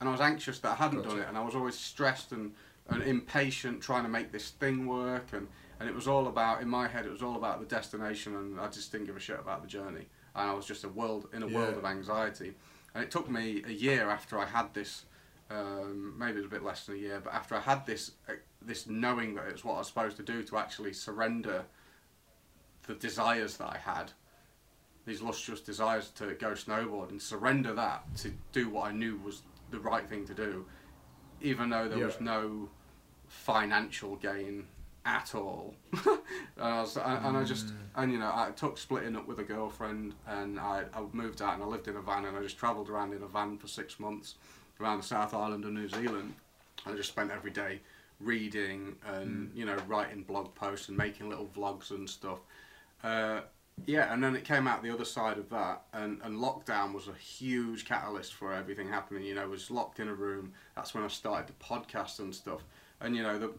and 0.00 0.08
I 0.08 0.12
was 0.12 0.20
anxious 0.20 0.58
that 0.60 0.72
I 0.72 0.74
hadn't 0.76 1.02
done 1.02 1.18
it, 1.18 1.26
and 1.28 1.36
I 1.36 1.42
was 1.42 1.54
always 1.54 1.78
stressed 1.78 2.32
and, 2.32 2.52
and 2.88 3.02
impatient 3.02 3.80
trying 3.80 4.04
to 4.04 4.08
make 4.08 4.32
this 4.32 4.50
thing 4.50 4.86
work, 4.86 5.32
and 5.32 5.48
and 5.80 5.88
it 5.88 5.94
was 5.94 6.06
all 6.06 6.28
about 6.28 6.62
in 6.62 6.68
my 6.68 6.86
head, 6.86 7.04
it 7.04 7.10
was 7.10 7.22
all 7.22 7.36
about 7.36 7.60
the 7.60 7.66
destination, 7.66 8.36
and 8.36 8.60
I 8.60 8.68
just 8.68 8.92
didn't 8.92 9.06
give 9.06 9.16
a 9.16 9.20
shit 9.20 9.38
about 9.38 9.62
the 9.62 9.68
journey, 9.68 10.06
and 10.34 10.50
I 10.50 10.54
was 10.54 10.66
just 10.66 10.84
a 10.84 10.88
world 10.88 11.28
in 11.32 11.42
a 11.42 11.48
world 11.48 11.76
of 11.76 11.84
anxiety, 11.84 12.54
and 12.94 13.02
it 13.02 13.10
took 13.10 13.28
me 13.28 13.62
a 13.66 13.72
year 13.72 14.08
after 14.08 14.38
I 14.38 14.46
had 14.46 14.72
this. 14.74 15.04
Um, 15.50 16.14
maybe 16.16 16.32
it 16.32 16.36
was 16.36 16.46
a 16.46 16.48
bit 16.48 16.64
less 16.64 16.86
than 16.86 16.94
a 16.94 16.98
year, 16.98 17.20
but 17.22 17.34
after 17.34 17.54
I 17.54 17.60
had 17.60 17.84
this, 17.84 18.12
uh, 18.28 18.32
this 18.62 18.86
knowing 18.86 19.34
that 19.34 19.46
it's 19.48 19.62
what 19.62 19.74
I 19.74 19.78
was 19.78 19.88
supposed 19.88 20.16
to 20.16 20.22
do 20.22 20.42
to 20.44 20.56
actually 20.56 20.94
surrender 20.94 21.66
the 22.86 22.94
desires 22.94 23.58
that 23.58 23.68
I 23.68 23.76
had, 23.76 24.12
these 25.06 25.20
lustrous 25.20 25.60
desires 25.60 26.08
to 26.16 26.34
go 26.34 26.52
snowboard 26.52 27.10
and 27.10 27.20
surrender 27.20 27.74
that 27.74 28.04
to 28.18 28.32
do 28.52 28.70
what 28.70 28.86
I 28.86 28.92
knew 28.92 29.20
was 29.22 29.42
the 29.70 29.80
right 29.80 30.08
thing 30.08 30.26
to 30.26 30.34
do, 30.34 30.64
even 31.44 31.70
though 31.70 31.88
there 31.88 32.04
was 32.04 32.20
no 32.20 32.68
financial 33.28 34.16
gain 34.16 34.66
at 35.04 35.34
all. 35.34 35.74
and, 35.92 36.18
I 36.58 36.80
was, 36.80 36.96
and, 36.96 37.26
and 37.26 37.36
I 37.36 37.44
just, 37.44 37.72
and 37.94 38.10
you 38.10 38.18
know, 38.18 38.32
I 38.34 38.50
took 38.56 38.78
splitting 38.78 39.16
up 39.16 39.28
with 39.28 39.38
a 39.38 39.44
girlfriend 39.44 40.14
and 40.26 40.58
I, 40.58 40.84
I 40.94 41.02
moved 41.12 41.42
out 41.42 41.54
and 41.54 41.62
I 41.62 41.66
lived 41.66 41.88
in 41.88 41.96
a 41.96 42.00
van 42.00 42.24
and 42.24 42.36
I 42.36 42.42
just 42.42 42.58
travelled 42.58 42.88
around 42.88 43.12
in 43.12 43.22
a 43.22 43.26
van 43.26 43.58
for 43.58 43.68
six 43.68 44.00
months 44.00 44.36
around 44.80 44.98
the 44.98 45.04
South 45.04 45.34
Island 45.34 45.64
of 45.64 45.72
New 45.72 45.88
Zealand. 45.88 46.34
And 46.86 46.94
I 46.94 46.96
just 46.96 47.10
spent 47.10 47.30
every 47.30 47.50
day 47.50 47.80
reading 48.20 48.96
and, 49.06 49.50
you 49.54 49.66
know, 49.66 49.76
writing 49.86 50.22
blog 50.22 50.54
posts 50.54 50.88
and 50.88 50.96
making 50.96 51.28
little 51.28 51.48
vlogs 51.54 51.90
and 51.90 52.08
stuff. 52.08 52.38
Uh, 53.02 53.40
yeah, 53.86 54.12
and 54.12 54.22
then 54.22 54.34
it 54.34 54.44
came 54.44 54.66
out 54.66 54.82
the 54.82 54.92
other 54.92 55.04
side 55.04 55.36
of 55.36 55.50
that, 55.50 55.82
and, 55.92 56.20
and 56.22 56.38
lockdown 56.38 56.94
was 56.94 57.08
a 57.08 57.14
huge 57.14 57.84
catalyst 57.84 58.34
for 58.34 58.54
everything 58.54 58.88
happening. 58.88 59.24
You 59.24 59.34
know, 59.34 59.42
I 59.42 59.46
was 59.46 59.70
locked 59.70 60.00
in 60.00 60.08
a 60.08 60.14
room. 60.14 60.52
That's 60.74 60.94
when 60.94 61.04
I 61.04 61.08
started 61.08 61.48
the 61.48 61.64
podcast 61.64 62.18
and 62.18 62.34
stuff. 62.34 62.62
And 63.00 63.14
you 63.14 63.22
know, 63.22 63.38
the 63.38 63.52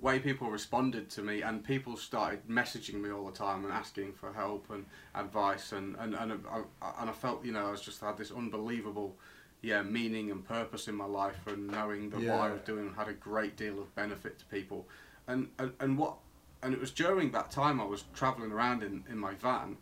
way 0.00 0.18
people 0.18 0.50
responded 0.50 1.10
to 1.10 1.22
me, 1.22 1.42
and 1.42 1.62
people 1.62 1.96
started 1.96 2.48
messaging 2.48 2.94
me 2.94 3.10
all 3.10 3.26
the 3.26 3.32
time 3.32 3.64
and 3.64 3.72
asking 3.72 4.14
for 4.14 4.32
help 4.32 4.70
and 4.70 4.84
advice, 5.14 5.72
and 5.72 5.96
and 5.96 6.14
and 6.14 6.32
I, 6.50 6.62
and 7.00 7.10
I 7.10 7.12
felt, 7.12 7.44
you 7.44 7.52
know, 7.52 7.68
I 7.68 7.70
was 7.70 7.80
just 7.80 8.00
had 8.00 8.16
this 8.16 8.32
unbelievable, 8.32 9.16
yeah, 9.62 9.82
meaning 9.82 10.30
and 10.32 10.44
purpose 10.44 10.88
in 10.88 10.94
my 10.96 11.06
life, 11.06 11.46
and 11.46 11.68
knowing 11.68 12.10
that 12.10 12.20
what 12.20 12.40
I 12.40 12.50
was 12.50 12.62
doing 12.62 12.92
had 12.96 13.08
a 13.08 13.12
great 13.12 13.56
deal 13.56 13.78
of 13.80 13.94
benefit 13.94 14.40
to 14.40 14.44
people, 14.46 14.88
and 15.28 15.48
and, 15.58 15.72
and 15.78 15.96
what 15.96 16.16
and 16.62 16.74
it 16.74 16.80
was 16.80 16.90
during 16.90 17.30
that 17.32 17.50
time 17.50 17.80
I 17.80 17.84
was 17.84 18.04
travelling 18.14 18.52
around 18.52 18.82
in, 18.82 19.04
in 19.10 19.18
my 19.18 19.34
van 19.34 19.76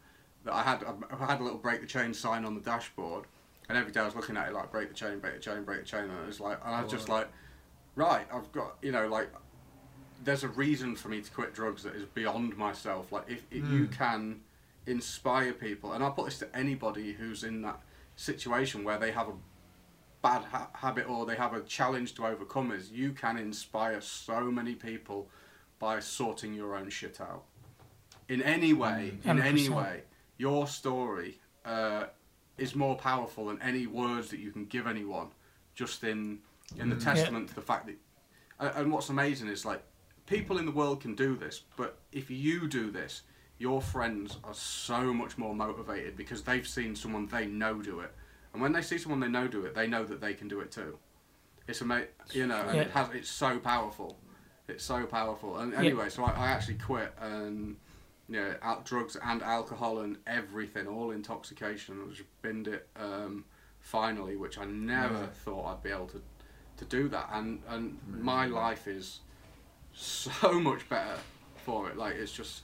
that 0.45 0.55
I 0.55 0.63
had 0.63 0.85
I 1.11 1.27
had 1.27 1.41
a 1.41 1.43
little 1.43 1.59
break 1.59 1.81
the 1.81 1.87
chain 1.87 2.15
sign 2.15 2.45
on 2.45 2.55
the 2.55 2.61
dashboard, 2.61 3.25
and 3.69 3.77
every 3.77 3.93
day 3.93 4.01
I 4.01 4.05
was 4.05 4.15
looking 4.15 4.37
at 4.37 4.49
it 4.49 4.55
like 4.55 4.71
break 4.71 4.89
the 4.89 4.95
chain, 4.95 5.19
break 5.19 5.35
the 5.35 5.41
chain, 5.41 5.65
break 5.65 5.81
the 5.81 5.87
chain, 5.87 6.05
and 6.05 6.19
it 6.19 6.27
was 6.27 6.41
like 6.41 6.59
and 6.65 6.75
I 6.75 6.83
was 6.83 6.91
just 6.91 7.09
like, 7.09 7.29
right, 7.95 8.27
I've 8.33 8.51
got 8.53 8.77
you 8.83 8.93
know 8.93 9.09
like 9.09 9.29
there's 10.25 10.45
a 10.45 10.49
reason 10.49 10.97
for 10.97 11.09
me 11.09 11.21
to 11.21 11.31
quit 11.31 11.55
drugs 11.55 11.83
that 11.83 11.95
is 11.95 12.05
beyond 12.05 12.57
myself. 12.57 13.13
Like 13.13 13.25
if, 13.29 13.45
if 13.51 13.69
you 13.71 13.85
hmm. 13.87 13.93
can 13.93 14.41
inspire 14.87 15.53
people, 15.53 15.93
and 15.93 16.03
I 16.03 16.11
put 16.11 16.27
this 16.27 16.39
to 16.39 16.57
anybody 16.57 17.13
who's 17.13 17.45
in 17.45 17.63
that 17.63 17.81
situation 18.17 18.85
where 18.85 18.99
they 18.99 19.11
have 19.13 19.29
a 19.29 19.35
bad 20.23 20.43
ha- 20.45 20.71
habit 20.73 21.09
or 21.09 21.27
they 21.27 21.37
have 21.37 21.53
a 21.55 21.61
challenge 21.61 22.15
to 22.15 22.27
overcome, 22.27 22.73
is 22.73 22.91
you 22.91 23.13
can 23.13 23.37
inspire 23.37 24.01
so 24.01 24.43
many 24.43 24.75
people 24.75 25.29
by 25.79 26.01
sorting 26.01 26.55
your 26.55 26.75
own 26.75 26.89
shit 26.91 27.21
out. 27.21 27.45
In 28.29 28.43
any 28.43 28.73
way, 28.73 29.19
in 29.25 29.41
any 29.41 29.69
100%. 29.69 29.77
way, 29.77 30.03
your 30.39 30.67
story 30.67 31.39
uh, 31.65 32.07
is 32.59 32.75
more 32.75 32.97
powerful 32.97 33.47
than 33.47 33.61
any 33.63 33.87
words 33.87 34.31
that 34.31 34.41
you 34.41 34.51
can 34.51 34.65
give 34.65 34.87
anyone. 34.87 35.29
Just 35.75 36.03
in 36.05 36.39
in 36.79 36.89
the 36.89 36.97
testament 36.97 37.49
to 37.49 37.55
the 37.55 37.61
fact 37.61 37.87
that, 37.87 37.97
and, 38.59 38.73
and 38.77 38.93
what's 38.93 39.09
amazing 39.09 39.49
is 39.49 39.65
like 39.65 39.83
people 40.27 40.59
in 40.59 40.67
the 40.67 40.73
world 40.73 41.01
can 41.01 41.15
do 41.15 41.37
this, 41.37 41.63
but 41.77 41.99
if 42.13 42.31
you 42.31 42.67
do 42.67 42.91
this, 42.91 43.23
your 43.59 43.81
friends 43.81 44.39
are 44.43 44.55
so 44.55 45.13
much 45.13 45.39
more 45.39 45.55
motivated 45.55 46.17
because 46.17 46.43
they've 46.43 46.67
seen 46.67 46.97
someone 46.97 47.27
they 47.29 47.47
know 47.47 47.81
do 47.83 48.01
it, 48.01 48.13
and 48.53 48.61
when 48.61 48.73
they 48.73 48.83
see 48.83 48.99
someone 48.99 49.21
they 49.21 49.29
know 49.29 49.47
do 49.47 49.65
it, 49.65 49.75
they 49.75 49.87
know 49.87 50.05
that 50.05 50.21
they 50.21 50.35
can 50.35 50.49
do 50.49 50.61
it 50.61 50.73
too. 50.73 50.99
It's 51.69 51.83
ama- 51.83 52.07
you 52.33 52.47
know, 52.47 52.61
and 52.63 52.79
it 52.79 52.91
has 52.91 53.09
it's 53.13 53.31
so 53.31 53.59
powerful. 53.59 54.19
It's 54.69 54.85
so 54.85 55.07
powerful. 55.07 55.59
And 55.59 55.73
Yeah. 55.73 55.79
anyway, 55.81 56.09
so 56.09 56.25
I, 56.25 56.33
I 56.33 56.49
actually 56.49 56.75
quit 56.79 57.15
and 57.21 57.77
yeah, 58.29 58.55
out 58.63 58.85
drugs 58.85 59.17
and 59.23 59.41
alcohol 59.43 60.01
and 60.01 60.19
everything, 60.27 60.89
all 60.89 61.13
intoxication. 61.13 62.01
I 62.05 62.09
just 62.11 62.25
binned 62.43 62.67
it 62.67 62.89
um, 62.97 63.45
finally, 63.81 64.37
which 64.37 64.59
I 64.59 64.65
never 64.65 65.15
Yeah. 65.15 65.27
thought 65.45 65.67
I'd 65.73 65.83
be 65.85 65.91
able 65.91 66.09
to, 66.09 66.23
to 66.79 66.85
do 66.85 67.09
that. 67.11 67.29
And 67.33 67.63
and 67.69 67.99
my 68.09 68.47
life 68.47 68.89
is 68.89 69.21
so 69.95 70.59
much 70.61 70.89
better 70.89 71.19
for 71.65 71.89
it. 71.91 71.97
Like 71.97 72.17
it's 72.17 72.33
just 72.33 72.63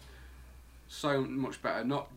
so 0.88 1.22
much 1.22 1.62
better. 1.62 1.84
Not 1.84 2.08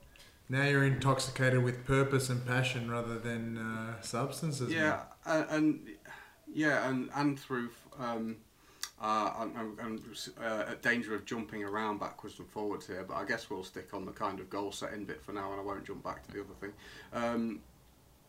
Now 0.50 0.63
you're 0.65 0.84
intoxicated 0.84 1.63
with 1.63 1.86
purpose 1.86 2.30
and 2.30 2.43
passion 2.45 2.89
rather 2.89 3.19
than 3.19 3.58
uh, 3.60 4.02
substances. 4.02 4.74
yeah, 4.74 5.02
and, 5.26 5.45
and 5.50 5.89
yeah, 6.52 6.89
and 6.89 7.10
and 7.15 7.39
through. 7.39 7.69
Um, 8.00 8.38
uh, 9.06 9.34
I'm, 9.38 9.54
I'm, 9.56 9.78
I'm 9.80 10.04
uh, 10.44 10.72
at 10.72 10.82
danger 10.82 11.13
of 11.13 11.26
jumping 11.26 11.63
around 11.63 12.00
backwards 12.00 12.39
and 12.39 12.50
forwards 12.50 12.88
here, 12.88 13.06
but 13.08 13.13
I 13.13 13.24
guess 13.24 13.52
we'll 13.52 13.63
stick 13.63 13.94
on 13.94 14.04
the 14.04 14.12
kind 14.12 14.39
of 14.39 14.50
goal 14.50 14.72
setting 14.72 15.06
bit 15.06 15.22
for 15.22 15.32
now, 15.32 15.52
and 15.52 15.62
I 15.62 15.63
won't 15.63 15.86
jump 15.86 16.04
back 16.04 16.26
to 16.26 16.32
the 16.34 16.39
other 16.39 16.56
thing. 16.60 16.74
Um, 17.13 17.60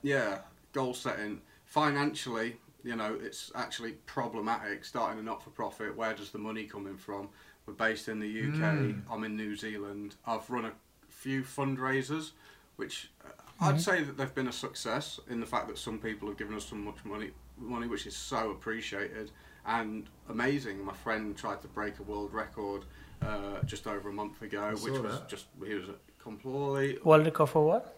yeah, 0.03 0.41
goal 0.75 0.93
setting 0.93 1.41
financially, 1.65 2.57
you 2.85 2.95
know, 2.95 3.19
it's 3.23 3.51
actually 3.55 3.93
problematic 4.05 4.85
starting 4.85 5.19
a 5.19 5.23
not 5.23 5.43
for 5.43 5.49
profit. 5.49 5.97
Where 5.97 6.13
does 6.13 6.31
the 6.31 6.39
money 6.39 6.65
coming 6.65 6.99
from? 6.99 7.31
We're 7.65 7.73
based 7.73 8.09
in 8.09 8.21
the 8.21 8.29
UK. 8.29 8.61
Mm. 8.61 9.03
I'm 9.11 9.25
in 9.25 9.35
New 9.35 9.57
Zealand. 9.57 10.17
I've 10.27 10.49
run 10.51 10.67
a 10.67 10.73
few 11.09 11.43
fundraisers, 11.43 12.33
which 12.77 13.11
uh, 13.25 13.31
I'd 13.63 13.81
say 13.81 14.03
that 14.03 14.19
they've 14.19 14.35
been 14.35 14.49
a 14.49 14.53
success 14.53 15.21
in 15.31 15.41
the 15.41 15.47
fact 15.47 15.69
that 15.69 15.79
some 15.79 15.99
people 15.99 16.29
have 16.29 16.37
given 16.37 16.55
us 16.55 16.67
so 16.67 16.77
much 16.77 17.03
money, 17.03 17.31
money 17.57 17.87
which 17.87 18.07
is 18.07 18.15
so 18.15 18.51
appreciated 18.51 19.31
and 19.67 20.07
amazing. 20.29 20.85
My 20.85 20.93
friend 20.95 21.37
tried 21.37 21.61
to 21.63 21.69
break 21.69 21.99
a 21.99 22.03
world 22.03 22.33
record 22.33 22.85
uh, 23.23 23.63
just 23.65 23.87
over 23.87 24.09
a 24.09 24.13
month 24.13 24.41
ago, 24.43 24.71
which 24.83 24.93
was 24.99 25.21
that. 25.21 25.29
just 25.29 25.47
he 25.67 25.75
was 25.75 25.89
a 25.89 25.95
complete 26.23 27.05
World 27.05 27.25
record 27.25 27.49
for 27.49 27.65
what? 27.67 27.93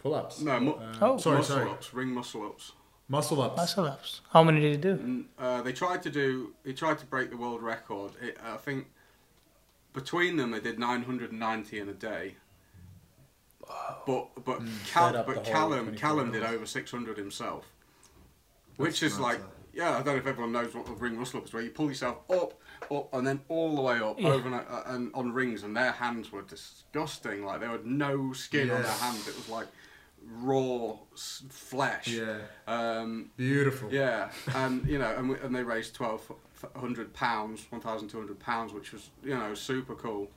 Pull 0.00 0.14
ups. 0.14 0.40
no 0.40 0.58
mu- 0.60 0.72
Uh, 0.72 0.94
Oh. 1.02 1.18
sorry, 1.18 1.38
muscle 1.38 1.56
sorry. 1.56 1.70
ups, 1.70 1.92
ring 1.94 2.08
muscle 2.08 2.46
ups. 2.46 2.72
Muscle 3.08 3.42
ups. 3.42 3.56
Muscle 3.56 3.84
ups. 3.86 4.20
How 4.30 4.42
many 4.44 4.60
did 4.60 4.70
he 4.72 4.76
do? 4.78 4.90
And, 4.92 5.28
uh, 5.38 5.62
they 5.62 5.72
tried 5.72 6.02
to 6.04 6.10
do. 6.10 6.54
He 6.64 6.72
tried 6.72 6.98
to 7.00 7.06
break 7.06 7.30
the 7.30 7.36
world 7.36 7.62
record. 7.62 8.12
It, 8.22 8.38
I 8.42 8.56
think 8.56 8.86
between 9.92 10.36
them 10.36 10.52
they 10.52 10.60
did 10.60 10.78
990 10.78 11.78
in 11.80 11.88
a 11.88 11.92
day. 11.92 12.36
But 14.06 14.28
but 14.44 14.60
Cal, 14.86 15.12
but 15.24 15.44
Callum 15.44 15.94
Callum 15.94 16.32
did 16.32 16.42
over 16.42 16.66
600 16.66 17.16
himself, 17.18 17.66
which 18.76 19.00
That's 19.00 19.14
is 19.14 19.20
like 19.20 19.38
nuts, 19.40 19.52
yeah. 19.74 19.90
I 19.92 20.02
don't 20.02 20.06
know 20.06 20.16
if 20.16 20.26
everyone 20.26 20.52
knows 20.52 20.74
what 20.74 20.86
the 20.86 20.92
ring 20.92 21.18
muscle 21.18 21.38
up 21.40 21.46
is, 21.46 21.52
where 21.52 21.62
you 21.62 21.70
pull 21.70 21.88
yourself 21.88 22.18
up, 22.30 22.54
up, 22.90 23.08
and 23.14 23.26
then 23.26 23.40
all 23.48 23.76
the 23.76 23.82
way 23.82 23.98
up 23.98 24.20
Yeah. 24.20 24.28
over 24.28 24.46
and, 24.48 24.54
uh, 24.56 24.82
and 24.86 25.10
on 25.14 25.32
rings, 25.32 25.62
and 25.62 25.76
their 25.76 25.92
hands 25.92 26.32
were 26.32 26.42
disgusting. 26.42 27.44
Like 27.44 27.60
they 27.60 27.66
had 27.66 27.86
no 27.86 28.32
skin 28.32 28.70
on 28.70 28.82
their 28.82 28.90
hands. 28.92 29.28
It 29.28 29.36
was 29.36 29.48
like 29.48 29.66
raw 30.26 30.94
s- 31.14 31.42
flesh. 31.48 32.08
Yeah. 32.08 32.38
Um, 32.66 33.30
Beautiful. 33.36 33.92
yeah, 33.92 34.30
and 34.54 34.86
you 34.86 34.98
know, 34.98 35.14
and, 35.16 35.30
we, 35.30 35.36
and 35.38 35.54
they 35.54 35.62
raised 35.62 35.94
twelve 35.94 36.30
hundred 36.76 37.12
pounds, 37.14 37.66
one 37.70 37.80
thousand 37.80 38.08
two 38.08 38.18
hundred 38.18 38.38
pounds, 38.38 38.72
which 38.72 38.92
was 38.92 39.10
you 39.22 39.30
know 39.36 39.54
super 39.54 39.94
cool. 39.94 40.30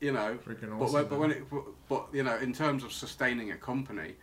You 0.00 0.12
know, 0.12 0.36
Freaking 0.46 0.78
but 0.78 0.92
when, 0.92 1.04
but 1.06 1.18
when 1.18 1.30
it, 1.30 1.50
but, 1.50 1.62
but 1.88 2.06
you 2.12 2.22
know, 2.24 2.36
in 2.36 2.52
terms 2.52 2.84
of 2.84 2.92
sustaining 2.92 3.52
a 3.52 3.56
company, 3.56 4.16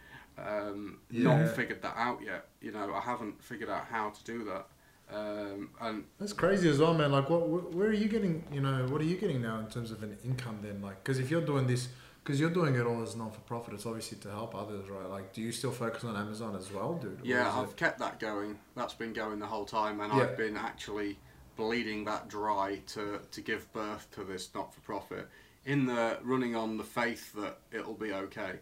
um, 0.47 0.99
Yeah. 1.09 1.35
not 1.37 1.55
figured 1.55 1.81
that 1.81 1.95
out 1.97 2.21
yet. 2.23 2.47
You 2.61 2.71
know, 2.71 2.93
I 2.93 3.01
haven't 3.01 3.41
figured 3.43 3.69
out 3.69 3.85
how 3.85 4.09
to 4.09 4.23
do 4.23 4.43
that. 4.45 4.67
Um, 5.13 5.69
and 5.81 6.05
That's 6.19 6.33
crazy 6.33 6.69
as 6.69 6.79
well, 6.79 6.93
man. 6.93 7.11
Like, 7.11 7.29
what, 7.29 7.73
where 7.73 7.87
are 7.89 7.93
you 7.93 8.07
getting? 8.07 8.43
You 8.51 8.61
know, 8.61 8.85
what 8.87 9.01
are 9.01 9.05
you 9.05 9.17
getting 9.17 9.41
now 9.41 9.59
in 9.59 9.67
terms 9.67 9.91
of 9.91 10.03
an 10.03 10.17
income? 10.23 10.59
Then, 10.61 10.81
like, 10.81 11.03
because 11.03 11.19
if 11.19 11.29
you're 11.29 11.41
doing 11.41 11.67
this, 11.67 11.89
because 12.23 12.39
you're 12.39 12.49
doing 12.51 12.75
it 12.75 12.85
all 12.85 13.01
as 13.03 13.15
non 13.15 13.29
for 13.31 13.41
profit, 13.41 13.73
it's 13.73 13.85
obviously 13.85 14.19
to 14.19 14.29
help 14.29 14.55
others, 14.55 14.87
right? 14.89 15.09
Like, 15.09 15.33
do 15.33 15.41
you 15.41 15.51
still 15.51 15.71
focus 15.71 16.03
on 16.05 16.15
Amazon 16.15 16.55
as 16.55 16.71
well, 16.71 16.93
dude? 16.93 17.19
Yeah, 17.23 17.51
I've 17.53 17.69
it- 17.71 17.77
kept 17.77 17.99
that 17.99 18.19
going. 18.19 18.57
That's 18.75 18.93
been 18.93 19.11
going 19.11 19.39
the 19.39 19.47
whole 19.47 19.65
time, 19.65 19.99
and 19.99 20.13
Yeah. 20.13 20.21
I've 20.23 20.37
been 20.37 20.55
actually 20.55 21.19
bleeding 21.57 22.05
that 22.05 22.29
dry 22.29 22.81
to 22.87 23.19
to 23.31 23.41
give 23.41 23.71
birth 23.73 24.07
to 24.11 24.23
this 24.23 24.49
not 24.55 24.73
for 24.73 24.79
profit. 24.81 25.27
In 25.65 25.85
the 25.85 26.17
running 26.23 26.55
on 26.55 26.77
the 26.77 26.83
faith 26.85 27.33
that 27.33 27.59
it'll 27.71 27.93
be 27.95 28.13
okay. 28.13 28.59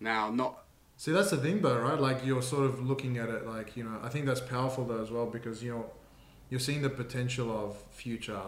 Now, 0.00 0.30
not 0.30 0.61
See, 1.02 1.10
that's 1.10 1.30
the 1.30 1.36
thing, 1.36 1.62
though, 1.62 1.80
right? 1.80 1.98
Like, 1.98 2.24
you're 2.24 2.42
sort 2.42 2.64
of 2.64 2.80
looking 2.80 3.18
at 3.18 3.28
it 3.28 3.44
like, 3.44 3.76
you 3.76 3.82
know, 3.82 3.98
I 4.04 4.08
think 4.08 4.24
that's 4.24 4.40
powerful 4.40 4.84
though 4.84 5.02
as 5.02 5.10
well 5.10 5.26
because 5.26 5.60
you 5.60 5.72
know, 5.72 5.86
you're 6.48 6.60
seeing 6.60 6.80
the 6.80 6.90
potential 6.90 7.50
of 7.50 7.76
future, 7.90 8.40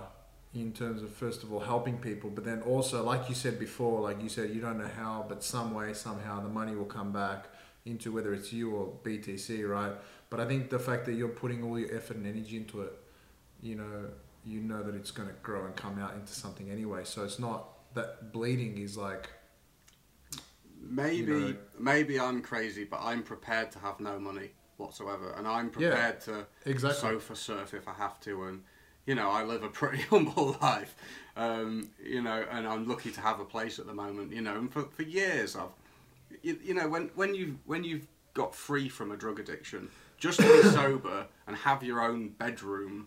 in 0.55 0.71
terms 0.71 1.03
of 1.03 1.11
first 1.11 1.43
of 1.43 1.53
all 1.53 1.59
helping 1.59 1.99
people, 1.99 2.31
but 2.31 2.45
then 2.45 2.63
also 2.63 3.03
like 3.03 3.29
you 3.29 3.35
said 3.35 3.59
before, 3.59 4.01
like 4.03 4.23
you 4.23 4.29
said, 4.29 4.51
you 4.51 4.61
don't 4.61 4.79
know 4.79 4.91
how, 4.97 5.27
but 5.29 5.43
some 5.43 5.75
way 5.75 5.93
somehow 5.95 6.41
the 6.41 6.49
money 6.49 6.77
will 6.77 6.85
come 6.85 7.11
back 7.11 7.47
into 7.87 8.13
whether 8.13 8.33
it's 8.33 8.53
you 8.53 8.71
or 8.71 8.93
BTC, 9.03 9.69
right? 9.69 9.95
But 10.31 10.39
I 10.39 10.47
think 10.47 10.71
the 10.71 10.79
fact 10.79 11.07
that 11.07 11.15
you're 11.15 11.37
putting 11.43 11.65
all 11.65 11.77
your 11.77 11.93
effort 11.93 12.19
and 12.19 12.25
energy 12.25 12.57
into 12.57 12.83
it, 12.83 12.93
you 13.63 13.75
know, 13.75 14.11
you 14.45 14.61
know 14.61 14.81
that 14.85 14.95
it's 14.95 15.11
going 15.11 15.29
to 15.29 15.35
grow 15.43 15.65
and 15.65 15.75
come 15.75 15.99
out 15.99 16.15
into 16.15 16.33
something 16.33 16.71
anyway. 16.71 17.03
So 17.03 17.25
it's 17.25 17.41
not 17.41 17.95
that 17.95 18.33
bleeding 18.33 18.79
is 18.79 18.97
like 18.97 19.29
Maybe 20.89 21.17
You 21.33 21.39
know- 21.53 21.57
maybe 21.79 22.19
I'm 22.21 22.43
crazy, 22.43 22.85
but 22.85 23.01
I'm 23.03 23.23
prepared 23.23 23.71
to 23.73 23.79
have 23.81 24.01
no 24.01 24.19
money 24.19 24.51
whatsoever, 24.77 25.33
and 25.37 25.47
I'm 25.47 25.71
prepared 25.71 26.21
to 26.23 26.47
exactly 26.67 27.01
sofa 27.01 27.37
surf 27.37 27.75
if 27.75 27.89
I 27.89 27.95
have 27.95 28.21
to, 28.21 28.45
and 28.45 28.63
you 29.07 29.15
know 29.15 29.31
I 29.31 29.45
live 29.45 29.63
a 29.63 29.69
pretty 29.69 30.03
humble 30.11 30.57
life, 30.61 30.95
um, 31.37 31.91
you 32.03 32.23
know, 32.23 32.45
and 32.51 32.67
I'm 32.67 32.87
lucky 32.89 33.11
to 33.13 33.21
have 33.21 33.41
a 33.41 33.45
place 33.45 33.79
at 33.79 33.87
the 33.87 33.95
moment, 33.95 34.33
you 34.33 34.41
know, 34.41 34.57
and 34.57 34.73
for, 34.73 34.85
for 34.85 35.03
years 35.03 35.57
I've, 35.57 35.69
you, 36.43 36.59
you 36.63 36.75
know, 36.75 36.89
when 36.89 37.11
when 37.15 37.35
you 37.35 37.59
when 37.67 37.85
you've 37.85 38.07
got 38.35 38.55
free 38.55 38.89
from 38.89 39.13
a 39.13 39.17
drug 39.17 39.39
addiction, 39.39 39.89
just 40.19 40.41
to 40.41 40.63
be 40.63 40.69
sober 40.71 41.27
and 41.47 41.57
have 41.57 41.83
your 41.85 42.01
own 42.03 42.31
bedroom, 42.31 43.07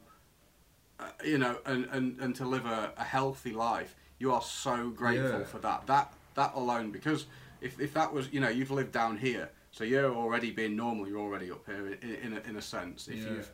uh, 0.99 1.09
you 1.23 1.37
know, 1.37 1.57
and, 1.65 1.85
and, 1.91 2.17
and 2.21 2.33
to 2.35 2.45
live 2.45 2.65
a, 2.65 2.93
a 2.97 3.03
healthy 3.03 3.51
life, 3.51 3.93
you 4.19 4.31
are 4.31 4.41
so 4.41 4.89
grateful 4.89 5.39
Yeah. 5.39 5.45
for 5.45 5.59
that. 5.59 5.85
That 5.87 6.13
that 6.35 6.53
alone, 6.55 6.91
because 6.91 7.25
if, 7.61 7.79
if 7.79 7.93
that 7.93 8.13
was, 8.13 8.31
you 8.31 8.39
know, 8.39 8.49
you've 8.49 8.71
lived 8.71 8.91
down 8.91 9.17
here, 9.17 9.49
so 9.71 9.83
you're 9.83 10.13
already 10.13 10.51
being 10.51 10.75
normal. 10.75 11.07
You're 11.07 11.19
already 11.19 11.51
up 11.51 11.65
here 11.65 11.87
in, 12.01 12.15
in, 12.15 12.33
a, 12.37 12.49
in 12.49 12.55
a 12.57 12.61
sense. 12.61 13.07
If 13.07 13.15
Yeah. 13.17 13.29
you've, 13.31 13.51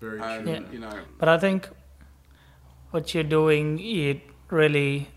very 0.00 0.20
um, 0.20 0.44
true. 0.44 0.52
Yeah. 0.52 0.60
you 0.72 0.78
know, 0.80 0.98
But 1.18 1.28
I 1.28 1.38
think 1.38 1.68
what 2.90 3.14
you're 3.14 3.24
doing, 3.24 3.78
it 3.80 4.20
really 4.50 5.08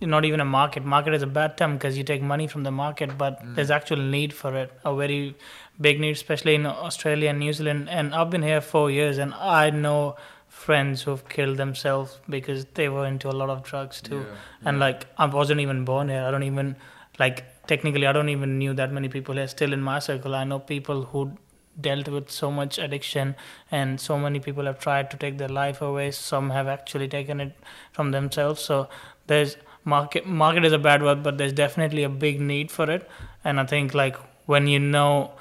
not 0.00 0.24
even 0.26 0.40
a 0.40 0.44
market. 0.44 0.84
Market 0.84 1.14
is 1.14 1.22
a 1.22 1.26
bad 1.26 1.56
term 1.56 1.74
because 1.74 1.96
you 1.96 2.04
take 2.04 2.22
money 2.22 2.46
from 2.46 2.62
the 2.64 2.70
market, 2.70 3.16
but 3.16 3.40
there's 3.42 3.70
actual 3.70 3.96
need 3.96 4.32
for 4.32 4.54
it. 4.54 4.70
A 4.84 4.94
very 4.94 5.34
big 5.80 6.00
need, 6.00 6.10
especially 6.12 6.54
in 6.54 6.66
Australia 6.66 7.30
and 7.30 7.38
New 7.38 7.52
Zealand. 7.52 7.88
And 7.88 8.14
I've 8.14 8.28
been 8.30 8.42
here 8.42 8.60
four 8.60 8.90
years, 8.90 9.16
and 9.18 9.32
I 9.34 9.70
know 9.70 10.16
friends 10.48 11.02
who've 11.02 11.26
killed 11.28 11.56
themselves 11.56 12.20
because 12.28 12.66
they 12.74 12.88
were 12.88 13.06
into 13.06 13.28
a 13.28 13.36
lot 13.40 13.48
of 13.50 13.62
drugs 13.62 14.00
too. 14.02 14.18
Yeah, 14.18 14.68
And 14.68 14.76
yeah. 14.78 14.84
like 14.84 15.06
I 15.16 15.26
wasn't 15.26 15.60
even 15.60 15.84
born 15.84 16.08
here. 16.08 16.22
I 16.22 16.30
don't 16.30 16.42
even 16.42 16.76
like 17.18 17.66
technically 17.66 18.06
I 18.06 18.12
don't 18.12 18.28
even 18.28 18.58
knew 18.58 18.74
that 18.74 18.92
many 18.92 19.08
people 19.08 19.34
here 19.34 19.48
still 19.48 19.72
in 19.72 19.80
my 19.82 19.98
circle. 19.98 20.34
I 20.34 20.44
know 20.44 20.58
people 20.58 21.04
who 21.04 21.32
dealt 21.80 22.08
with 22.08 22.30
so 22.30 22.50
much 22.50 22.78
addiction 22.78 23.34
and 23.70 24.00
so 24.00 24.18
many 24.18 24.40
people 24.40 24.64
have 24.64 24.78
tried 24.78 25.10
to 25.10 25.16
take 25.16 25.38
their 25.38 25.48
life 25.48 25.82
away. 25.82 26.10
Some 26.10 26.50
have 26.50 26.66
actually 26.68 27.08
taken 27.08 27.40
it 27.40 27.54
from 27.92 28.10
themselves. 28.12 28.62
So 28.62 28.88
there's 29.26 29.56
market 29.84 30.26
market 30.26 30.64
is 30.64 30.72
a 30.72 30.78
bad 30.78 31.02
word, 31.02 31.22
but 31.22 31.38
there's 31.38 31.52
definitely 31.52 32.02
a 32.02 32.08
big 32.08 32.40
need 32.40 32.70
for 32.70 32.90
it. 32.90 33.08
And 33.44 33.60
I 33.60 33.66
think 33.66 33.94
like 33.94 34.16
when 34.46 34.66
you 34.66 34.78
know 34.78 35.32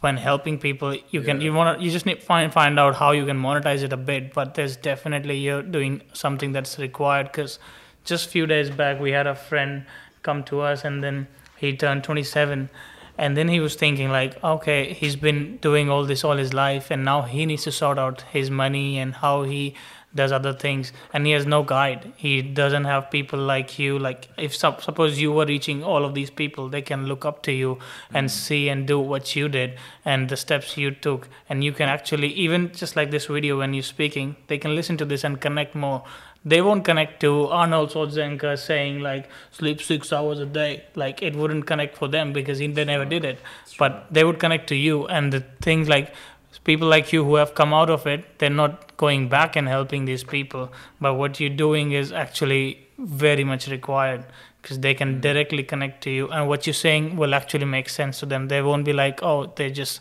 when 0.00 0.16
helping 0.18 0.58
people 0.58 0.94
you 1.10 1.20
can 1.22 1.40
Yeah. 1.40 1.44
you 1.46 1.52
want 1.54 1.78
to 1.78 1.84
you 1.84 1.90
just 1.90 2.06
need 2.06 2.22
find 2.22 2.52
find 2.52 2.78
out 2.78 2.96
how 2.96 3.10
you 3.12 3.24
can 3.26 3.38
monetize 3.40 3.82
it 3.82 3.92
a 3.92 3.96
bit 3.96 4.32
but 4.34 4.54
there's 4.54 4.76
definitely 4.76 5.36
you're 5.38 5.62
doing 5.62 6.02
something 6.12 6.52
that's 6.52 6.78
required 6.78 7.26
because 7.32 7.58
just 8.04 8.28
few 8.28 8.46
days 8.46 8.70
back 8.70 9.00
we 9.00 9.10
had 9.12 9.26
a 9.26 9.34
friend 9.34 9.86
come 10.28 10.44
to 10.44 10.60
us 10.60 10.84
and 10.84 11.02
then 11.02 11.26
he 11.56 11.74
turned 11.84 12.04
27 12.04 12.68
and 13.18 13.36
then 13.36 13.48
he 13.48 13.60
was 13.60 13.74
thinking 13.82 14.10
like 14.10 14.42
okay 14.44 14.92
he's 14.92 15.16
been 15.16 15.56
doing 15.68 15.88
all 15.88 16.04
this 16.04 16.24
all 16.24 16.36
his 16.44 16.52
life 16.52 16.90
and 16.90 17.04
now 17.04 17.22
he 17.22 17.46
needs 17.46 17.64
to 17.64 17.72
sort 17.72 17.98
out 17.98 18.22
his 18.32 18.50
money 18.50 18.98
and 18.98 19.14
how 19.24 19.36
he 19.44 19.74
does 20.16 20.32
other 20.32 20.52
things. 20.52 20.92
And 21.12 21.26
he 21.26 21.32
has 21.32 21.46
no 21.46 21.62
guide. 21.62 22.12
He 22.16 22.42
doesn't 22.42 22.84
have 22.84 23.10
people 23.10 23.38
like 23.38 23.78
you. 23.78 23.98
Like 23.98 24.28
if 24.36 24.56
sup- 24.56 24.82
suppose 24.82 25.20
you 25.20 25.30
were 25.30 25.46
reaching 25.46 25.84
all 25.84 26.04
of 26.04 26.14
these 26.14 26.30
people 26.30 26.68
they 26.68 26.82
can 26.82 27.06
look 27.06 27.24
up 27.24 27.42
to 27.44 27.52
you 27.52 27.78
and 28.12 28.28
mm. 28.28 28.30
see 28.30 28.68
and 28.68 28.86
do 28.86 28.98
what 28.98 29.36
you 29.36 29.48
did 29.48 29.78
and 30.04 30.28
the 30.28 30.36
steps 30.36 30.76
you 30.76 30.90
took. 30.90 31.28
And 31.48 31.62
you 31.62 31.72
can 31.72 31.88
actually 31.88 32.32
even 32.32 32.72
just 32.72 32.96
like 32.96 33.10
this 33.10 33.26
video 33.26 33.58
when 33.58 33.74
you're 33.74 33.82
speaking 33.82 34.36
they 34.48 34.58
can 34.58 34.74
listen 34.74 34.96
to 34.96 35.04
this 35.04 35.22
and 35.22 35.40
connect 35.40 35.74
more 35.74 36.02
they 36.46 36.62
won't 36.62 36.84
connect 36.84 37.20
to 37.22 37.48
Arnold 37.48 37.90
Schwarzenegger 37.90 38.56
saying 38.56 39.00
like 39.00 39.28
sleep 39.50 39.82
six 39.82 40.12
hours 40.12 40.38
a 40.38 40.46
day. 40.46 40.84
Like 40.94 41.20
it 41.20 41.34
wouldn't 41.34 41.66
connect 41.66 41.96
for 41.96 42.06
them 42.06 42.32
because 42.32 42.60
he, 42.60 42.68
they 42.68 42.84
never 42.84 43.04
did 43.04 43.24
it. 43.24 43.40
But 43.80 44.06
they 44.12 44.22
would 44.22 44.38
connect 44.38 44.68
to 44.68 44.76
you 44.76 45.06
and 45.08 45.32
the 45.32 45.40
things 45.60 45.88
like 45.88 46.14
people 46.62 46.86
like 46.86 47.12
you 47.12 47.24
who 47.24 47.34
have 47.34 47.56
come 47.56 47.74
out 47.74 47.90
of 47.90 48.06
it, 48.06 48.38
they're 48.38 48.48
not 48.48 48.96
going 48.96 49.28
back 49.28 49.56
and 49.56 49.66
helping 49.66 50.04
these 50.04 50.22
people. 50.22 50.72
But 51.00 51.14
what 51.14 51.40
you're 51.40 51.50
doing 51.50 51.90
is 51.90 52.12
actually 52.12 52.86
very 52.96 53.42
much 53.42 53.66
required 53.66 54.24
because 54.62 54.78
they 54.78 54.94
can 54.94 55.14
hmm. 55.14 55.20
directly 55.20 55.64
connect 55.64 56.02
to 56.04 56.10
you 56.10 56.28
and 56.28 56.48
what 56.48 56.66
you're 56.66 56.74
saying 56.74 57.16
will 57.16 57.34
actually 57.34 57.64
make 57.64 57.88
sense 57.88 58.20
to 58.20 58.26
them. 58.26 58.46
They 58.46 58.62
won't 58.62 58.84
be 58.84 58.92
like, 58.92 59.20
oh, 59.20 59.52
they 59.56 59.70
just 59.70 60.00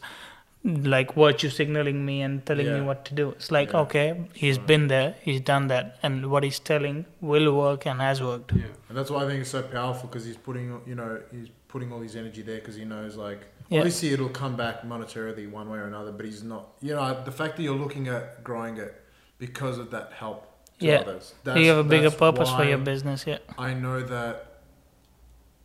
like 0.65 1.13
virtue 1.13 1.49
signaling 1.49 2.03
me 2.05 2.21
and 2.23 2.43
telling 2.45 2.65
Yeah. 2.65 2.79
me 2.79 2.81
what 2.81 3.05
to 3.05 3.13
do. 3.13 3.29
It's 3.31 3.51
like, 3.51 3.71
Yeah. 3.73 3.81
okay, 3.81 4.07
he's 4.33 4.57
Right. 4.57 4.67
been 4.67 4.87
there, 4.87 5.15
he's 5.21 5.41
done 5.41 5.67
that, 5.67 5.97
and 6.01 6.31
what 6.31 6.43
he's 6.43 6.57
telling 6.59 7.05
will 7.21 7.53
work 7.55 7.85
and 7.85 8.01
has 8.01 8.21
worked. 8.21 8.51
yeah. 8.53 8.63
And 8.89 8.97
that's 8.97 9.11
why 9.11 9.23
I 9.23 9.27
think 9.27 9.41
it's 9.41 9.51
so 9.51 9.61
powerful 9.61 10.07
because 10.09 10.25
he's 10.25 10.37
putting, 10.37 10.81
you 10.87 10.95
know, 10.95 11.21
he's 11.31 11.49
putting 11.67 11.91
all 11.91 11.99
his 11.99 12.15
energy 12.15 12.41
there 12.41 12.55
because 12.55 12.75
he 12.75 12.85
knows, 12.85 13.15
like, 13.15 13.41
Yeah. 13.69 13.79
obviously 13.79 14.09
it'll 14.13 14.29
come 14.29 14.55
back 14.55 14.81
monetarily 14.83 15.49
one 15.51 15.69
way 15.69 15.77
or 15.77 15.85
another, 15.85 16.11
but 16.11 16.25
he's 16.25 16.43
not, 16.43 16.69
you 16.81 16.95
know, 16.95 17.23
the 17.23 17.31
fact 17.31 17.57
that 17.57 17.63
you're 17.63 17.75
looking 17.85 18.07
at 18.07 18.43
growing 18.43 18.77
it 18.77 18.93
because 19.37 19.77
of 19.77 19.91
that 19.91 20.13
help 20.13 20.47
to 20.79 20.85
Yeah. 20.87 21.01
others. 21.01 21.35
you 21.45 21.69
have 21.69 21.77
a 21.77 21.83
bigger 21.83 22.09
purpose 22.11 22.49
for 22.51 22.63
your 22.63 22.77
business, 22.79 23.27
yeah. 23.27 23.37
I 23.57 23.73
know 23.75 24.01
that 24.01 24.61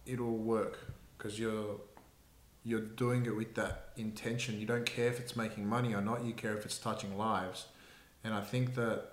it'll 0.06 0.36
work 0.36 0.78
because 1.16 1.38
you're 1.40 1.76
you're 2.64 2.80
doing 2.80 3.26
it 3.26 3.34
with 3.34 3.54
that 3.54 3.90
intention. 3.96 4.58
You 4.60 4.66
don't 4.66 4.86
care 4.86 5.08
if 5.08 5.18
it's 5.20 5.34
making 5.36 5.66
money 5.66 5.94
or 5.94 6.00
not. 6.00 6.24
You 6.24 6.32
care 6.32 6.54
if 6.56 6.64
it's 6.66 6.78
touching 6.78 7.16
lives, 7.16 7.66
and 8.24 8.34
I 8.34 8.42
think 8.42 8.74
that 8.74 9.04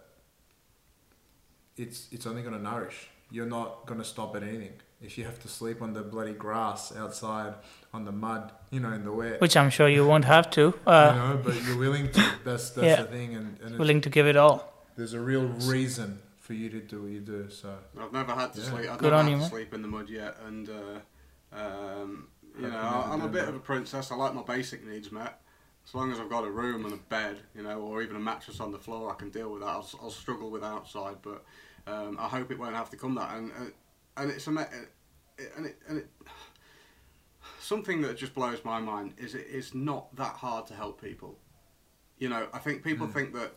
it's 1.76 2.08
it's 2.12 2.26
only 2.26 2.42
going 2.42 2.54
to 2.56 2.62
nourish. 2.62 3.08
You're 3.32 3.46
not 3.46 3.86
going 3.86 4.00
to 4.00 4.06
stop 4.06 4.36
at 4.36 4.44
anything. 4.44 4.74
If 5.02 5.18
you 5.18 5.26
have 5.26 5.40
to 5.44 5.48
sleep 5.48 5.82
on 5.82 5.94
the 5.94 6.02
bloody 6.02 6.34
grass 6.34 6.96
outside 6.96 7.54
on 7.94 8.06
the 8.06 8.12
mud, 8.12 8.52
you 8.72 8.80
know, 8.80 8.92
in 8.94 9.04
the 9.04 9.12
wet, 9.12 9.40
Which 9.42 9.56
I'm 9.56 9.70
sure 9.70 9.88
you 9.88 10.06
won't 10.08 10.26
have 10.26 10.50
to. 10.52 10.62
you 10.62 10.74
Uh, 10.88 11.14
know, 11.14 11.40
but 11.44 11.62
you're 11.64 11.78
willing 11.78 12.12
to. 12.14 12.22
That's 12.44 12.72
that's 12.72 12.86
Yeah. 12.88 13.02
the 13.04 13.08
thing, 13.18 13.36
and, 13.36 13.60
and 13.62 13.78
willing 13.78 14.02
to 14.02 14.10
give 14.10 14.26
it 14.28 14.36
all. 14.38 14.74
there's 14.96 15.14
a 15.14 15.20
real 15.20 15.46
reason 15.70 16.20
for 16.40 16.54
you 16.54 16.70
to 16.70 16.80
do 16.80 17.04
what 17.04 17.12
you 17.12 17.20
do. 17.20 17.50
So 17.52 17.78
I've 18.02 18.12
never 18.12 18.34
had 18.34 18.54
to 18.54 18.62
Yeah. 18.62 18.70
sleep. 18.70 18.90
I've 18.90 18.98
Good 18.98 19.12
never 19.12 19.22
had 19.24 19.30
you, 19.30 19.36
to 19.36 19.42
man. 19.42 19.50
sleep 19.50 19.74
in 19.76 19.82
the 19.84 19.88
mud 19.88 20.10
yet, 20.10 20.38
and 20.48 20.68
uh, 20.70 21.56
um, 21.56 22.30
you 22.60 22.68
know, 22.68 22.78
I'm 23.06 23.22
a 23.22 23.28
bit 23.28 23.42
that. 23.44 23.50
of 23.50 23.56
a 23.56 23.60
princess. 23.60 24.12
I 24.12 24.16
like 24.16 24.34
my 24.34 24.44
basic 24.44 24.86
needs 24.86 25.12
met. 25.12 25.42
As 25.88 25.94
long 25.96 26.12
as 26.12 26.20
I've 26.20 26.30
got 26.30 26.44
a 26.44 26.52
room 26.52 26.84
and 26.86 26.94
a 26.94 26.98
bed, 26.98 27.38
you 27.56 27.64
know, 27.64 27.80
or 27.80 28.02
even 28.02 28.16
a 28.16 28.20
mattress 28.20 28.60
on 28.60 28.72
the 28.72 28.78
floor, 28.80 29.10
I 29.12 29.16
can 29.16 29.30
deal 29.30 29.50
with 29.52 29.62
that. 29.62 29.68
I'll, 29.70 29.90
I'll 30.02 30.10
struggle 30.10 30.50
with 30.52 30.64
outside, 30.64 31.16
but 31.22 31.46
um, 31.88 32.18
I 32.20 32.28
hope 32.28 32.52
it 32.52 32.60
won't 32.60 32.76
have 32.76 32.90
to 32.90 32.98
come 32.98 33.16
that. 33.16 33.36
And 33.36 33.52
uh, 33.52 33.66
and 34.18 34.32
it's 34.32 34.48
a 34.48 34.52
me- 34.52 34.64
and 35.56 35.66
it 35.66 35.78
and 35.88 35.98
it 36.00 36.10
something 37.60 38.02
that 38.02 38.18
just 38.18 38.34
blows 38.34 38.64
my 38.66 38.80
mind 38.80 39.14
is 39.18 39.36
it 39.36 39.48
is 39.48 39.74
not 39.74 40.14
that 40.16 40.36
hard 40.36 40.68
to 40.68 40.74
help 40.74 41.02
people. 41.02 41.38
You 42.18 42.30
know, 42.30 42.48
I 42.54 42.58
think 42.60 42.84
people 42.84 43.08
Mm. 43.08 43.14
think 43.14 43.34
that 43.36 43.54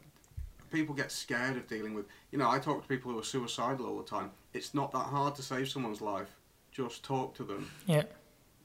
people 0.70 0.94
get 0.94 1.10
scared 1.10 1.56
of 1.56 1.66
dealing 1.66 1.94
with. 1.94 2.06
You 2.30 2.38
know, 2.38 2.48
I 2.48 2.58
talk 2.58 2.82
to 2.82 2.88
people 2.88 3.10
who 3.10 3.18
are 3.18 3.24
suicidal 3.24 3.86
all 3.86 3.96
the 3.98 4.04
time. 4.08 4.30
It's 4.52 4.74
not 4.74 4.92
that 4.92 4.98
hard 5.06 5.34
to 5.36 5.42
save 5.42 5.68
someone's 5.68 6.00
life. 6.00 6.28
Just 6.70 7.02
talk 7.02 7.34
to 7.36 7.42
them. 7.44 7.68
Yeah. 7.86 8.04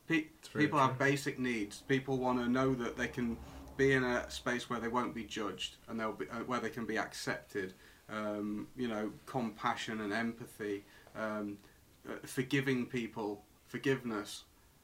Pe- 0.07 0.25
It's 0.39 0.49
people 0.49 0.79
true. 0.79 0.87
have 0.87 0.97
basic 0.99 1.39
needs. 1.39 1.81
People 1.87 2.17
want 2.17 2.39
to 2.39 2.47
know 2.47 2.73
that 2.75 2.97
they 2.97 3.07
can 3.07 3.37
be 3.77 3.93
in 3.93 4.03
a 4.03 4.29
space 4.29 4.69
where 4.69 4.79
they 4.79 4.87
won't 4.87 5.13
be 5.13 5.23
judged 5.23 5.77
and 5.87 5.99
they'll 5.99 6.13
be 6.13 6.29
uh, 6.29 6.39
where 6.45 6.59
they 6.59 6.69
can 6.69 6.85
be 6.85 6.97
accepted. 6.97 7.73
Um, 8.07 8.67
you 8.77 8.87
know, 8.87 9.11
compassion 9.25 10.01
and 10.01 10.13
empathy, 10.13 10.83
um, 11.15 11.57
uh, 12.07 12.13
forgiving 12.23 12.85
people, 12.85 13.43
forgiveness. 13.65 14.43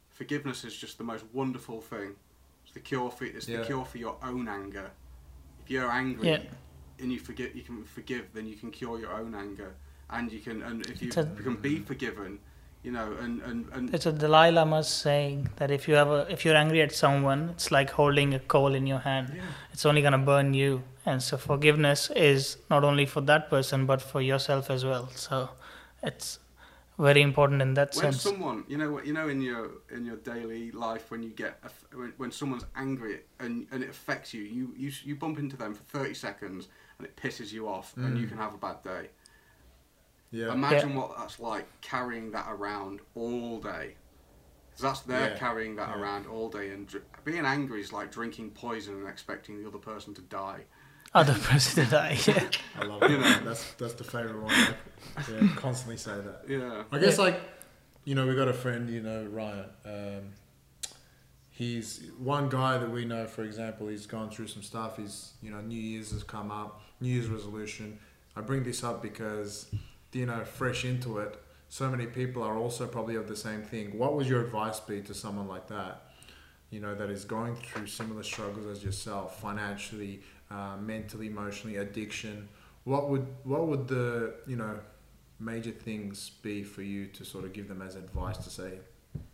Forgiveness 0.10 0.64
is 0.64 0.76
just 0.76 0.98
the 0.98 1.04
most 1.04 1.24
wonderful 1.32 1.82
thing. 1.82 2.16
It's 2.64 2.74
the 2.74 2.80
cure 2.80 3.12
for 3.12 3.26
it's 3.26 3.48
Yeah. 3.48 3.60
the 3.60 3.66
cure 3.66 3.86
for 3.86 4.00
your 4.00 4.18
own 4.24 4.48
anger. 4.48 4.90
If 5.64 5.70
you're 5.70 5.92
angry 5.92 6.30
Yeah. 6.30 6.42
and 7.00 7.12
you 7.12 7.20
forget, 7.20 7.56
you 7.56 7.62
can 7.62 7.84
forgive, 7.84 8.34
then 8.34 8.48
you 8.48 8.56
can 8.56 8.72
cure 8.72 9.00
your 9.00 9.12
own 9.14 9.36
anger, 9.36 9.76
and 10.10 10.32
you 10.32 10.40
can 10.40 10.64
and 10.64 10.84
if 10.88 11.00
you 11.00 11.10
It's 11.10 11.18
a- 11.18 11.26
can 11.44 11.56
be 11.58 11.78
forgiven, 11.80 12.40
you 12.84 12.92
know, 12.92 13.14
and 13.22 13.42
and 13.44 13.68
and 13.74 13.94
It's 13.94 14.06
a 14.06 14.12
Dalai 14.12 14.52
Lama 14.52 14.84
saying 14.84 15.50
that 15.58 15.72
if 15.72 15.88
you 15.88 15.96
have 15.96 16.10
a, 16.10 16.26
if 16.32 16.44
you're 16.46 16.56
angry 16.56 16.82
at 16.82 16.92
someone, 16.92 17.50
it's 17.50 17.72
like 17.72 17.92
holding 17.92 18.34
a 18.34 18.40
coal 18.40 18.74
in 18.76 18.88
your 18.88 19.00
hand. 19.00 19.34
yeah. 19.36 19.42
It's 19.74 19.86
only 19.86 20.02
gonna 20.02 20.18
burn 20.18 20.54
you. 20.54 20.84
And 21.06 21.22
so 21.24 21.38
forgiveness 21.38 22.10
is 22.16 22.58
not 22.70 22.84
only 22.84 23.06
for 23.06 23.22
that 23.22 23.50
person 23.50 23.86
but 23.86 24.02
for 24.02 24.22
yourself 24.22 24.70
as 24.70 24.84
well. 24.86 25.10
So 25.16 25.50
it's 26.04 26.40
very 26.98 27.22
important 27.22 27.62
in 27.62 27.74
that 27.76 27.96
when 27.96 28.12
sense. 28.12 28.22
someone 28.22 28.64
you 28.68 28.78
know 28.78 29.02
you 29.02 29.12
know 29.14 29.28
in 29.28 29.42
your 29.42 29.70
in 29.92 30.06
your 30.06 30.18
daily 30.18 30.72
life 30.72 31.10
when 31.10 31.24
you 31.24 31.30
get 31.32 31.58
when, 31.96 32.14
when 32.18 32.32
someone's 32.32 32.66
angry 32.76 33.22
and 33.40 33.66
and 33.72 33.82
it 33.84 33.90
affects 33.90 34.34
you 34.36 34.42
you 34.44 34.74
you 34.78 34.92
you 35.04 35.16
bump 35.16 35.40
into 35.40 35.58
them 35.58 35.74
for 35.74 35.84
30 35.98 36.14
seconds 36.14 36.68
and 37.00 37.08
it 37.08 37.16
pisses 37.16 37.52
you 37.52 37.68
off 37.68 37.94
and 37.98 38.18
you 38.20 38.26
Mm. 38.26 38.30
can 38.30 38.38
have 38.38 38.54
a 38.54 38.58
bad 38.58 38.84
day 38.84 39.10
Yeah. 40.32 40.54
Imagine 40.54 40.96
what 40.96 41.18
that's 41.18 41.40
like 41.40 41.68
carrying 41.82 42.32
that 42.32 42.48
around 42.50 43.02
all 43.16 43.60
day. 43.60 43.96
'Cause 44.72 44.82
that's 44.82 45.00
they're 45.02 45.32
Yeah. 45.32 45.38
carrying 45.38 45.76
that 45.76 45.90
Yeah. 45.90 46.02
around 46.02 46.28
all 46.28 46.50
day, 46.50 46.70
and 46.72 46.88
dr- 46.88 47.04
being 47.26 47.46
angry 47.46 47.82
is 47.82 47.92
like 47.92 48.12
drinking 48.12 48.52
poison 48.52 48.96
and 48.96 49.08
expecting 49.08 49.62
the 49.62 49.68
other 49.68 49.78
person 49.78 50.14
to 50.16 50.22
die. 50.22 50.64
Other 51.14 51.34
person 51.34 51.84
to 51.84 51.92
die. 51.92 52.18
Yeah. 52.26 52.50
I 52.80 52.86
love 52.86 53.04
it. 53.04 53.12
You 53.12 53.18
know. 53.18 53.40
That's 53.44 53.74
that's 53.74 53.94
the 53.96 54.06
favorite 54.06 54.42
one. 54.42 54.54
Like, 54.56 55.28
yeah, 55.30 55.48
constantly 55.58 55.98
say 55.98 56.14
that. 56.22 56.46
Yeah. 56.48 56.84
I 56.92 57.00
guess 57.00 57.18
Yeah. 57.18 57.24
like, 57.26 57.42
you 58.06 58.16
know, 58.16 58.26
we 58.26 58.34
got 58.36 58.48
a 58.48 58.54
friend, 58.54 58.90
you 58.90 59.02
know, 59.02 59.26
Ryan. 59.26 59.66
Um, 59.86 60.34
he's 61.50 62.10
one 62.18 62.48
guy 62.50 62.78
that 62.78 62.90
we 62.90 63.04
know, 63.06 63.28
for 63.28 63.44
example. 63.44 63.88
He's 63.88 64.06
gone 64.06 64.30
through 64.30 64.48
some 64.48 64.64
stuff. 64.64 64.98
He's, 64.98 65.34
you 65.42 65.52
know, 65.52 65.62
New 65.62 65.80
Year's 65.80 66.12
has 66.12 66.24
come 66.24 66.50
up, 66.50 66.82
New 67.02 67.10
Year's 67.10 67.28
resolution. 67.28 68.00
I 68.36 68.42
bring 68.42 68.64
this 68.64 68.84
up 68.84 69.02
because, 69.02 69.70
you 70.14 70.26
know, 70.26 70.44
fresh 70.44 70.86
into 70.86 71.20
it, 71.20 71.42
so 71.70 71.90
many 71.90 72.06
people 72.06 72.44
are 72.44 72.58
also 72.58 72.86
probably 72.86 73.16
of 73.16 73.28
the 73.28 73.36
same 73.36 73.62
thing. 73.62 73.98
What 73.98 74.16
would 74.16 74.28
your 74.28 74.42
advice 74.44 74.80
be 74.80 75.02
to 75.04 75.14
someone 75.14 75.48
like 75.48 75.68
that? 75.68 76.04
You 76.70 76.82
know, 76.82 76.96
that 76.96 77.10
is 77.10 77.24
going 77.26 77.56
through 77.56 77.88
similar 77.88 78.24
struggles 78.24 78.66
as 78.66 78.84
yourself, 78.84 79.40
financially, 79.40 80.22
uh, 80.50 80.76
mentally, 80.78 81.28
emotionally, 81.28 81.78
addiction. 81.78 82.50
What 82.84 83.10
would 83.10 83.26
what 83.44 83.68
would 83.68 83.88
the 83.88 84.34
you 84.48 84.56
know 84.58 84.80
major 85.40 85.72
things 85.72 86.32
be 86.42 86.64
for 86.64 86.82
you 86.82 87.08
to 87.08 87.24
sort 87.24 87.46
of 87.46 87.54
give 87.54 87.68
them 87.68 87.82
as 87.82 87.96
advice 87.96 88.38
to 88.38 88.50
say 88.50 88.80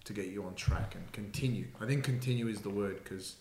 to 0.05 0.13
get 0.13 0.27
you 0.27 0.43
on 0.43 0.53
track 0.53 0.95
and 0.95 1.11
continue? 1.11 1.67
I 1.81 1.85
think 1.85 2.03
continue 2.03 2.47
is 2.47 2.61
the 2.61 2.69
word 2.69 3.03
because 3.03 3.37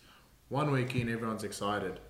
one 0.48 0.70
week 0.70 0.94
in 0.94 1.10
everyone's 1.10 1.44
excited. 1.44 2.00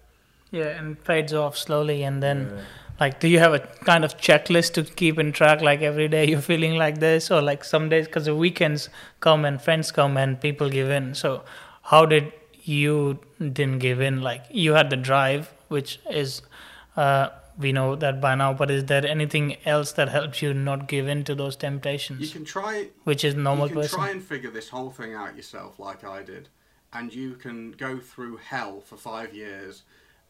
Yeah, 0.50 0.78
and 0.78 0.98
fades 0.98 1.32
off 1.32 1.56
slowly, 1.56 2.02
and 2.02 2.22
then 2.22 2.50
Yeah. 2.52 2.62
like, 3.00 3.20
do 3.20 3.28
you 3.28 3.38
have 3.38 3.52
a 3.54 3.60
kind 3.60 4.04
of 4.04 4.16
checklist 4.16 4.72
to 4.74 4.82
keep 4.84 5.18
in 5.18 5.32
track? 5.32 5.60
Like 5.60 5.82
every 5.82 6.08
day 6.08 6.26
you're 6.28 6.40
feeling 6.40 6.76
like 6.76 6.98
this, 7.00 7.30
or 7.30 7.42
like 7.42 7.64
some 7.64 7.88
days 7.88 8.06
because 8.06 8.24
the 8.26 8.34
weekends 8.34 8.88
come 9.20 9.44
and 9.44 9.60
friends 9.60 9.90
come 9.92 10.16
and 10.16 10.40
people 10.40 10.70
give 10.70 10.90
in. 10.90 11.14
So, 11.14 11.42
how 11.82 12.06
did 12.06 12.32
you 12.62 13.18
didn't 13.38 13.78
give 13.80 14.00
in? 14.00 14.22
Like 14.22 14.44
you 14.50 14.72
had 14.74 14.90
the 14.90 14.96
drive, 14.96 15.52
which 15.68 16.00
is. 16.10 16.42
Uh, 16.96 17.28
we 17.58 17.72
know 17.72 17.96
that 17.96 18.20
by 18.20 18.34
now, 18.34 18.52
but 18.52 18.70
is 18.70 18.84
there 18.84 19.06
anything 19.06 19.56
else 19.64 19.92
that 19.92 20.10
helps 20.10 20.42
you 20.42 20.52
not 20.52 20.88
give 20.88 21.08
in 21.08 21.24
to 21.24 21.34
those 21.34 21.56
temptations? 21.56 22.20
You 22.20 22.28
can 22.28 22.44
try 22.44 22.88
which 23.04 23.24
is 23.24 23.34
normal 23.34 23.68
you 23.68 23.72
can 23.72 23.82
person? 23.82 23.98
try 23.98 24.10
and 24.10 24.22
figure 24.22 24.50
this 24.50 24.68
whole 24.68 24.90
thing 24.90 25.14
out 25.14 25.36
yourself, 25.36 25.78
like 25.78 26.04
I 26.04 26.22
did, 26.22 26.50
and 26.92 27.14
you 27.14 27.32
can 27.34 27.72
go 27.72 27.98
through 27.98 28.36
hell 28.38 28.80
for 28.82 28.98
five 28.98 29.34
years. 29.34 29.84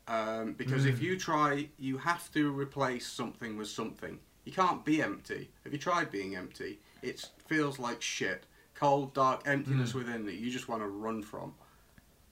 Um, 0.08 0.52
because 0.52 0.86
if 0.86 1.02
you 1.02 1.18
try, 1.18 1.68
you 1.78 1.98
have 1.98 2.30
to 2.32 2.50
replace 2.56 3.06
something 3.06 3.56
with 3.56 3.68
something. 3.68 4.18
You 4.44 4.52
can't 4.52 4.84
be 4.84 5.02
empty. 5.02 5.50
Have 5.64 5.72
you 5.72 5.78
tried 5.78 6.10
being 6.12 6.36
empty? 6.36 6.78
It 7.02 7.28
feels 7.46 7.78
like 7.78 8.00
shit. 8.00 8.44
Cold, 8.74 9.14
dark 9.14 9.42
emptiness 9.46 9.94
within 9.94 10.24
that 10.26 10.34
you 10.34 10.50
just 10.50 10.68
want 10.68 10.82
to 10.82 10.88
run 10.88 11.22
from. 11.22 11.54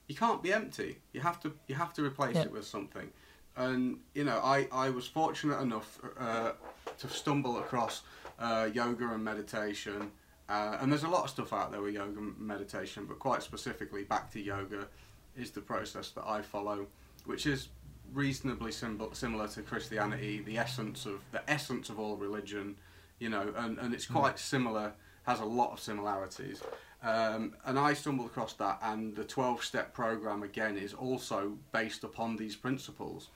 You 0.07 0.15
can't 0.15 0.41
be 0.41 0.53
empty. 0.53 0.99
You 1.11 1.21
have 1.21 1.41
to. 1.41 1.51
You 1.67 1.75
have 1.75 1.93
to 1.93 2.05
replace 2.05 2.35
Yeah. 2.35 2.43
it 2.43 2.51
with 2.51 2.65
something. 2.65 3.09
And 3.57 3.99
you 4.13 4.23
know, 4.23 4.39
I, 4.43 4.67
I 4.71 4.89
was 4.89 5.07
fortunate 5.07 5.59
enough 5.59 5.99
uh, 6.19 6.51
to 6.99 7.09
stumble 7.09 7.57
across 7.59 8.03
uh, 8.39 8.69
yoga 8.71 9.09
and 9.09 9.23
meditation. 9.23 10.11
Uh, 10.47 10.77
and 10.79 10.91
there's 10.91 11.03
a 11.03 11.09
lot 11.09 11.23
of 11.23 11.29
stuff 11.31 11.51
out 11.53 11.71
there 11.71 11.81
with 11.81 11.95
yoga 11.95 12.19
and 12.19 12.37
meditation, 12.39 13.05
but 13.07 13.17
quite 13.17 13.41
specifically, 13.41 14.03
bhakti 14.03 14.41
yoga 14.41 14.87
is 15.35 15.49
the 15.51 15.61
process 15.61 16.11
that 16.11 16.23
I 16.27 16.41
follow, 16.43 16.85
which 17.25 17.45
is 17.45 17.69
reasonably 18.13 18.71
sim- 18.71 19.01
similar 19.13 19.47
to 19.49 19.61
Christianity, 19.61 20.41
the 20.41 20.57
essence 20.57 21.05
of 21.05 21.19
the 21.31 21.47
essence 21.49 21.89
of 21.89 21.99
all 21.99 22.15
religion, 22.15 22.75
you 23.19 23.29
know, 23.29 23.53
and, 23.57 23.77
and 23.77 23.93
it's 23.93 24.05
quite 24.05 24.39
similar, 24.39 24.93
has 25.23 25.39
a 25.39 25.45
lot 25.45 25.73
of 25.73 25.79
similarities. 25.79 26.61
Um, 27.03 27.55
and 27.65 27.77
I 27.77 27.93
stumbled 27.93 28.27
across 28.27 28.53
that, 28.53 28.79
and 28.81 29.15
the 29.15 29.23
12 29.23 29.63
step 29.63 29.93
program 29.93 30.43
again 30.43 30.77
is 30.77 30.93
also 30.93 31.57
based 31.71 32.03
upon 32.03 32.35
these 32.35 32.55
principles. 32.55 33.29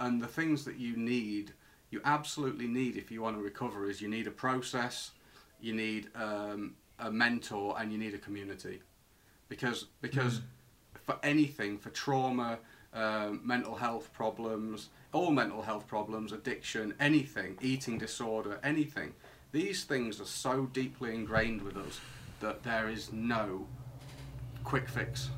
And 0.00 0.20
the 0.20 0.26
things 0.26 0.64
that 0.64 0.76
you 0.76 0.96
need, 0.96 1.52
you 1.90 2.00
absolutely 2.04 2.66
need 2.66 2.96
if 2.96 3.12
you 3.12 3.22
want 3.22 3.36
to 3.36 3.42
recover, 3.42 3.88
is 3.88 4.00
you 4.00 4.08
need 4.08 4.26
a 4.26 4.32
process, 4.32 5.12
you 5.60 5.74
need 5.74 6.08
um, 6.16 6.74
a 6.98 7.10
mentor, 7.10 7.76
and 7.78 7.92
you 7.92 7.98
need 7.98 8.14
a 8.14 8.18
community. 8.18 8.80
Because, 9.48 9.86
because 10.00 10.40
for 11.04 11.16
anything, 11.22 11.78
for 11.78 11.90
trauma, 11.90 12.58
um, 12.94 13.40
mental 13.44 13.74
health 13.74 14.12
problems, 14.12 14.90
all 15.12 15.30
mental 15.30 15.62
health 15.62 15.86
problems, 15.86 16.32
addiction, 16.32 16.94
anything, 17.00 17.58
eating 17.60 17.98
disorder, 17.98 18.58
anything, 18.62 19.12
these 19.52 19.84
things 19.84 20.20
are 20.20 20.26
so 20.26 20.66
deeply 20.72 21.14
ingrained 21.14 21.62
with 21.62 21.76
us 21.76 22.00
that 22.40 22.62
there 22.62 22.88
is 22.88 23.12
no 23.12 23.66
quick 24.64 24.88
fix. 24.88 25.30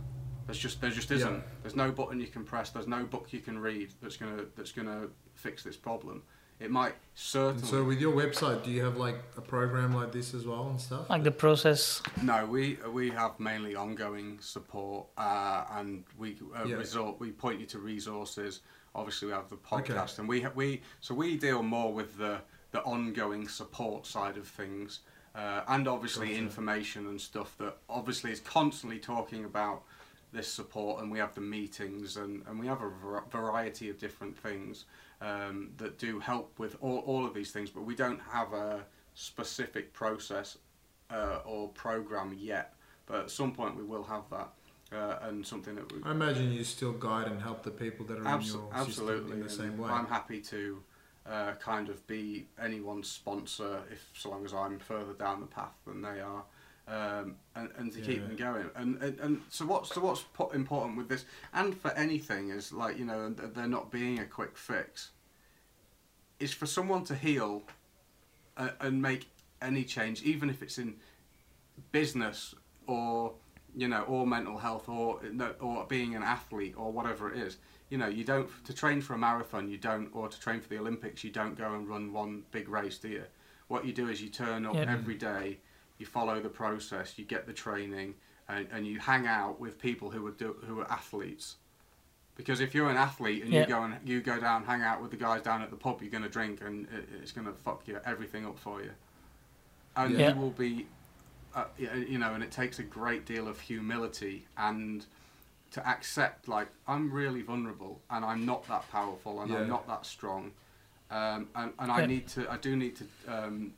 There's 0.46 0.58
just 0.58 0.80
there 0.80 0.90
just 0.90 1.10
isn't. 1.10 1.34
Yeah. 1.34 1.40
There's 1.62 1.76
no 1.76 1.90
button 1.90 2.20
you 2.20 2.28
can 2.28 2.44
press. 2.44 2.70
There's 2.70 2.86
no 2.86 3.04
book 3.04 3.32
you 3.32 3.40
can 3.40 3.58
read 3.58 3.92
that's 4.00 4.16
gonna 4.16 4.44
that's 4.56 4.72
gonna 4.72 5.08
fix 5.34 5.62
this 5.62 5.76
problem. 5.76 6.22
It 6.58 6.70
might 6.70 6.88
And 6.92 6.94
certainly. 7.14 7.66
so 7.68 7.84
with 7.84 8.00
your 8.00 8.14
website, 8.14 8.64
do 8.64 8.70
you 8.70 8.82
have 8.82 8.96
like 8.96 9.16
a 9.36 9.40
program 9.42 9.94
like 9.94 10.10
this 10.12 10.32
as 10.32 10.46
well 10.46 10.68
and 10.68 10.80
stuff? 10.80 11.08
like 11.10 11.22
the 11.22 11.30
process 11.30 12.02
No, 12.22 12.46
we 12.46 12.78
we 12.90 13.10
have 13.10 13.38
mainly 13.38 13.74
ongoing 13.74 14.38
support, 14.40 15.06
uh, 15.18 15.64
and 15.72 16.04
we 16.16 16.36
uh, 16.56 16.64
Yeah. 16.64 16.76
resort 16.76 17.20
we 17.20 17.30
point 17.32 17.60
you 17.60 17.66
to 17.66 17.78
resources. 17.78 18.60
Obviously, 18.94 19.28
we 19.28 19.34
have 19.34 19.50
the 19.50 19.56
podcast, 19.56 20.18
and 20.18 20.26
we 20.28 20.40
ha- 20.42 20.52
we 20.54 20.80
so 21.00 21.14
we 21.14 21.36
deal 21.36 21.62
more 21.62 21.92
with 21.92 22.16
the 22.16 22.40
the 22.72 22.82
ongoing 22.82 23.48
support 23.48 24.06
side 24.06 24.36
of 24.38 24.46
things, 24.48 25.00
uh, 25.34 25.60
and 25.68 25.86
obviously 25.86 26.28
Gotcha. 26.28 26.38
information 26.38 27.06
and 27.06 27.20
stuff 27.20 27.56
that 27.58 27.76
obviously 27.88 28.32
is 28.32 28.40
constantly 28.40 28.98
talking 28.98 29.44
about 29.44 29.82
this 30.36 30.46
support, 30.46 31.02
and 31.02 31.10
we 31.10 31.18
have 31.18 31.34
the 31.34 31.40
meetings, 31.40 32.16
and, 32.16 32.42
and 32.46 32.60
we 32.60 32.66
have 32.66 32.82
a 32.82 32.90
variety 33.30 33.88
of 33.88 33.98
different 33.98 34.36
things 34.36 34.84
um, 35.20 35.70
that 35.78 35.98
do 35.98 36.20
help 36.20 36.56
with 36.58 36.76
all, 36.80 36.98
all 36.98 37.24
of 37.26 37.34
these 37.34 37.50
things, 37.50 37.70
but 37.70 37.82
we 37.82 37.96
don't 37.96 38.20
have 38.30 38.52
a 38.52 38.84
specific 39.14 39.92
process 39.92 40.58
uh, 41.10 41.38
or 41.44 41.68
program 41.70 42.36
yet. 42.38 42.74
But 43.06 43.20
at 43.20 43.30
some 43.30 43.52
point 43.52 43.76
we 43.76 43.82
will 43.82 44.04
have 44.04 44.24
that, 44.30 44.48
uh, 44.92 45.26
and 45.28 45.44
something 45.44 45.74
that 45.74 45.90
we 45.92 46.00
I 46.04 46.10
imagine 46.10 46.52
you 46.52 46.64
still 46.64 46.92
guide 46.92 47.28
and 47.28 47.40
help 47.40 47.62
the 47.62 47.70
people 47.70 48.04
that 48.06 48.18
are 48.18 48.24
Abso- 48.24 48.54
in 48.54 48.60
your 48.60 48.70
absolutely 48.74 49.32
in 49.38 49.42
the 49.42 49.48
same 49.48 49.78
way. 49.78 49.90
I'm 49.90 50.06
happy 50.06 50.40
to 50.42 50.82
uh, 51.26 51.52
kind 51.52 51.88
of 51.88 52.06
be 52.06 52.46
anyone's 52.62 53.08
sponsor 53.08 53.80
if 53.90 54.10
so 54.14 54.30
long 54.30 54.44
as 54.44 54.52
I'm 54.52 54.78
further 54.78 55.14
down 55.14 55.40
the 55.40 55.46
path 55.46 55.74
than 55.86 56.02
they 56.02 56.20
are. 56.20 56.44
Um, 56.88 57.34
and, 57.56 57.70
and 57.76 57.92
to 57.94 58.00
keep 58.00 58.22
them 58.24 58.36
going, 58.36 58.70
and, 58.76 59.02
and 59.02 59.18
and 59.18 59.42
so 59.48 59.66
what's 59.66 59.92
so 59.92 60.00
what's 60.00 60.24
important 60.54 60.96
with 60.96 61.08
this, 61.08 61.24
and 61.52 61.76
for 61.76 61.90
anything 61.92 62.50
is 62.50 62.72
like 62.72 62.96
you 62.96 63.04
know, 63.04 63.32
th- 63.32 63.54
there 63.54 63.66
not 63.66 63.90
being 63.90 64.20
a 64.20 64.24
quick 64.24 64.56
fix. 64.56 65.10
Is 66.38 66.52
for 66.52 66.66
someone 66.66 67.02
to 67.06 67.16
heal, 67.16 67.62
uh, 68.56 68.68
and 68.80 69.02
make 69.02 69.26
any 69.60 69.82
change, 69.82 70.22
even 70.22 70.48
if 70.48 70.62
it's 70.62 70.78
in 70.78 70.94
business 71.90 72.54
or 72.86 73.32
you 73.76 73.88
know, 73.88 74.02
or 74.02 74.26
mental 74.26 74.56
health, 74.56 74.88
or 74.88 75.20
no, 75.32 75.54
or 75.60 75.84
being 75.86 76.14
an 76.14 76.22
athlete, 76.22 76.74
or 76.78 76.90
whatever 76.92 77.32
it 77.32 77.38
is. 77.38 77.58
You 77.90 77.98
know, 77.98 78.06
you 78.08 78.24
don't 78.24 78.48
to 78.64 78.72
train 78.72 79.00
for 79.02 79.14
a 79.14 79.18
marathon, 79.18 79.68
you 79.68 79.76
don't, 79.76 80.08
or 80.14 80.28
to 80.28 80.40
train 80.40 80.60
for 80.60 80.68
the 80.68 80.78
Olympics, 80.78 81.22
you 81.24 81.30
don't 81.30 81.58
go 81.58 81.74
and 81.74 81.86
run 81.88 82.12
one 82.12 82.44
big 82.52 82.68
race, 82.68 82.98
do 82.98 83.08
you? 83.08 83.24
What 83.68 83.84
you 83.84 83.92
do 83.92 84.08
is 84.08 84.22
you 84.22 84.30
turn 84.30 84.64
up 84.64 84.74
Yeah. 84.74 84.86
every 84.88 85.16
day, 85.16 85.58
you 85.98 86.06
follow 86.06 86.40
the 86.40 86.48
process, 86.48 87.18
you 87.18 87.24
get 87.24 87.46
the 87.46 87.52
training, 87.52 88.14
and, 88.48 88.68
and 88.72 88.86
you 88.86 88.98
hang 88.98 89.26
out 89.26 89.58
with 89.60 89.78
people 89.78 90.10
who 90.10 90.26
are 90.26 90.32
do, 90.32 90.56
who 90.66 90.80
are 90.80 90.90
athletes. 90.90 91.56
Because 92.36 92.60
if 92.60 92.74
you're 92.74 92.90
an 92.90 92.96
athlete 92.96 93.42
and 93.42 93.52
Yeah. 93.52 93.62
you 93.62 93.66
go 93.66 93.82
and 93.82 94.08
you 94.08 94.20
go 94.20 94.38
down, 94.38 94.64
hang 94.64 94.82
out 94.82 95.00
with 95.00 95.10
the 95.10 95.16
guys 95.16 95.42
down 95.42 95.62
at 95.62 95.70
the 95.70 95.76
pub, 95.76 96.02
you're 96.02 96.10
gonna 96.10 96.28
drink, 96.28 96.60
and 96.60 96.86
it, 96.92 97.08
it's 97.22 97.32
gonna 97.32 97.52
fuck 97.52 97.88
you 97.88 97.98
everything 98.04 98.46
up 98.46 98.58
for 98.58 98.82
you. 98.82 98.92
And 99.96 100.12
Yeah. 100.12 100.34
you 100.34 100.40
will 100.40 100.50
be 100.50 100.86
uh, 101.54 101.64
you 101.78 102.18
know, 102.18 102.34
and 102.34 102.44
it 102.44 102.50
takes 102.50 102.78
a 102.78 102.82
great 102.82 103.24
deal 103.24 103.48
of 103.48 103.58
humility 103.58 104.46
and 104.58 105.06
to 105.70 105.88
accept, 105.88 106.48
like, 106.48 106.68
I'm 106.86 107.10
really 107.10 107.40
vulnerable 107.40 108.02
and 108.10 108.24
I'm 108.24 108.44
not 108.44 108.68
that 108.68 108.90
powerful 108.90 109.40
and 109.40 109.50
Yeah. 109.50 109.58
I'm 109.60 109.68
not 109.68 109.86
that 109.86 110.04
strong, 110.04 110.52
um, 111.10 111.48
and 111.54 111.72
and 111.78 111.90
I 111.90 112.04
need 112.06 112.28
to, 112.28 112.50
I 112.50 112.58
do 112.58 112.76
need 112.76 112.96
to 112.96 113.06
um, 113.26 113.72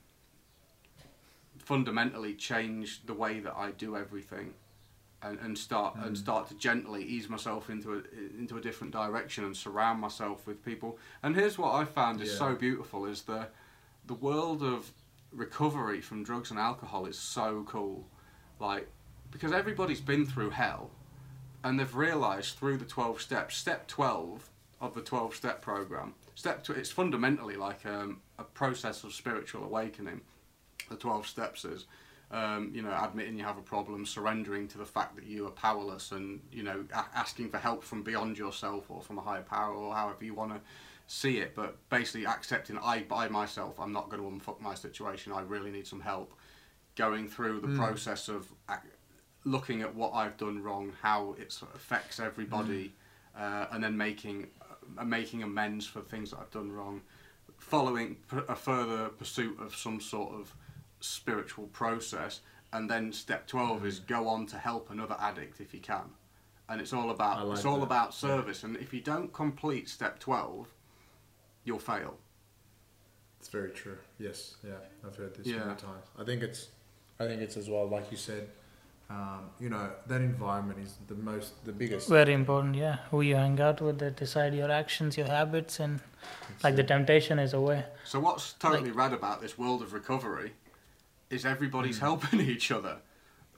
fundamentally 1.73 2.33
change 2.35 3.05
the 3.05 3.12
way 3.12 3.41
that 3.41 3.55
I 3.55 3.71
do 3.73 3.95
everything. 3.97 4.55
And, 5.21 5.37
and 5.41 5.59
start 5.59 5.97
and 5.97 6.14
Mm. 6.14 6.16
start 6.27 6.47
to 6.49 6.55
gently 6.55 7.03
ease 7.03 7.29
myself 7.29 7.69
into 7.71 7.89
a 7.95 8.01
into 8.43 8.57
a 8.57 8.61
different 8.61 8.93
direction 8.93 9.43
and 9.45 9.55
surround 9.57 10.01
myself 10.01 10.47
with 10.47 10.64
people. 10.64 10.91
And 11.25 11.35
here's 11.35 11.59
what 11.59 11.73
I 11.75 11.85
found 11.85 12.21
is 12.21 12.31
Yeah. 12.31 12.39
so 12.45 12.55
beautiful 12.55 13.05
is 13.05 13.23
the 13.23 13.49
the 14.07 14.14
world 14.14 14.62
of 14.62 14.93
recovery 15.33 16.01
from 16.01 16.23
drugs 16.23 16.51
and 16.53 16.59
alcohol 16.71 17.05
is 17.07 17.19
so 17.19 17.64
cool. 17.64 18.07
Like, 18.61 18.87
because 19.33 19.53
everybody's 19.53 20.01
been 20.12 20.25
through 20.25 20.51
hell 20.51 20.85
and 21.64 21.79
they've 21.81 21.97
realized 22.09 22.51
through 22.57 22.77
the 22.79 22.85
12 22.87 23.21
steps, 23.21 23.57
step 23.57 23.89
12 23.89 24.49
of 24.81 24.95
the 24.95 25.03
12 25.03 25.35
step 25.35 25.61
program. 25.61 26.14
Step 26.37 26.62
two, 26.64 26.73
it's 26.75 26.93
fundamentally 26.93 27.57
like 27.57 27.85
um, 27.85 28.21
a 28.39 28.45
process 28.45 29.03
of 29.05 29.12
spiritual 29.12 29.64
awakening. 29.64 30.21
The 30.89 30.97
12 30.97 31.26
steps 31.26 31.64
is, 31.64 31.86
um, 32.30 32.70
you 32.74 32.82
know, 32.82 32.91
admitting 33.03 33.39
you 33.39 33.45
have 33.45 33.59
a 33.59 33.62
problem, 33.62 34.05
surrendering 34.07 34.68
to 34.68 34.78
the 34.78 34.84
fact 34.84 35.16
that 35.16 35.24
you 35.26 35.47
are 35.47 35.51
powerless, 35.51 36.12
and 36.12 36.41
you 36.53 36.62
know, 36.62 36.84
a- 36.95 37.07
asking 37.16 37.51
for 37.51 37.59
help 37.59 37.82
from 37.84 38.03
beyond 38.03 38.39
yourself 38.39 38.91
or 38.91 39.01
from 39.03 39.18
a 39.18 39.22
higher 39.22 39.43
power 39.43 39.74
or 39.74 39.95
however 39.95 40.24
you 40.24 40.34
want 40.34 40.53
to 40.53 40.61
see 41.07 41.39
it. 41.39 41.55
But 41.55 41.76
basically, 41.91 42.26
accepting 42.26 42.78
I 42.78 43.03
by 43.03 43.28
myself, 43.28 43.78
I'm 43.80 43.93
not 43.93 44.11
going 44.11 44.22
to 44.22 44.28
unfuck 44.45 44.61
my 44.61 44.74
situation. 44.74 45.32
I 45.32 45.41
really 45.43 45.70
need 45.70 45.86
some 45.86 46.01
help. 46.01 46.32
Going 46.97 47.28
through 47.28 47.61
the 47.61 47.68
process 47.76 48.28
of 48.28 48.53
ac- 48.68 48.80
looking 49.45 49.82
at 49.82 49.95
what 49.95 50.12
I've 50.14 50.36
done 50.36 50.62
wrong, 50.62 50.93
how 51.01 51.34
it 51.39 51.53
sort 51.53 51.70
of 51.72 51.76
affects 51.76 52.18
everybody, 52.20 52.93
uh, 53.36 53.66
and 53.70 53.82
then 53.84 53.97
making 53.97 54.49
uh, 54.99 55.05
making 55.05 55.43
amends 55.45 55.86
for 55.86 56.01
things 56.01 56.30
that 56.32 56.41
I've 56.41 56.51
done 56.51 56.72
wrong. 56.72 57.03
Following 57.59 58.16
a 58.49 58.55
further 58.57 59.09
pursuit 59.11 59.59
of 59.61 59.74
some 59.74 60.01
sort 60.01 60.32
of 60.34 60.55
spiritual 61.01 61.66
process, 61.68 62.40
and 62.72 62.90
then 62.90 63.12
step 63.12 63.46
twelve 63.46 63.84
is 63.86 64.01
go 64.01 64.28
on 64.28 64.46
to 64.46 64.57
help 64.59 64.90
another 64.90 65.16
addict 65.20 65.61
if 65.61 65.72
you 65.72 65.80
can, 65.80 66.11
and 66.68 66.80
it's 66.80 66.92
all 66.92 67.11
about 67.11 67.46
like 67.46 67.57
it's 67.57 67.64
all 67.66 67.76
that. 67.76 67.82
about 67.84 68.14
service. 68.14 68.64
And 68.64 68.76
if 68.76 68.92
you 68.92 69.01
don't 69.01 69.32
complete 69.32 69.88
step 69.88 70.18
twelve, 70.18 70.68
you'll 71.64 71.78
fail. 71.78 72.18
It's 73.40 73.49
very 73.49 73.70
true. 73.70 73.99
Yes, 74.18 74.57
yeah, 74.66 74.72
I've 75.07 75.16
heard 75.16 75.34
this 75.34 75.46
Yeah. 75.46 75.64
many 75.64 75.76
times. 75.76 76.05
I 76.18 76.24
think 76.24 76.42
it's, 76.42 76.68
I 77.20 77.26
think 77.26 77.40
it's 77.40 77.57
as 77.57 77.70
well, 77.70 77.86
like 77.88 78.11
you 78.11 78.16
said, 78.16 78.49
um, 79.11 79.49
you 79.61 79.70
know, 79.70 79.90
that 80.09 80.20
environment 80.20 80.80
is 80.80 80.99
the 81.07 81.14
most, 81.14 81.64
the 81.64 81.72
biggest. 81.72 82.09
Very 82.09 82.34
important, 82.34 82.74
yeah. 82.74 82.96
Who 83.11 83.20
you 83.20 83.36
hang 83.36 83.61
out 83.61 83.80
with, 83.80 84.01
that 84.01 84.16
decide 84.16 84.55
your 84.55 84.70
actions, 84.70 85.16
your 85.16 85.28
habits, 85.28 85.78
and 85.78 86.01
like 86.64 86.74
the 86.76 86.84
temptation 86.84 87.38
is 87.38 87.55
away. 87.55 87.84
So 88.05 88.18
what's 88.20 88.55
totally 88.55 88.90
rad 88.90 89.12
about 89.12 89.40
this 89.40 89.57
world 89.57 89.82
of 89.82 89.92
recovery 89.92 90.53
is 91.31 91.45
everybody's 91.45 91.99
helping 91.99 92.41
each 92.55 92.70
other, 92.70 92.99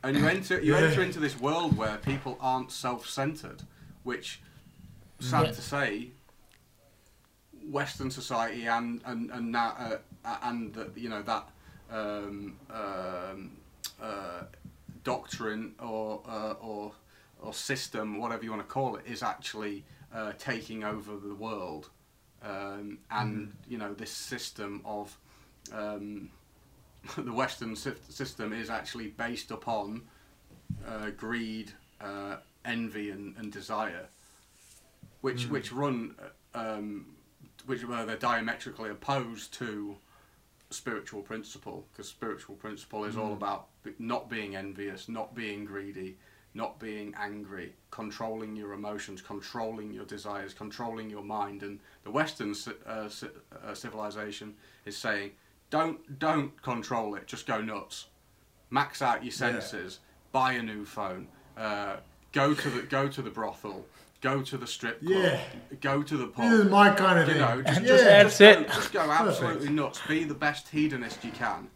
and 0.02 0.16
you 0.16 0.26
enter 0.26 0.60
you 0.60 0.74
Yeah. 0.76 0.84
enter 0.88 1.02
into 1.02 1.20
this 1.20 1.38
world 1.38 1.76
where 1.76 1.96
people 1.98 2.36
aren't 2.40 2.70
self-centered, 2.72 3.62
which, 4.02 4.40
sad 5.18 5.46
Yeah. 5.46 5.52
to 5.52 5.62
say, 5.62 6.10
Western 7.68 8.10
society 8.10 8.66
and 8.66 9.00
and 9.04 9.30
and 9.30 9.54
that 9.54 10.02
uh, 10.24 10.36
and 10.42 10.74
the, 10.74 10.90
you 10.96 11.08
know 11.08 11.22
that 11.22 11.48
um, 11.90 12.56
um, 12.70 13.56
uh, 14.00 14.42
doctrine 15.04 15.74
or 15.78 16.22
uh, 16.26 16.52
or 16.60 16.92
or 17.40 17.54
system, 17.54 18.18
whatever 18.18 18.44
you 18.44 18.50
want 18.50 18.62
to 18.62 18.68
call 18.72 18.96
it, 18.96 19.06
is 19.06 19.22
actually 19.22 19.84
uh, 20.12 20.32
taking 20.38 20.82
over 20.84 21.16
the 21.16 21.34
world, 21.34 21.88
um, 22.42 22.98
and 23.10 23.54
you 23.68 23.78
know 23.78 23.94
this 23.94 24.10
system 24.10 24.80
of 24.84 25.16
um, 25.72 26.30
the 27.16 27.32
Western 27.32 27.76
system 27.76 28.52
is 28.52 28.70
actually 28.70 29.08
based 29.08 29.50
upon 29.50 30.02
uh, 30.86 31.10
greed, 31.10 31.72
uh, 32.00 32.36
envy, 32.64 33.10
and, 33.10 33.36
and 33.36 33.52
desire, 33.52 34.06
which 35.20 35.48
which 35.48 35.72
run 35.72 36.14
uh, 36.54 36.58
um, 36.58 37.06
which 37.66 37.84
uh, 37.84 38.04
they're 38.04 38.16
diametrically 38.16 38.90
opposed 38.90 39.52
to 39.54 39.96
spiritual 40.70 41.20
principle 41.22 41.84
because 41.90 42.08
spiritual 42.08 42.54
principle 42.54 43.04
is 43.04 43.16
all 43.16 43.32
about 43.32 43.66
not 43.98 44.30
being 44.30 44.56
envious, 44.56 45.08
not 45.08 45.34
being 45.34 45.64
greedy, 45.64 46.16
not 46.54 46.78
being 46.78 47.14
angry, 47.18 47.72
controlling 47.90 48.56
your 48.56 48.72
emotions, 48.72 49.20
controlling 49.20 49.92
your 49.92 50.04
desires, 50.04 50.54
controlling 50.54 51.10
your 51.10 51.22
mind. 51.22 51.62
And 51.62 51.80
the 52.04 52.10
Western 52.10 52.54
uh, 52.86 52.90
uh, 52.90 53.74
civilization 53.74 54.54
is 54.84 54.96
saying, 54.96 55.32
don't 55.70 56.18
don't 56.18 56.60
control 56.62 57.14
it, 57.14 57.26
just 57.26 57.46
go 57.46 57.60
nuts, 57.60 58.06
max 58.70 59.00
out 59.02 59.22
your 59.24 59.32
Yeah. 59.32 59.60
senses, 59.60 60.00
buy 60.32 60.52
a 60.52 60.62
new 60.62 60.84
phone, 60.84 61.28
uh, 61.56 61.96
go 62.32 62.54
to 62.54 62.70
the 62.70 62.82
go 62.82 63.08
to 63.08 63.22
the 63.22 63.30
brothel, 63.30 63.86
go 64.20 64.42
to 64.42 64.56
the 64.56 64.66
strip 64.66 65.00
club, 65.00 65.12
Yeah. 65.12 65.40
go 65.80 66.02
to 66.02 66.16
the 66.16 66.26
pub. 66.26 66.50
This 66.50 66.60
is 66.60 66.70
my 66.70 66.90
kind 66.90 67.18
of 67.18 67.28
You 67.28 67.34
thing. 67.34 67.42
know, 67.42 67.62
just, 67.62 67.80
yeah. 67.82 67.86
just, 67.88 68.04
That's 68.04 68.38
just 68.38 68.40
it. 68.40 68.66
Go, 68.68 68.74
just 68.74 68.92
go 68.92 69.00
Perfect. 69.06 69.20
absolutely 69.28 69.68
nuts. 69.70 70.00
Be 70.06 70.24
the 70.24 70.34
best 70.34 70.68
hedonist 70.68 71.24
you 71.24 71.32
can, 71.32 71.70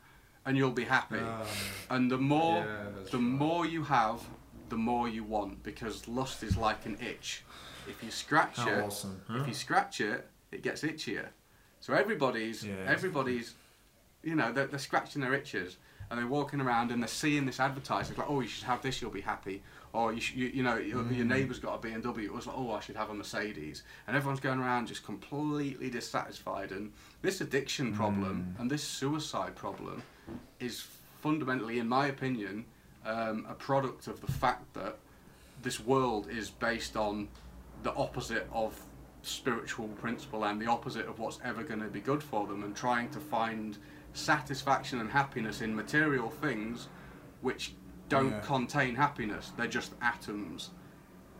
and 0.44 0.56
you'll 0.56 0.70
be 0.72 0.84
happy. 0.84 1.20
and 1.90 2.10
the 2.10 2.18
more, 2.18 2.64
Ah. 2.68 2.72
Yeah, 2.72 3.04
the 3.10 3.18
right. 3.18 3.26
more 3.26 3.66
you 3.66 3.84
have, 3.84 4.22
the 4.70 4.76
more 4.76 5.08
you 5.08 5.22
want, 5.24 5.62
because 5.62 6.08
lust 6.08 6.42
is 6.42 6.56
like 6.56 6.84
an 6.86 6.96
itch. 7.00 7.44
If 7.86 8.02
you 8.02 8.10
scratch 8.10 8.56
How 8.56 8.68
it, 8.68 8.82
awesome, 8.82 9.20
huh? 9.28 9.40
if 9.42 9.48
you 9.48 9.54
scratch 9.54 10.00
it, 10.00 10.26
it 10.50 10.62
gets 10.62 10.82
itchier. 10.82 11.28
So 11.80 11.92
everybody's, 11.92 12.64
Yeah. 12.64 12.74
everybody's, 12.86 13.54
you 14.24 14.34
know, 14.34 14.52
they're, 14.52 14.66
they're 14.66 14.78
scratching 14.78 15.20
their 15.22 15.34
itches, 15.34 15.76
and 16.10 16.18
they're 16.18 16.26
walking 16.26 16.60
around 16.60 16.90
and 16.90 17.02
they're 17.02 17.08
seeing 17.08 17.46
this 17.46 17.60
advertising 17.60 18.16
like, 18.16 18.28
oh, 18.28 18.40
you 18.40 18.48
should 18.48 18.64
have 18.64 18.82
this, 18.82 19.00
you'll 19.00 19.10
be 19.10 19.20
happy. 19.20 19.62
Or 19.92 20.12
you, 20.12 20.20
sh- 20.20 20.34
you, 20.34 20.46
you 20.48 20.62
know, 20.62 20.76
your, 20.76 21.02
Mm. 21.04 21.16
your 21.16 21.24
neighbour's 21.26 21.58
got 21.58 21.74
a 21.82 21.86
BMW. 21.86 22.24
It 22.24 22.32
was 22.32 22.46
like, 22.46 22.56
oh, 22.58 22.72
I 22.72 22.80
should 22.80 22.96
have 22.96 23.10
a 23.10 23.14
Mercedes, 23.14 23.82
and 24.06 24.16
everyone's 24.16 24.40
going 24.40 24.58
around 24.58 24.88
just 24.88 25.04
completely 25.04 25.88
dissatisfied. 25.90 26.72
And 26.72 26.92
this 27.22 27.40
addiction 27.40 27.92
Mm. 27.92 27.96
problem 27.96 28.56
and 28.58 28.70
this 28.70 28.82
suicide 28.82 29.54
problem 29.54 30.02
is 30.60 30.84
fundamentally, 31.22 31.78
in 31.78 31.88
my 31.88 32.06
opinion, 32.08 32.64
um, 33.06 33.46
a 33.48 33.54
product 33.54 34.06
of 34.06 34.20
the 34.20 34.30
fact 34.32 34.72
that 34.74 34.96
this 35.62 35.80
world 35.80 36.28
is 36.28 36.50
based 36.50 36.96
on 36.96 37.28
the 37.82 37.94
opposite 37.94 38.48
of 38.52 38.78
spiritual 39.22 39.88
principle 39.88 40.44
and 40.44 40.60
the 40.60 40.66
opposite 40.66 41.06
of 41.06 41.18
what's 41.18 41.38
ever 41.44 41.62
going 41.62 41.80
to 41.80 41.88
be 41.88 42.00
good 42.00 42.22
for 42.22 42.46
them, 42.46 42.62
and 42.62 42.76
trying 42.76 43.08
to 43.10 43.18
find 43.18 43.78
satisfaction 44.14 45.00
and 45.00 45.10
happiness 45.10 45.60
in 45.60 45.74
material 45.74 46.30
things 46.30 46.88
which 47.42 47.74
don't 48.08 48.30
Yeah. 48.30 48.40
contain 48.40 48.94
happiness. 48.94 49.52
They're 49.56 49.66
just 49.66 49.92
atoms. 50.00 50.70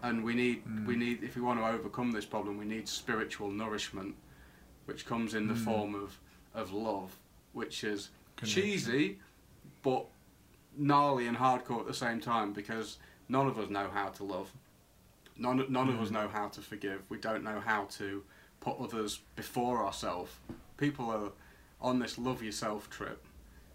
And 0.03 0.23
we 0.23 0.35
need, 0.35 0.65
Mm. 0.67 0.85
we 0.87 0.97
need, 0.97 1.23
if 1.23 1.37
we 1.37 1.41
want 1.43 1.61
to 1.61 1.67
overcome 1.67 2.11
this 2.13 2.27
problem, 2.27 2.59
we 2.59 2.65
need 2.67 2.89
spiritual 2.89 3.51
nourishment, 3.51 4.17
which 4.85 5.07
comes 5.07 5.35
in 5.35 5.47
the 5.47 5.55
Mm. 5.55 5.65
form 5.65 5.95
of, 5.95 6.19
of 6.53 6.73
love, 6.73 7.17
which 7.53 7.85
is 7.85 8.11
Connection. 8.37 8.63
cheesy, 8.63 9.21
but 9.83 10.07
gnarly 10.77 11.27
and 11.27 11.37
hardcore 11.39 11.81
at 11.81 11.87
the 11.87 11.95
same 11.95 12.21
time 12.21 12.53
because 12.53 12.99
none 13.29 13.47
of 13.47 13.59
us 13.59 13.71
know 13.71 13.89
how 13.89 14.09
to 14.09 14.25
love. 14.25 14.53
None, 15.37 15.65
none 15.71 15.89
of 15.89 16.01
us 16.01 16.11
know 16.11 16.29
how 16.29 16.49
to 16.49 16.61
forgive. 16.61 17.09
We 17.09 17.19
don't 17.19 17.43
know 17.45 17.61
how 17.61 17.85
to 17.99 18.25
put 18.61 18.79
others 18.79 19.21
before 19.37 19.85
ourselves. 19.85 20.33
People 20.77 21.11
are 21.11 21.33
on 21.81 21.99
this 21.99 22.19
love 22.19 22.43
yourself 22.43 22.89
trip, 22.91 23.25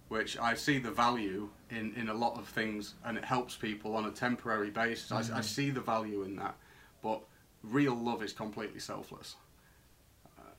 which 0.08 0.38
I 0.38 0.56
see 0.56 0.80
the 0.80 0.92
value 0.92 1.50
in, 1.70 1.94
in 1.96 2.10
a 2.10 2.14
lot 2.14 2.38
of 2.38 2.48
things 2.48 2.96
and 3.06 3.18
it 3.18 3.24
helps 3.26 3.56
people 3.56 3.96
on 3.96 4.06
a 4.06 4.12
temporary 4.12 4.70
basis. 4.72 5.12
I, 5.12 5.38
I 5.38 5.42
see 5.42 5.70
the 5.70 5.82
value 5.82 6.24
in 6.24 6.36
that. 6.38 6.56
But 7.02 7.22
real 7.64 7.96
love 7.96 8.24
is 8.24 8.34
completely 8.34 8.80
selfless. 8.80 9.36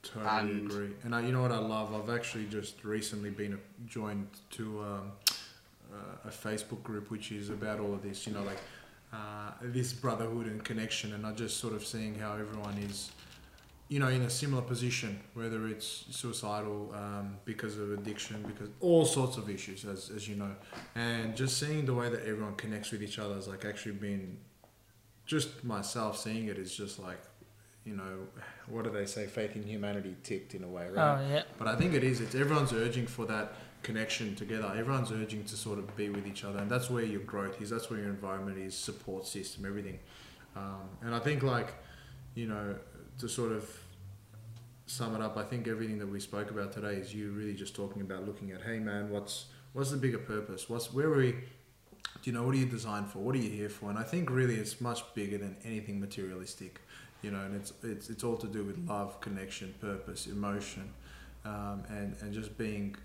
Totally 0.03 0.51
And- 0.53 0.70
agree. 0.70 0.91
And 1.05 1.14
I, 1.14 1.20
you 1.22 1.32
know 1.32 1.43
what 1.43 1.53
I 1.53 1.59
love? 1.59 1.95
I've 1.95 2.14
actually 2.14 2.47
just 2.47 2.82
recently 2.84 3.30
been 3.30 3.59
joined 3.86 4.28
to 4.53 4.80
um, 4.80 5.12
uh, 5.93 5.97
a 6.28 6.30
Facebook 6.30 6.82
group 6.82 7.11
which 7.11 7.32
is 7.32 7.51
about 7.51 7.80
all 7.80 7.93
of 7.93 8.03
this. 8.03 8.26
You 8.26 8.32
know, 8.32 8.43
like 8.43 8.61
uh, 9.12 9.51
this 9.61 9.93
brotherhood 9.93 10.47
and 10.47 10.64
connection, 10.64 11.12
and 11.12 11.26
I 11.26 11.32
just 11.32 11.59
sort 11.59 11.74
of 11.74 11.84
seeing 11.84 12.18
how 12.18 12.32
everyone 12.32 12.78
is, 12.78 13.11
you 13.91 13.99
know, 13.99 14.09
in 14.09 14.22
a 14.22 14.30
similar 14.30 14.62
position, 14.62 15.20
whether 15.34 15.66
it's 15.66 16.05
suicidal 16.11 16.95
um, 16.95 17.36
because 17.45 17.76
of 17.76 17.93
addiction, 17.93 18.43
because 18.47 18.70
all 18.80 19.05
sorts 19.05 19.36
of 19.36 19.51
issues, 19.51 19.84
as 19.84 20.11
as 20.14 20.28
you 20.28 20.36
know, 20.36 20.55
and 20.95 21.36
just 21.36 21.59
seeing 21.59 21.84
the 21.84 21.95
way 22.01 22.09
that 22.09 22.22
everyone 22.22 22.55
connects 22.55 22.93
with 22.93 23.03
each 23.03 23.18
other 23.18 23.34
has 23.34 23.49
like 23.49 23.64
actually 23.64 23.97
been, 23.97 24.38
just 25.26 25.64
myself 25.64 26.16
seeing 26.16 26.47
it 26.49 26.57
is 26.57 26.74
just 26.74 26.99
like. 26.99 27.20
You 27.82 27.97
know, 27.97 28.28
what 28.68 28.84
do 28.84 28.91
they 28.91 29.07
say? 29.07 29.26
Faith 29.26 29.57
in 29.57 29.62
humanity 29.62 30.14
ticked 30.22 30.55
in 30.55 30.62
a 30.62 30.68
way, 30.68 30.86
right? 30.91 31.18
Oh 31.18 31.28
yeah. 31.32 31.43
But 31.59 31.66
I 31.66 31.76
think 31.76 31.95
it 31.95 32.05
is. 32.05 32.20
It's 32.20 32.34
everyone's 32.34 32.74
urging 32.74 33.07
for 33.07 33.24
that 33.24 33.55
connection 33.82 34.34
together. 34.36 34.70
Everyone's 34.76 35.11
urging 35.11 35.45
to 35.45 35.57
sort 35.57 35.78
of 35.78 35.97
be 35.97 36.11
with 36.11 36.26
each 36.26 36.45
other, 36.45 36.59
and 36.59 36.70
that's 36.70 36.91
where 36.91 37.05
your 37.05 37.22
growth 37.22 37.61
is. 37.62 37.70
That's 37.70 37.88
where 37.88 37.99
your 37.99 38.11
environment 38.11 38.59
is, 38.59 38.74
support 38.76 39.26
system, 39.26 39.64
everything. 39.64 39.99
Um, 40.55 40.91
and 41.03 41.14
I 41.14 41.20
think, 41.20 41.43
like, 41.43 41.72
you 42.34 42.49
know, 42.49 42.76
to 43.21 43.29
sort 43.29 43.53
of 43.53 43.68
sum 44.87 45.14
it 45.14 45.23
up, 45.23 45.37
I 45.37 45.45
think 45.45 45.68
everything 45.68 45.99
that 45.99 46.09
we 46.09 46.18
spoke 46.18 46.51
about 46.51 46.73
today 46.73 46.95
is 46.95 47.14
you 47.14 47.31
really 47.31 47.55
just 47.55 47.77
talking 47.77 48.03
about 48.03 48.27
looking 48.27 48.51
at, 48.51 48.62
hey 48.62 48.79
man, 48.79 49.11
what's 49.11 49.47
what's 49.73 49.91
the 49.91 49.97
bigger 49.97 50.18
purpose? 50.18 50.68
What's 50.68 50.93
where 50.93 51.07
are 51.07 51.16
we? 51.16 51.33
Do 51.33 51.39
you 52.25 52.33
know 52.33 52.43
what 52.43 52.55
are 52.55 52.59
you 52.59 52.66
designed 52.66 53.09
for? 53.09 53.18
What 53.18 53.35
are 53.35 53.39
you 53.39 53.51
here 53.51 53.68
for? 53.68 53.89
And 53.89 53.99
I 53.99 54.03
think 54.03 54.31
really 54.31 54.57
it's 54.57 54.81
much 54.81 55.03
bigger 55.14 55.39
than 55.39 55.57
anything 55.64 56.01
materialistic, 56.01 56.81
you 57.23 57.31
know. 57.31 57.41
And 57.41 57.55
it's 57.55 57.73
it's 57.83 58.11
it's 58.11 58.25
all 58.25 58.37
to 58.39 58.47
do 58.47 58.64
with 58.64 58.79
love, 58.89 59.21
connection, 59.21 59.75
purpose, 59.81 60.27
emotion, 60.27 60.91
um, 61.45 61.85
and 61.89 62.16
and 62.23 62.33
just 62.33 62.57
being 62.59 62.97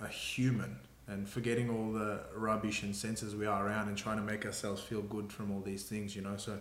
a 0.00 0.08
human 0.08 0.76
and 1.08 1.28
forgetting 1.28 1.70
all 1.70 1.92
the 1.92 2.20
rubbish 2.34 2.82
and 2.82 2.94
senses 2.94 3.36
we 3.36 3.46
are 3.46 3.66
around 3.66 3.88
and 3.88 3.96
trying 3.96 4.16
to 4.16 4.24
make 4.24 4.44
ourselves 4.44 4.82
feel 4.82 5.02
good 5.02 5.32
from 5.32 5.52
all 5.52 5.60
these 5.60 5.84
things, 5.84 6.16
you 6.16 6.22
know. 6.22 6.36
So 6.36 6.58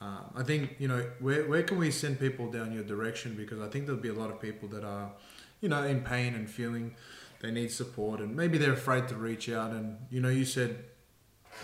uh, 0.00 0.22
I 0.34 0.42
think 0.42 0.76
you 0.78 0.88
know 0.88 1.04
where 1.20 1.46
where 1.48 1.62
can 1.62 1.78
we 1.78 1.90
send 1.90 2.18
people 2.18 2.50
down 2.50 2.72
your 2.72 2.84
direction 2.84 3.34
because 3.34 3.60
I 3.60 3.68
think 3.68 3.86
there'll 3.86 4.00
be 4.00 4.08
a 4.08 4.14
lot 4.14 4.30
of 4.30 4.40
people 4.40 4.68
that 4.70 4.84
are, 4.84 5.12
you 5.60 5.68
know, 5.68 5.82
in 5.84 6.00
pain 6.02 6.34
and 6.34 6.48
feeling 6.48 6.94
they 7.40 7.50
need 7.50 7.70
support 7.70 8.20
and 8.20 8.34
maybe 8.34 8.58
they're 8.58 8.72
afraid 8.72 9.08
to 9.08 9.14
reach 9.16 9.48
out 9.50 9.70
and 9.72 9.96
you 10.10 10.20
know 10.20 10.28
you 10.28 10.44
said 10.44 10.84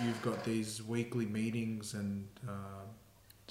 you've 0.03 0.21
got 0.23 0.45
these 0.45 0.83
weekly 0.83 1.27
meetings 1.27 1.95
and 1.95 2.27
uh, 2.49 2.85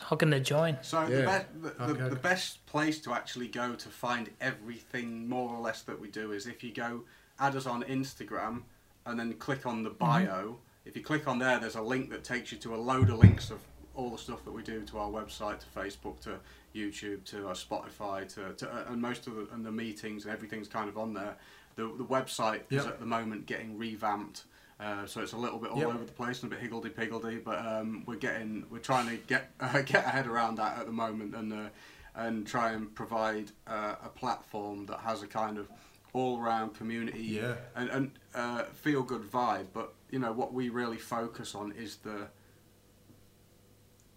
How 0.01 0.15
can 0.15 0.29
they 0.29 0.39
join? 0.41 0.77
So 0.81 1.05
the, 1.07 1.19
Yeah. 1.21 1.43
be- 1.53 1.59
the, 1.69 1.83
Okay. 1.83 2.03
the, 2.03 2.09
the 2.09 2.15
best 2.17 2.65
place 2.65 2.99
to 3.01 3.13
actually 3.13 3.47
go 3.47 3.73
to 3.75 3.89
find 3.89 4.29
everything 4.41 5.27
more 5.27 5.49
or 5.55 5.61
less 5.61 5.81
that 5.83 5.99
we 5.99 6.09
do 6.09 6.31
is 6.31 6.45
if 6.45 6.63
you 6.63 6.71
go 6.73 7.03
add 7.39 7.55
us 7.55 7.65
on 7.65 7.83
Instagram 7.83 8.63
and 9.05 9.19
then 9.19 9.33
click 9.33 9.65
on 9.65 9.83
the 9.83 9.89
bio. 9.91 10.57
If 10.85 10.95
you 10.95 11.03
click 11.03 11.27
on 11.27 11.39
there, 11.39 11.59
there's 11.59 11.75
a 11.75 11.81
link 11.81 12.09
that 12.11 12.23
takes 12.23 12.51
you 12.51 12.57
to 12.59 12.75
a 12.75 12.77
load 12.77 13.09
of 13.09 13.17
links 13.19 13.49
of 13.49 13.59
all 13.95 14.09
the 14.09 14.17
stuff 14.17 14.43
that 14.45 14.51
we 14.51 14.61
do 14.63 14.81
to 14.83 14.97
our 14.97 15.09
website, 15.09 15.59
to 15.59 15.65
Facebook, 15.79 16.19
to 16.21 16.39
YouTube, 16.75 17.23
to 17.25 17.47
our 17.47 17.53
Spotify, 17.53 18.27
to, 18.35 18.53
to 18.53 18.69
uh, 18.69 18.83
and 18.91 19.01
most 19.01 19.27
of 19.27 19.35
the 19.35 19.47
and 19.53 19.65
the 19.65 19.71
meetings 19.71 20.25
and 20.25 20.33
everything's 20.33 20.67
kind 20.67 20.89
of 20.89 20.97
on 20.97 21.13
there. 21.13 21.35
The 21.75 21.83
the 21.97 22.05
website 22.05 22.61
is 22.69 22.85
at 22.85 22.99
the 22.99 23.05
moment 23.05 23.45
getting 23.45 23.77
revamped. 23.77 24.43
Uh, 24.77 25.05
so 25.05 25.21
it's 25.21 25.31
a 25.31 25.37
little 25.37 25.57
bit 25.57 25.71
all 25.71 25.79
Yep. 25.79 25.87
over 25.87 26.03
the 26.03 26.11
place 26.11 26.43
and 26.43 26.51
a 26.51 26.55
bit 26.55 26.61
higgledy 26.61 26.89
piggledy, 26.89 27.37
but 27.37 27.65
um, 27.65 28.03
we're 28.05 28.17
getting 28.17 28.65
we're 28.69 28.79
trying 28.79 29.07
to 29.07 29.15
get 29.27 29.51
uh, 29.59 29.81
get 29.81 30.03
our 30.05 30.11
head 30.11 30.27
around 30.27 30.55
that 30.57 30.77
at 30.79 30.85
the 30.85 30.91
moment 30.91 31.33
and 31.35 31.53
uh, 31.53 31.69
and 32.15 32.45
try 32.47 32.71
and 32.71 32.93
provide 32.95 33.51
uh, 33.67 33.95
a 34.03 34.09
platform 34.09 34.85
that 34.87 34.99
has 34.99 35.21
a 35.23 35.27
kind 35.27 35.57
of 35.57 35.67
all 36.13 36.39
round 36.39 36.73
community 36.75 37.19
Yeah. 37.23 37.55
and, 37.75 37.89
and 37.89 38.11
uh, 38.33 38.63
feel 38.73 39.01
good 39.03 39.23
vibe. 39.29 39.67
But 39.73 39.93
you 40.11 40.19
know 40.19 40.31
what 40.33 40.53
we 40.53 40.67
really 40.69 40.97
focus 40.97 41.55
on 41.55 41.71
is 41.73 41.97
the 41.97 42.27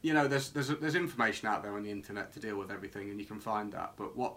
you 0.08 0.14
know 0.14 0.26
there's 0.26 0.48
there's 0.50 0.68
there's 0.68 0.94
information 0.94 1.46
out 1.48 1.62
there 1.62 1.74
on 1.74 1.82
the 1.82 1.90
internet 1.90 2.32
to 2.32 2.40
deal 2.40 2.56
with 2.56 2.70
everything 2.70 3.10
and 3.10 3.20
you 3.20 3.26
can 3.26 3.38
find 3.38 3.70
that. 3.74 3.92
But 3.96 4.16
what 4.16 4.36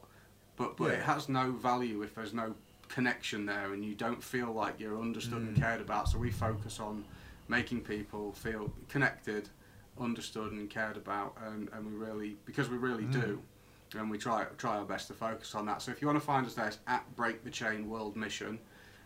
but 0.57 0.75
but 0.75 0.91
it 0.91 1.01
has 1.03 1.29
no 1.29 1.53
value 1.53 2.01
if 2.03 2.13
there's 2.13 2.33
no 2.33 2.53
connection 2.89 3.45
there 3.45 3.71
and 3.73 3.85
you 3.85 3.95
don't 3.95 4.21
feel 4.21 4.51
like 4.51 4.77
you're 4.81 4.99
understood 4.99 5.43
and 5.43 5.55
Mm. 5.55 5.61
cared 5.61 5.79
about. 5.79 6.09
So 6.09 6.17
we 6.17 6.29
focus 6.29 6.77
on 6.81 7.05
making 7.47 7.81
people 7.93 8.33
feel 8.33 8.69
connected, 8.89 9.47
understood 9.97 10.51
and 10.51 10.69
cared 10.69 10.97
about, 10.97 11.37
and, 11.47 11.69
and 11.73 11.85
we 11.89 11.93
really 11.93 12.35
because 12.43 12.67
we 12.69 12.75
really 12.77 13.05
Mm. 13.05 13.13
do, 13.21 13.41
and 13.97 14.11
we 14.11 14.17
try 14.17 14.43
try 14.57 14.75
our 14.77 14.83
best 14.85 15.07
to 15.07 15.13
focus 15.13 15.55
on 15.55 15.65
that. 15.67 15.81
So 15.81 15.91
if 15.93 16.01
you 16.01 16.07
want 16.07 16.19
to 16.19 16.25
find 16.25 16.45
us 16.45 16.53
there, 16.55 16.67
it's 16.67 16.79
at 16.85 17.15
Break 17.15 17.45
the 17.45 17.49
Chain 17.49 17.87
World 17.89 18.17
Mission. 18.17 18.59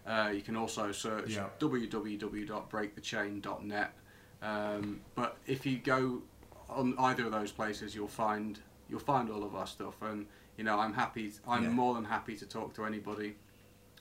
Uh, 0.07 0.32
you 0.34 0.41
can 0.41 0.55
also 0.55 0.91
search 0.91 1.36
Yeah. 1.36 1.49
www.breakthechain.net. 1.59 3.93
Um, 4.41 5.01
but 5.16 5.38
if 5.47 5.66
you 5.66 5.78
go 5.78 6.22
on 6.70 6.95
either 6.99 7.26
of 7.26 7.32
those 7.32 7.51
places, 7.51 7.93
you'll 7.95 8.07
find 8.07 8.59
you'll 8.89 8.99
find 8.99 9.30
all 9.32 9.43
of 9.43 9.55
our 9.55 9.68
stuff, 9.68 9.95
and 10.01 10.26
you 10.57 10.63
know 10.63 10.78
I'm 10.80 10.93
happy. 10.93 11.32
I'm 11.47 11.63
Yeah. 11.63 11.70
more 11.70 11.93
than 11.95 12.05
happy 12.05 12.36
to 12.38 12.45
talk 12.45 12.74
to 12.76 12.86
anybody 12.86 13.36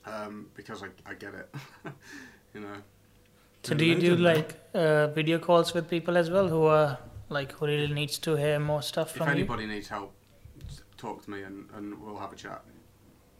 um, 0.05 0.47
because 0.55 0.83
I, 0.83 0.87
I 1.09 1.13
get 1.15 1.33
it. 1.33 1.53
you 2.53 2.61
know. 2.61 2.75
So 3.63 3.73
do 3.73 3.83
you 3.85 3.95
do 3.99 4.15
like 4.15 4.59
uh, 4.75 5.07
video 5.07 5.39
calls 5.39 5.73
with 5.73 5.89
people 5.89 6.17
as 6.17 6.29
well 6.29 6.47
who 6.47 6.65
are 6.65 6.99
like 7.29 7.51
who 7.53 7.65
really 7.65 7.91
needs 7.93 8.19
to 8.19 8.35
hear 8.35 8.59
more 8.59 8.81
stuff 8.83 9.09
If 9.11 9.17
from 9.17 9.27
you? 9.29 9.33
anybody 9.33 9.65
needs 9.65 9.87
help, 9.87 10.13
talk 10.97 11.23
to 11.23 11.31
me 11.31 11.41
and, 11.41 11.67
and 11.75 11.99
we'll 11.99 12.17
have 12.19 12.31
a 12.31 12.35
chat. 12.35 12.63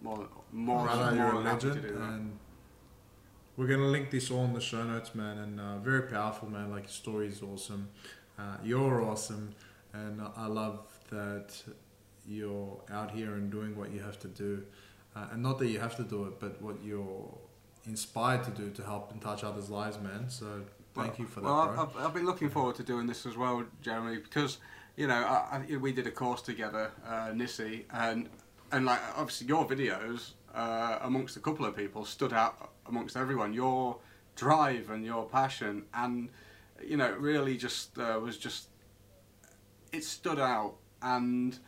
More, 0.02 0.28
more, 0.52 0.86
Right, 0.88 1.14
more 1.16 1.26
you're 1.26 1.34
than 1.36 1.46
happy 1.46 1.60
to 1.70 1.74
do 1.76 1.82
that. 1.82 1.94
and 2.02 2.40
we're 3.56 3.68
gonna 3.68 3.84
link 3.86 4.10
this 4.10 4.32
all 4.32 4.44
in 4.46 4.54
the 4.54 4.60
show 4.60 4.84
notes, 4.84 5.14
man. 5.14 5.38
And 5.38 5.60
uh, 5.60 5.78
very 5.78 6.02
powerful, 6.04 6.50
man. 6.50 6.72
Like 6.72 6.84
your 6.84 6.90
story 6.92 7.28
is 7.28 7.44
awesome. 7.44 7.90
Uh, 8.38 8.58
you're 8.64 9.02
awesome, 9.02 9.54
and 9.94 10.22
I 10.36 10.48
love 10.48 10.80
that 11.10 11.54
you're 12.28 12.82
out 12.92 13.12
here 13.12 13.36
and 13.36 13.52
doing 13.52 13.76
what 13.78 13.92
you 13.92 14.00
have 14.02 14.20
to 14.20 14.28
do, 14.28 14.64
uh, 15.16 15.28
and 15.32 15.42
not 15.42 15.60
that 15.60 15.68
you 15.68 15.80
have 15.80 15.96
to 15.98 16.04
do 16.04 16.26
it, 16.26 16.40
but 16.40 16.62
what 16.62 16.76
you're 16.84 17.30
inspired 17.88 18.44
to 18.44 18.52
do 18.52 18.70
to 18.72 18.84
help 18.84 19.12
and 19.12 19.22
touch 19.22 19.44
others' 19.44 19.70
lives, 19.70 20.00
man. 20.00 20.30
So 20.30 20.64
thank 20.94 21.12
Well- 21.14 21.16
you 21.20 21.26
for 21.28 21.40
that, 21.42 21.46
well. 21.48 21.92
I've, 21.98 22.06
I've 22.08 22.14
been 22.14 22.26
looking 22.26 22.50
forward 22.50 22.76
to 22.76 22.84
doing 22.84 23.08
this 23.08 23.26
as 23.26 23.38
well, 23.38 23.64
Jeremy, 23.82 24.18
because 24.18 24.58
you 24.98 25.08
know 25.08 25.16
I, 25.16 25.62
I, 25.72 25.78
we 25.78 25.92
did 25.94 26.08
a 26.08 26.12
course 26.12 26.42
together, 26.42 26.92
uh, 27.08 27.30
Nissi, 27.32 27.84
and 27.92 28.30
and 28.72 28.86
like 28.86 29.00
obviously 29.16 29.48
your 29.48 29.66
videos 29.68 30.32
uh, 30.54 31.00
amongst 31.02 31.38
a 31.38 31.40
couple 31.40 31.66
of 31.66 31.76
people 31.76 32.04
stood 32.04 32.34
out 32.34 32.72
amongst 32.88 33.16
everyone. 33.16 33.54
Your 33.54 33.98
drive 34.36 34.90
and 34.90 35.06
your 35.06 35.26
passion, 35.26 35.84
and 35.94 36.30
you 36.84 36.98
know, 36.98 37.12
really 37.14 37.58
just 37.58 37.98
uh, 37.98 38.20
was 38.22 38.38
just 38.38 38.70
it 39.92 40.04
stood 40.04 40.40
out 40.40 40.76
and 41.02 41.60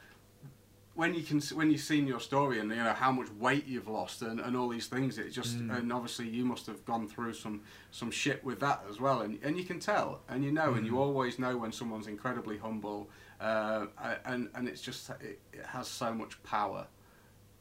when 0.96 1.14
you 1.14 1.22
can 1.22 1.40
when 1.56 1.70
you've 1.70 1.80
seen 1.82 2.08
your 2.08 2.20
story 2.20 2.60
and 2.60 2.70
you 2.72 2.76
know 2.78 2.92
how 2.94 3.12
much 3.12 3.30
weight 3.40 3.66
you've 3.68 3.88
lost 3.88 4.22
and, 4.24 4.40
and 4.40 4.58
all 4.58 4.68
these 4.68 4.88
things 4.88 5.18
it 5.18 5.30
just 5.30 5.58
Mm. 5.60 5.78
and 5.78 5.94
obviously 5.94 6.28
you 6.28 6.44
must 6.44 6.66
have 6.66 6.84
gone 6.86 7.08
through 7.08 7.34
some 7.34 7.62
some 7.92 8.10
shit 8.12 8.44
with 8.44 8.60
that 8.62 8.84
as 8.90 9.00
well 9.00 9.22
and 9.22 9.38
and 9.44 9.58
you 9.58 9.64
can 9.64 9.80
tell 9.80 10.22
and 10.28 10.44
you 10.44 10.52
know 10.52 10.74
and 10.74 10.86
you 10.86 10.94
Mm. 10.94 10.98
always 10.98 11.38
know 11.40 11.56
when 11.56 11.72
someone's 11.72 12.08
incredibly 12.08 12.58
humble 12.58 13.10
uh, 13.40 13.86
and 14.26 14.50
and 14.56 14.68
it's 14.68 14.82
just 14.82 15.10
it, 15.22 15.40
it 15.54 15.66
has 15.68 15.88
so 15.88 16.14
much 16.14 16.42
power 16.44 16.88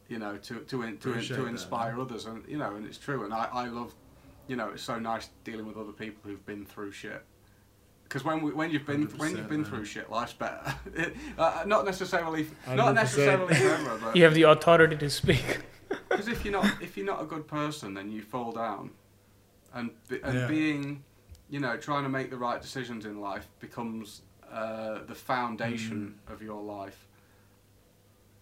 you 0.09 0.19
know 0.19 0.37
to 0.39 0.61
to 0.61 0.83
in, 0.83 0.97
to, 0.99 1.11
Appreciate 1.11 1.37
to 1.37 1.47
inspire 1.47 1.93
man. 1.93 2.01
others 2.01 2.25
and 2.25 2.43
you 2.49 2.57
know 2.57 2.75
and 2.75 2.87
it's 2.87 2.99
true 2.99 3.25
and 3.25 3.35
I, 3.35 3.49
I 3.53 3.69
love 3.69 3.95
you 4.49 4.57
know 4.57 4.71
it's 4.71 4.83
so 4.83 4.99
nice 4.99 5.29
dealing 5.45 5.67
with 5.67 5.77
other 5.77 5.93
people 5.93 6.23
who've 6.25 6.47
been 6.47 6.65
through 6.65 6.93
shit 6.93 7.23
because 8.09 8.25
when 8.25 8.41
we, 8.43 8.53
when 8.53 8.71
you've 8.71 8.87
been 8.87 9.03
when 9.19 9.37
you've 9.37 9.49
been 9.49 9.63
man. 9.63 9.71
through 9.71 9.85
shit, 9.85 10.11
life's 10.11 10.33
better. 10.33 10.63
uh, 11.39 11.65
not 11.67 11.85
necessarily, 11.85 12.45
100%. 12.67 12.77
not 12.77 12.95
necessarily 12.95 13.55
forever, 13.55 13.99
but 14.01 14.17
You 14.17 14.23
have 14.25 14.35
the 14.35 14.45
authority 14.45 14.97
to 14.97 15.11
speak. 15.11 15.61
because 16.09 16.29
if 16.29 16.45
you're 16.45 16.53
not 16.53 16.67
if 16.81 16.97
you're 16.97 17.07
not 17.07 17.21
a 17.21 17.27
good 17.27 17.47
person, 17.49 17.95
then 17.95 18.11
you 18.13 18.23
fall 18.23 18.53
down, 18.53 18.91
and 19.75 19.91
and 20.23 20.35
Yeah. 20.35 20.47
being, 20.47 21.05
you 21.51 21.59
know, 21.61 21.77
trying 21.77 22.05
to 22.05 22.09
make 22.09 22.31
the 22.31 22.37
right 22.37 22.61
decisions 22.63 23.05
in 23.07 23.21
life 23.21 23.49
becomes 23.61 24.23
uh, 24.51 25.01
the 25.07 25.15
foundation 25.15 26.15
Mm. 26.29 26.33
of 26.33 26.41
your 26.43 26.63
life. 26.63 27.07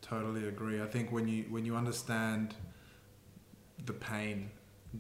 Totally 0.03 0.47
agree. 0.47 0.83
I 0.83 0.87
think 0.87 1.11
when 1.11 1.27
you 1.27 1.45
when 1.49 1.65
you 1.65 1.75
understand 1.77 2.55
the 3.87 3.95
pain, 3.95 4.51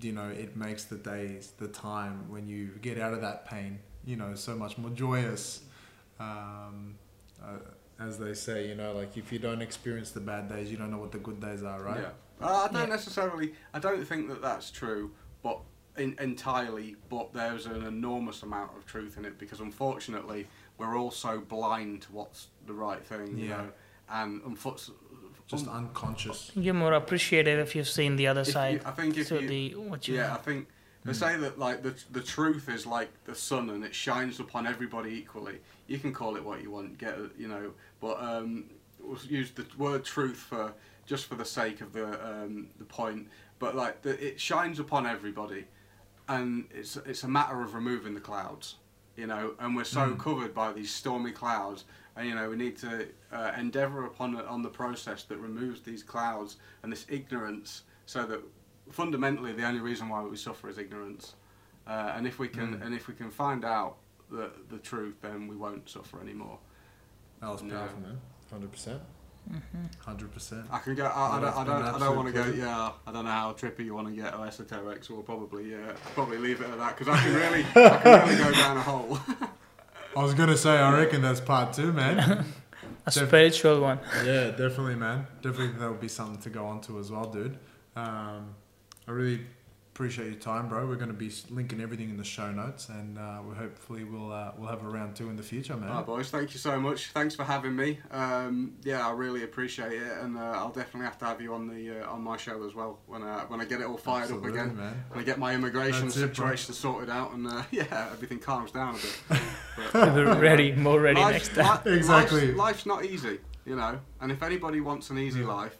you 0.00 0.12
know, 0.12 0.28
it 0.28 0.56
makes 0.56 0.84
the 0.84 0.96
days, 0.96 1.52
the 1.58 1.68
time 1.68 2.30
when 2.30 2.48
you 2.48 2.68
get 2.80 2.98
out 2.98 3.12
of 3.12 3.20
that 3.20 3.46
pain, 3.46 3.78
you 4.06 4.16
know, 4.16 4.34
so 4.34 4.54
much 4.56 4.78
more 4.78 4.90
joyous. 4.90 5.62
Um, 6.20 6.96
uh, 7.42 7.58
as 8.00 8.18
they 8.18 8.34
say, 8.34 8.68
you 8.68 8.74
know, 8.74 8.92
like 8.92 9.16
if 9.16 9.32
you 9.32 9.38
don't 9.38 9.62
experience 9.62 10.10
the 10.10 10.20
bad 10.20 10.48
days, 10.48 10.70
you 10.70 10.76
don't 10.76 10.90
know 10.90 10.98
what 10.98 11.12
the 11.12 11.18
good 11.18 11.40
days 11.40 11.62
are, 11.62 11.82
right? 11.82 12.00
Yeah. 12.00 12.46
Uh, 12.46 12.66
I 12.68 12.72
don't 12.72 12.82
Yeah. 12.82 12.86
necessarily. 12.86 13.54
I 13.72 13.78
don't 13.78 14.04
think 14.04 14.28
that 14.28 14.42
that's 14.42 14.70
true, 14.70 15.12
but 15.42 15.60
in, 15.96 16.16
entirely. 16.20 16.96
But 17.08 17.32
there's 17.32 17.66
an 17.66 17.84
enormous 17.84 18.42
amount 18.42 18.76
of 18.76 18.84
truth 18.86 19.16
in 19.16 19.24
it 19.24 19.38
because 19.38 19.60
unfortunately 19.60 20.48
we're 20.76 20.96
all 20.98 21.12
so 21.12 21.40
blind 21.40 22.02
to 22.02 22.12
what's 22.12 22.48
the 22.66 22.72
right 22.74 23.04
thing. 23.04 23.38
You 23.38 23.46
Yeah. 23.48 23.56
know, 23.58 23.68
and 24.10 24.42
unfortunately. 24.44 25.00
Just 25.46 25.68
unconscious. 25.68 26.50
You're 26.54 26.72
more 26.72 26.94
appreciative 26.94 27.58
if 27.58 27.76
you've 27.76 27.88
seen 27.88 28.16
the 28.16 28.26
other 28.28 28.40
If 28.40 28.46
you- 28.48 28.52
side. 28.54 28.82
I 28.86 28.92
think 28.92 29.18
if 29.18 29.26
so 29.26 29.38
you, 29.38 29.48
the 29.48 29.74
what 29.74 30.08
you 30.08 30.14
yeah, 30.16 30.32
I 30.34 30.38
think 30.38 30.68
they 31.04 31.12
Mm. 31.12 31.16
say 31.16 31.36
that 31.36 31.58
like 31.58 31.82
the 31.82 31.94
the 32.10 32.22
truth 32.22 32.68
is 32.68 32.86
like 32.86 33.10
the 33.24 33.34
sun 33.34 33.70
and 33.70 33.84
it 33.84 33.94
shines 33.94 34.40
upon 34.40 34.66
everybody 34.66 35.10
equally. 35.10 35.60
You 35.86 35.98
can 35.98 36.12
call 36.12 36.36
it 36.36 36.44
what 36.44 36.62
you 36.62 36.70
want, 36.70 36.98
get 36.98 37.16
you 37.36 37.48
know, 37.48 37.72
but 38.00 38.20
um, 38.22 38.70
we'll 38.98 39.18
use 39.18 39.50
the 39.52 39.66
word 39.76 40.04
truth 40.04 40.38
for 40.38 40.72
just 41.06 41.26
for 41.26 41.34
the 41.34 41.44
sake 41.44 41.80
of 41.82 41.92
the 41.92 42.06
um, 42.26 42.68
the 42.78 42.84
point. 42.84 43.28
But 43.58 43.76
like 43.76 44.02
the, 44.02 44.12
it 44.26 44.40
shines 44.40 44.78
upon 44.78 45.06
everybody, 45.06 45.66
and 46.28 46.66
it's 46.70 46.96
it's 46.96 47.22
a 47.24 47.28
matter 47.28 47.60
of 47.62 47.74
removing 47.74 48.14
the 48.14 48.20
clouds, 48.20 48.76
you 49.16 49.26
know. 49.26 49.54
And 49.58 49.76
we're 49.76 49.84
so 49.84 50.10
Mm. 50.12 50.18
covered 50.18 50.54
by 50.54 50.72
these 50.72 50.92
stormy 50.92 51.32
clouds, 51.32 51.84
and 52.16 52.26
you 52.28 52.34
know 52.34 52.48
we 52.48 52.56
need 52.56 52.76
to 52.78 53.08
uh, 53.30 53.52
endeavour 53.58 54.06
upon 54.06 54.36
on 54.46 54.62
the 54.62 54.70
process 54.70 55.24
that 55.24 55.36
removes 55.36 55.82
these 55.82 56.02
clouds 56.02 56.56
and 56.82 56.90
this 56.90 57.04
ignorance, 57.10 57.82
so 58.06 58.24
that 58.26 58.40
fundamentally 58.90 59.52
the 59.52 59.64
only 59.66 59.80
reason 59.80 60.08
why 60.08 60.22
we 60.22 60.36
suffer 60.36 60.68
is 60.68 60.78
ignorance. 60.78 61.34
Uh, 61.86 62.12
and 62.16 62.26
if 62.26 62.38
we 62.38 62.48
can 62.48 62.76
Mm. 62.78 62.86
and 62.86 62.94
if 62.94 63.08
we 63.08 63.14
can 63.14 63.30
find 63.30 63.64
out 63.64 63.96
the 64.30 64.50
the 64.70 64.78
truth, 64.78 65.16
then 65.22 65.48
we 65.48 65.56
won't 65.56 65.88
suffer 65.88 66.20
anymore. 66.20 66.58
That 67.40 67.50
was 67.50 67.62
No. 67.62 67.74
powerful, 67.76 68.00
man. 68.00 68.20
Hundred 68.50 68.72
percent. 68.72 69.02
Hundred 69.98 70.32
percent. 70.32 70.64
I 70.70 70.78
can 70.78 70.94
go. 70.94 71.04
I, 71.04 71.08
I 71.08 71.12
Well, 71.12 71.40
don't. 71.40 71.56
I 71.58 71.64
don't. 71.64 71.94
I 71.96 71.98
don't 71.98 72.16
want 72.16 72.28
to 72.28 72.32
go. 72.32 72.42
pleasure. 72.44 72.58
Yeah. 72.58 72.92
I 73.06 73.12
don't 73.12 73.26
know 73.26 73.30
how 73.30 73.52
trippy 73.52 73.84
you 73.84 73.94
want 73.94 74.08
to 74.08 74.14
get 74.14 74.34
or 74.34 74.46
esoteric. 74.46 75.04
So 75.04 75.14
we'll 75.14 75.22
probably 75.22 75.70
yeah 75.72 75.92
probably 76.14 76.38
leave 76.38 76.62
it 76.62 76.70
at 76.70 76.78
that 76.78 76.96
because 76.96 77.12
I 77.14 77.22
can 77.22 77.34
really 77.34 77.60
I 77.74 77.98
can 77.98 78.28
really 78.28 78.42
go 78.42 78.52
down 78.52 78.76
a 78.78 78.80
hole. 78.82 79.18
I 80.16 80.22
was 80.22 80.32
gonna 80.32 80.56
say, 80.56 80.70
I 80.78 80.96
reckon 80.98 81.20
that's 81.20 81.40
part 81.40 81.74
two, 81.74 81.92
man. 81.92 82.20
a 83.06 83.10
Def- 83.10 83.28
spiritual 83.28 83.80
one. 83.82 83.98
yeah, 84.24 84.50
definitely, 84.50 84.94
man. 84.94 85.26
Definitely, 85.42 85.78
that 85.78 85.90
would 85.90 86.00
be 86.00 86.08
something 86.08 86.40
to 86.42 86.48
go 86.50 86.64
on 86.64 86.80
to 86.82 86.98
as 86.98 87.10
well, 87.10 87.26
dude. 87.26 87.58
Um, 87.96 88.54
I 89.06 89.10
really 89.12 89.40
appreciate 89.92 90.26
your 90.26 90.40
time, 90.40 90.68
bro. 90.68 90.86
We're 90.86 90.96
going 90.96 91.08
to 91.08 91.14
be 91.14 91.30
linking 91.50 91.80
everything 91.80 92.10
in 92.10 92.16
the 92.16 92.24
show 92.24 92.50
notes, 92.50 92.88
and 92.88 93.16
uh, 93.18 93.38
we 93.48 93.54
hopefully 93.54 94.02
we'll 94.02 94.32
uh, 94.32 94.50
we'll 94.58 94.68
have 94.68 94.82
a 94.82 94.88
round 94.88 95.14
two 95.14 95.28
in 95.30 95.36
the 95.36 95.42
future, 95.42 95.76
man. 95.76 95.88
All 95.90 95.96
right, 95.98 96.06
boys. 96.06 96.30
Thank 96.30 96.52
you 96.52 96.58
so 96.58 96.80
much. 96.80 97.08
Thanks 97.12 97.34
for 97.36 97.44
having 97.44 97.76
me. 97.76 98.00
Um, 98.10 98.72
yeah, 98.82 99.06
I 99.06 99.12
really 99.12 99.44
appreciate 99.44 99.92
it, 99.92 100.18
and 100.20 100.36
uh, 100.36 100.40
I'll 100.40 100.70
definitely 100.72 101.04
have 101.04 101.18
to 101.18 101.26
have 101.26 101.40
you 101.40 101.54
on 101.54 101.68
the 101.68 102.02
uh, 102.02 102.10
on 102.10 102.22
my 102.22 102.36
show 102.36 102.64
as 102.66 102.74
well 102.74 102.98
when 103.06 103.22
I 103.22 103.44
when 103.48 103.60
I 103.60 103.66
get 103.66 103.80
it 103.80 103.86
all 103.86 103.96
fired 103.98 104.22
Absolutely, 104.22 104.48
up 104.50 104.54
again. 104.66 104.76
man. 104.76 105.04
When 105.10 105.20
I 105.20 105.22
get 105.22 105.38
my 105.38 105.54
immigration 105.54 106.06
That's 106.06 106.16
it, 106.16 106.20
situation 106.20 106.74
sorted 106.74 107.10
out, 107.10 107.32
and 107.32 107.46
uh, 107.46 107.62
yeah, 107.70 108.08
everything 108.12 108.38
calms 108.40 108.72
down 108.72 108.96
a 108.96 108.98
bit. 108.98 109.40
But, 109.92 110.14
We're 110.14 110.38
ready, 110.40 110.70
more 110.72 111.00
ready 111.00 111.20
Life- 111.20 111.32
next 111.32 111.54
time. 111.56 111.80
li- 111.84 111.96
Exactly. 111.96 112.40
Life's, 112.46 112.56
life's 112.58 112.86
not 112.86 113.04
easy, 113.04 113.38
you 113.66 113.74
know. 113.74 113.98
And 114.20 114.30
if 114.32 114.40
anybody 114.42 114.80
wants 114.80 115.10
an 115.10 115.18
easy 115.18 115.40
Yeah. 115.40 115.46
life, 115.48 115.76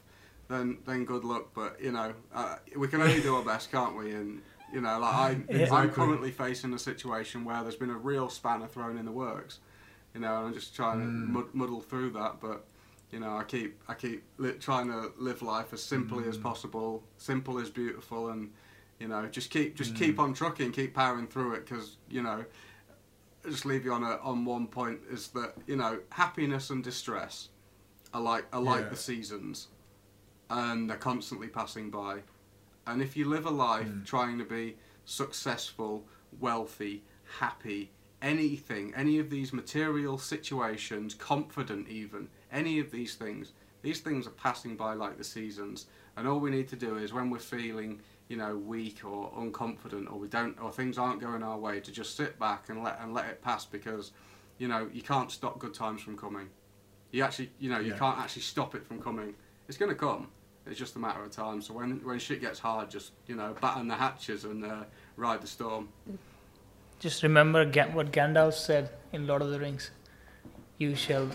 then 0.48 0.78
then 0.84 1.04
good 1.04 1.24
luck. 1.24 1.48
But 1.54 1.80
you 1.80 1.92
know, 1.92 2.14
uh, 2.34 2.56
we 2.76 2.88
can 2.88 3.00
only 3.00 3.20
do 3.20 3.36
our 3.36 3.42
best, 3.44 3.70
can't 3.70 3.96
we? 3.96 4.12
And 4.12 4.42
you 4.72 4.80
know, 4.80 4.98
like 4.98 5.14
I, 5.14 5.68
I'm 5.72 5.90
currently 5.90 6.30
facing 6.30 6.72
a 6.74 6.78
situation 6.78 7.44
where 7.44 7.62
there's 7.62 7.76
been 7.76 7.90
a 7.90 7.96
real 7.98 8.28
spanner 8.28 8.66
thrown 8.66 8.98
in 8.98 9.04
the 9.04 9.12
works. 9.12 9.60
You 10.14 10.20
know, 10.20 10.36
and 10.38 10.46
I'm 10.48 10.54
just 10.54 10.74
trying 10.76 11.00
to 11.00 11.06
Mm. 11.06 11.28
mud- 11.30 11.54
muddle 11.54 11.80
through 11.80 12.10
that. 12.10 12.40
But 12.40 12.64
you 13.10 13.20
know, 13.20 13.36
I 13.36 13.44
keep 13.44 13.80
I 13.88 13.94
keep 13.94 14.22
li- 14.38 14.52
trying 14.60 14.88
to 14.88 15.12
live 15.18 15.42
life 15.42 15.72
as 15.72 15.82
simply 15.82 16.28
as 16.28 16.38
Mm. 16.38 16.42
possible. 16.42 17.02
Simple 17.16 17.58
is 17.58 17.70
beautiful, 17.70 18.28
and 18.30 18.52
you 19.00 19.08
know, 19.08 19.26
just 19.26 19.50
keep 19.50 19.74
just 19.76 19.94
Mm. 19.94 19.98
keep 19.98 20.18
on 20.20 20.34
trucking, 20.34 20.72
keep 20.72 20.94
powering 20.94 21.26
through 21.26 21.54
it, 21.54 21.66
because 21.66 21.96
you 22.08 22.22
know 22.22 22.44
just 23.46 23.66
leave 23.66 23.84
you 23.84 23.92
on 23.92 24.02
a, 24.02 24.16
on 24.22 24.44
one 24.46 24.66
point 24.66 25.00
is 25.10 25.28
that 25.28 25.54
you 25.66 25.76
know 25.76 25.98
happiness 26.10 26.70
and 26.70 26.82
distress 26.82 27.48
are 28.14 28.20
like 28.22 28.46
are 28.52 28.60
like 28.62 28.84
Yeah. 28.84 28.88
the 28.90 28.96
seasons, 28.96 29.68
and 30.50 30.88
they're 30.88 30.96
constantly 30.96 31.48
passing 31.48 31.90
by. 31.90 32.22
And 32.86 33.00
if 33.00 33.16
you 33.16 33.26
live 33.28 33.46
a 33.46 33.50
life 33.50 33.88
Mm. 33.88 34.04
trying 34.04 34.38
to 34.38 34.44
be 34.44 34.76
successful, 35.04 36.06
wealthy, 36.38 37.02
happy, 37.38 37.90
anything, 38.20 38.92
any 38.94 39.18
of 39.18 39.30
these 39.30 39.52
material 39.52 40.18
situations, 40.18 41.14
confident 41.14 41.88
even, 41.88 42.28
any 42.52 42.78
of 42.78 42.90
these 42.90 43.14
things, 43.14 43.52
these 43.82 44.00
things 44.00 44.26
are 44.26 44.30
passing 44.30 44.76
by 44.76 44.94
like 44.94 45.18
the 45.18 45.24
seasons. 45.24 45.86
And 46.16 46.26
all 46.28 46.40
we 46.40 46.50
need 46.50 46.68
to 46.68 46.76
do 46.76 46.96
is 46.96 47.12
when 47.12 47.30
we're 47.30 47.38
feeling, 47.38 48.00
you 48.28 48.36
know, 48.36 48.56
weak 48.56 49.04
or 49.04 49.30
unconfident 49.32 50.10
or 50.10 50.18
we 50.18 50.28
don't 50.28 50.58
or 50.60 50.70
things 50.72 50.96
aren't 50.96 51.20
going 51.20 51.42
our 51.42 51.58
way 51.58 51.80
to 51.80 51.92
just 51.92 52.16
sit 52.16 52.38
back 52.38 52.68
and 52.68 52.82
let 52.82 52.98
and 53.00 53.12
let 53.12 53.26
it 53.26 53.42
pass 53.42 53.64
because, 53.66 54.12
you 54.58 54.68
know, 54.68 54.88
you 54.92 55.02
can't 55.02 55.30
stop 55.30 55.58
good 55.58 55.74
times 55.74 56.00
from 56.02 56.16
coming. 56.16 56.48
You 57.10 57.22
actually 57.22 57.50
you 57.58 57.70
know, 57.70 57.78
you 57.78 57.90
Yeah. 57.92 57.98
can't 57.98 58.18
actually 58.18 58.42
stop 58.42 58.74
it 58.74 58.86
from 58.86 59.00
coming. 59.02 59.34
It's 59.68 59.78
gonna 59.78 59.94
come. 59.94 60.28
It's 60.66 60.78
just 60.78 60.96
a 60.96 60.98
matter 60.98 61.22
of 61.22 61.30
time. 61.30 61.60
So 61.62 61.74
when 61.74 62.00
when 62.04 62.18
shit 62.18 62.40
gets 62.40 62.58
hard, 62.58 62.90
just 62.90 63.12
you 63.26 63.34
know, 63.34 63.54
batten 63.60 63.88
the 63.88 63.94
hatches 63.94 64.44
and 64.44 64.64
uh, 64.64 64.84
ride 65.16 65.40
the 65.42 65.46
storm. 65.46 65.88
Just 67.00 67.22
remember 67.22 67.64
what 67.92 68.12
Gandalf 68.12 68.54
said 68.54 68.90
in 69.12 69.26
Lord 69.26 69.42
of 69.42 69.50
the 69.50 69.58
Rings. 69.60 69.90
You 70.78 70.94
shall. 70.94 71.28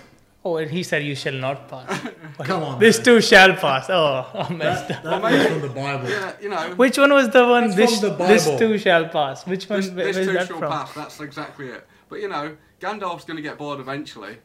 Oh, 0.43 0.55
and 0.57 0.71
he 0.71 0.83
said 0.83 1.03
you 1.03 1.15
shall 1.15 1.33
not 1.33 1.67
pass. 1.67 2.01
But 2.37 2.47
Come 2.47 2.63
on, 2.63 2.79
This 2.79 2.97
man. 2.97 3.05
too 3.05 3.21
shall 3.21 3.53
pass. 3.55 3.89
Oh, 3.89 4.25
I 4.33 4.53
messed 4.53 4.89
up. 4.91 5.03
That 5.03 5.33
is 5.33 5.47
from 5.47 5.61
the 5.61 5.67
Bible. 5.69 6.09
Yeah, 6.09 6.31
you 6.41 6.49
know. 6.49 6.73
Which 6.75 6.97
one 6.97 7.13
was 7.13 7.29
the 7.29 7.45
one? 7.45 7.75
This 7.75 7.99
from 7.99 8.09
the 8.09 8.15
this 8.25 8.45
Bible. 8.45 8.57
too 8.59 8.77
shall 8.77 9.09
pass. 9.09 9.45
Which 9.45 9.69
one? 9.69 9.81
this, 9.81 9.89
where 9.91 10.13
this 10.13 10.25
too 10.25 10.33
that 10.33 10.47
shall 10.47 10.59
from? 10.59 10.71
pass. 10.71 10.93
That's 10.93 11.19
exactly 11.19 11.67
it. 11.67 11.85
But 12.07 12.21
you 12.21 12.29
know, 12.29 12.55
Gandalf's 12.79 13.25
going 13.25 13.35
to 13.37 13.43
get 13.43 13.57
bored 13.57 13.79
eventually. 13.81 14.37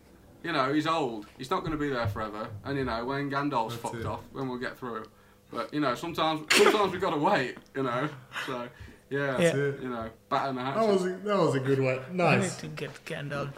You 0.45 0.53
know, 0.53 0.72
he's 0.72 0.86
old. 0.86 1.26
He's 1.38 1.51
not 1.51 1.61
going 1.61 1.72
to 1.72 1.78
be 1.78 1.88
there 1.88 2.07
forever. 2.07 2.49
And 2.64 2.76
you 2.78 2.84
know, 2.84 3.05
when 3.05 3.30
Gandalf's 3.30 3.70
That's 3.72 3.82
fucked 3.82 3.97
it. 3.97 4.07
off, 4.07 4.20
then 4.34 4.49
we'll 4.49 4.59
get 4.59 4.78
through. 4.78 5.05
But 5.51 5.72
you 5.74 5.80
know, 5.80 5.95
sometimes 5.95 6.42
sometimes 6.55 6.92
we've 6.92 7.01
got 7.01 7.11
to 7.11 7.16
wait. 7.18 7.57
You 7.74 7.82
know, 7.84 8.09
so 8.47 8.68
yeah, 9.11 9.38
Yeah. 9.40 9.49
it. 9.57 9.80
you 9.82 9.88
know, 9.88 10.11
batten 10.28 10.57
the 10.57 10.62
That 10.62 10.86
was 10.86 11.05
a, 11.07 11.09
that 11.24 11.38
was 11.38 11.55
a 11.55 11.61
good 11.61 11.80
one. 11.80 11.99
We 12.11 12.16
Nice. 12.16 12.62
need 12.62 12.68
to 12.70 12.76
get 12.76 13.05
Gandalf 13.07 13.51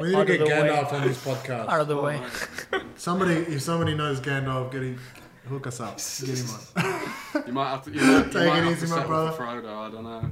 We 0.00 0.08
need 0.14 0.16
to 0.16 0.24
get 0.24 0.38
the 0.38 0.44
way. 0.46 0.50
Gandalf 0.52 0.92
on 0.92 1.06
this 1.08 1.22
podcast. 1.24 1.68
out 1.68 1.80
of 1.80 1.88
the 1.88 1.96
Oh, 1.96 2.04
way. 2.04 2.18
mate. 2.20 2.82
Somebody, 2.96 3.34
if 3.34 3.60
somebody 3.62 3.94
knows 3.94 4.20
Gandalf, 4.20 4.70
get 4.72 4.82
him, 4.82 4.98
hook 5.48 5.66
us 5.66 5.80
up. 5.80 5.96
Get 5.98 6.38
him 6.38 6.46
on. 6.76 7.44
You 7.46 7.52
might 7.52 7.70
have 7.70 7.84
to. 7.84 7.90
You 7.90 8.00
might, 8.00 8.16
you 8.18 8.24
Take 8.24 8.34
might 8.34 8.58
it 8.58 8.64
have 8.64 8.72
easy, 8.72 8.86
to 8.86 8.92
my 8.92 8.96
settle 8.96 9.08
brother. 9.08 9.32
for 9.32 9.42
Frodo. 9.44 9.76
I 9.88 9.90
don't 9.90 10.04
know. 10.04 10.30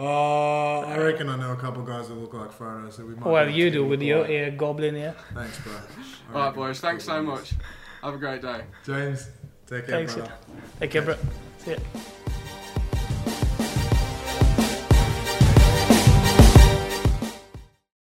Oh, 0.00 0.80
I 0.86 0.96
reckon 0.98 1.28
I 1.28 1.36
know 1.36 1.52
a 1.52 1.56
couple 1.56 1.82
guys 1.82 2.08
that 2.08 2.14
look 2.14 2.32
like 2.32 2.50
Frodo, 2.56 2.92
so 2.92 3.04
we 3.04 3.16
might. 3.16 3.26
Well, 3.26 3.46
be 3.46 3.52
you 3.52 3.66
able 3.66 3.72
to 3.72 3.78
do 3.78 3.82
get 3.82 3.90
with 3.90 4.00
him 4.00 4.06
your 4.06 4.24
quiet. 4.24 4.30
ear 4.30 4.50
goblin 4.52 4.96
ear. 4.96 5.16
Thanks, 5.34 5.58
bro. 5.60 5.72
All 6.34 6.46
right, 6.46 6.54
boys. 6.54 6.78
Thanks 6.80 7.04
so 7.04 7.20
much. 7.22 7.54
Have 8.02 8.14
a 8.14 8.18
great 8.18 8.40
day. 8.42 8.62
James, 8.86 9.28
take 9.66 9.86
care, 9.86 9.96
Thanks. 9.96 10.14
brother. 10.14 10.32
Take 10.78 10.90
care, 10.92 11.02
bro. 11.02 11.16
See 11.58 11.72
ya. 11.72 11.78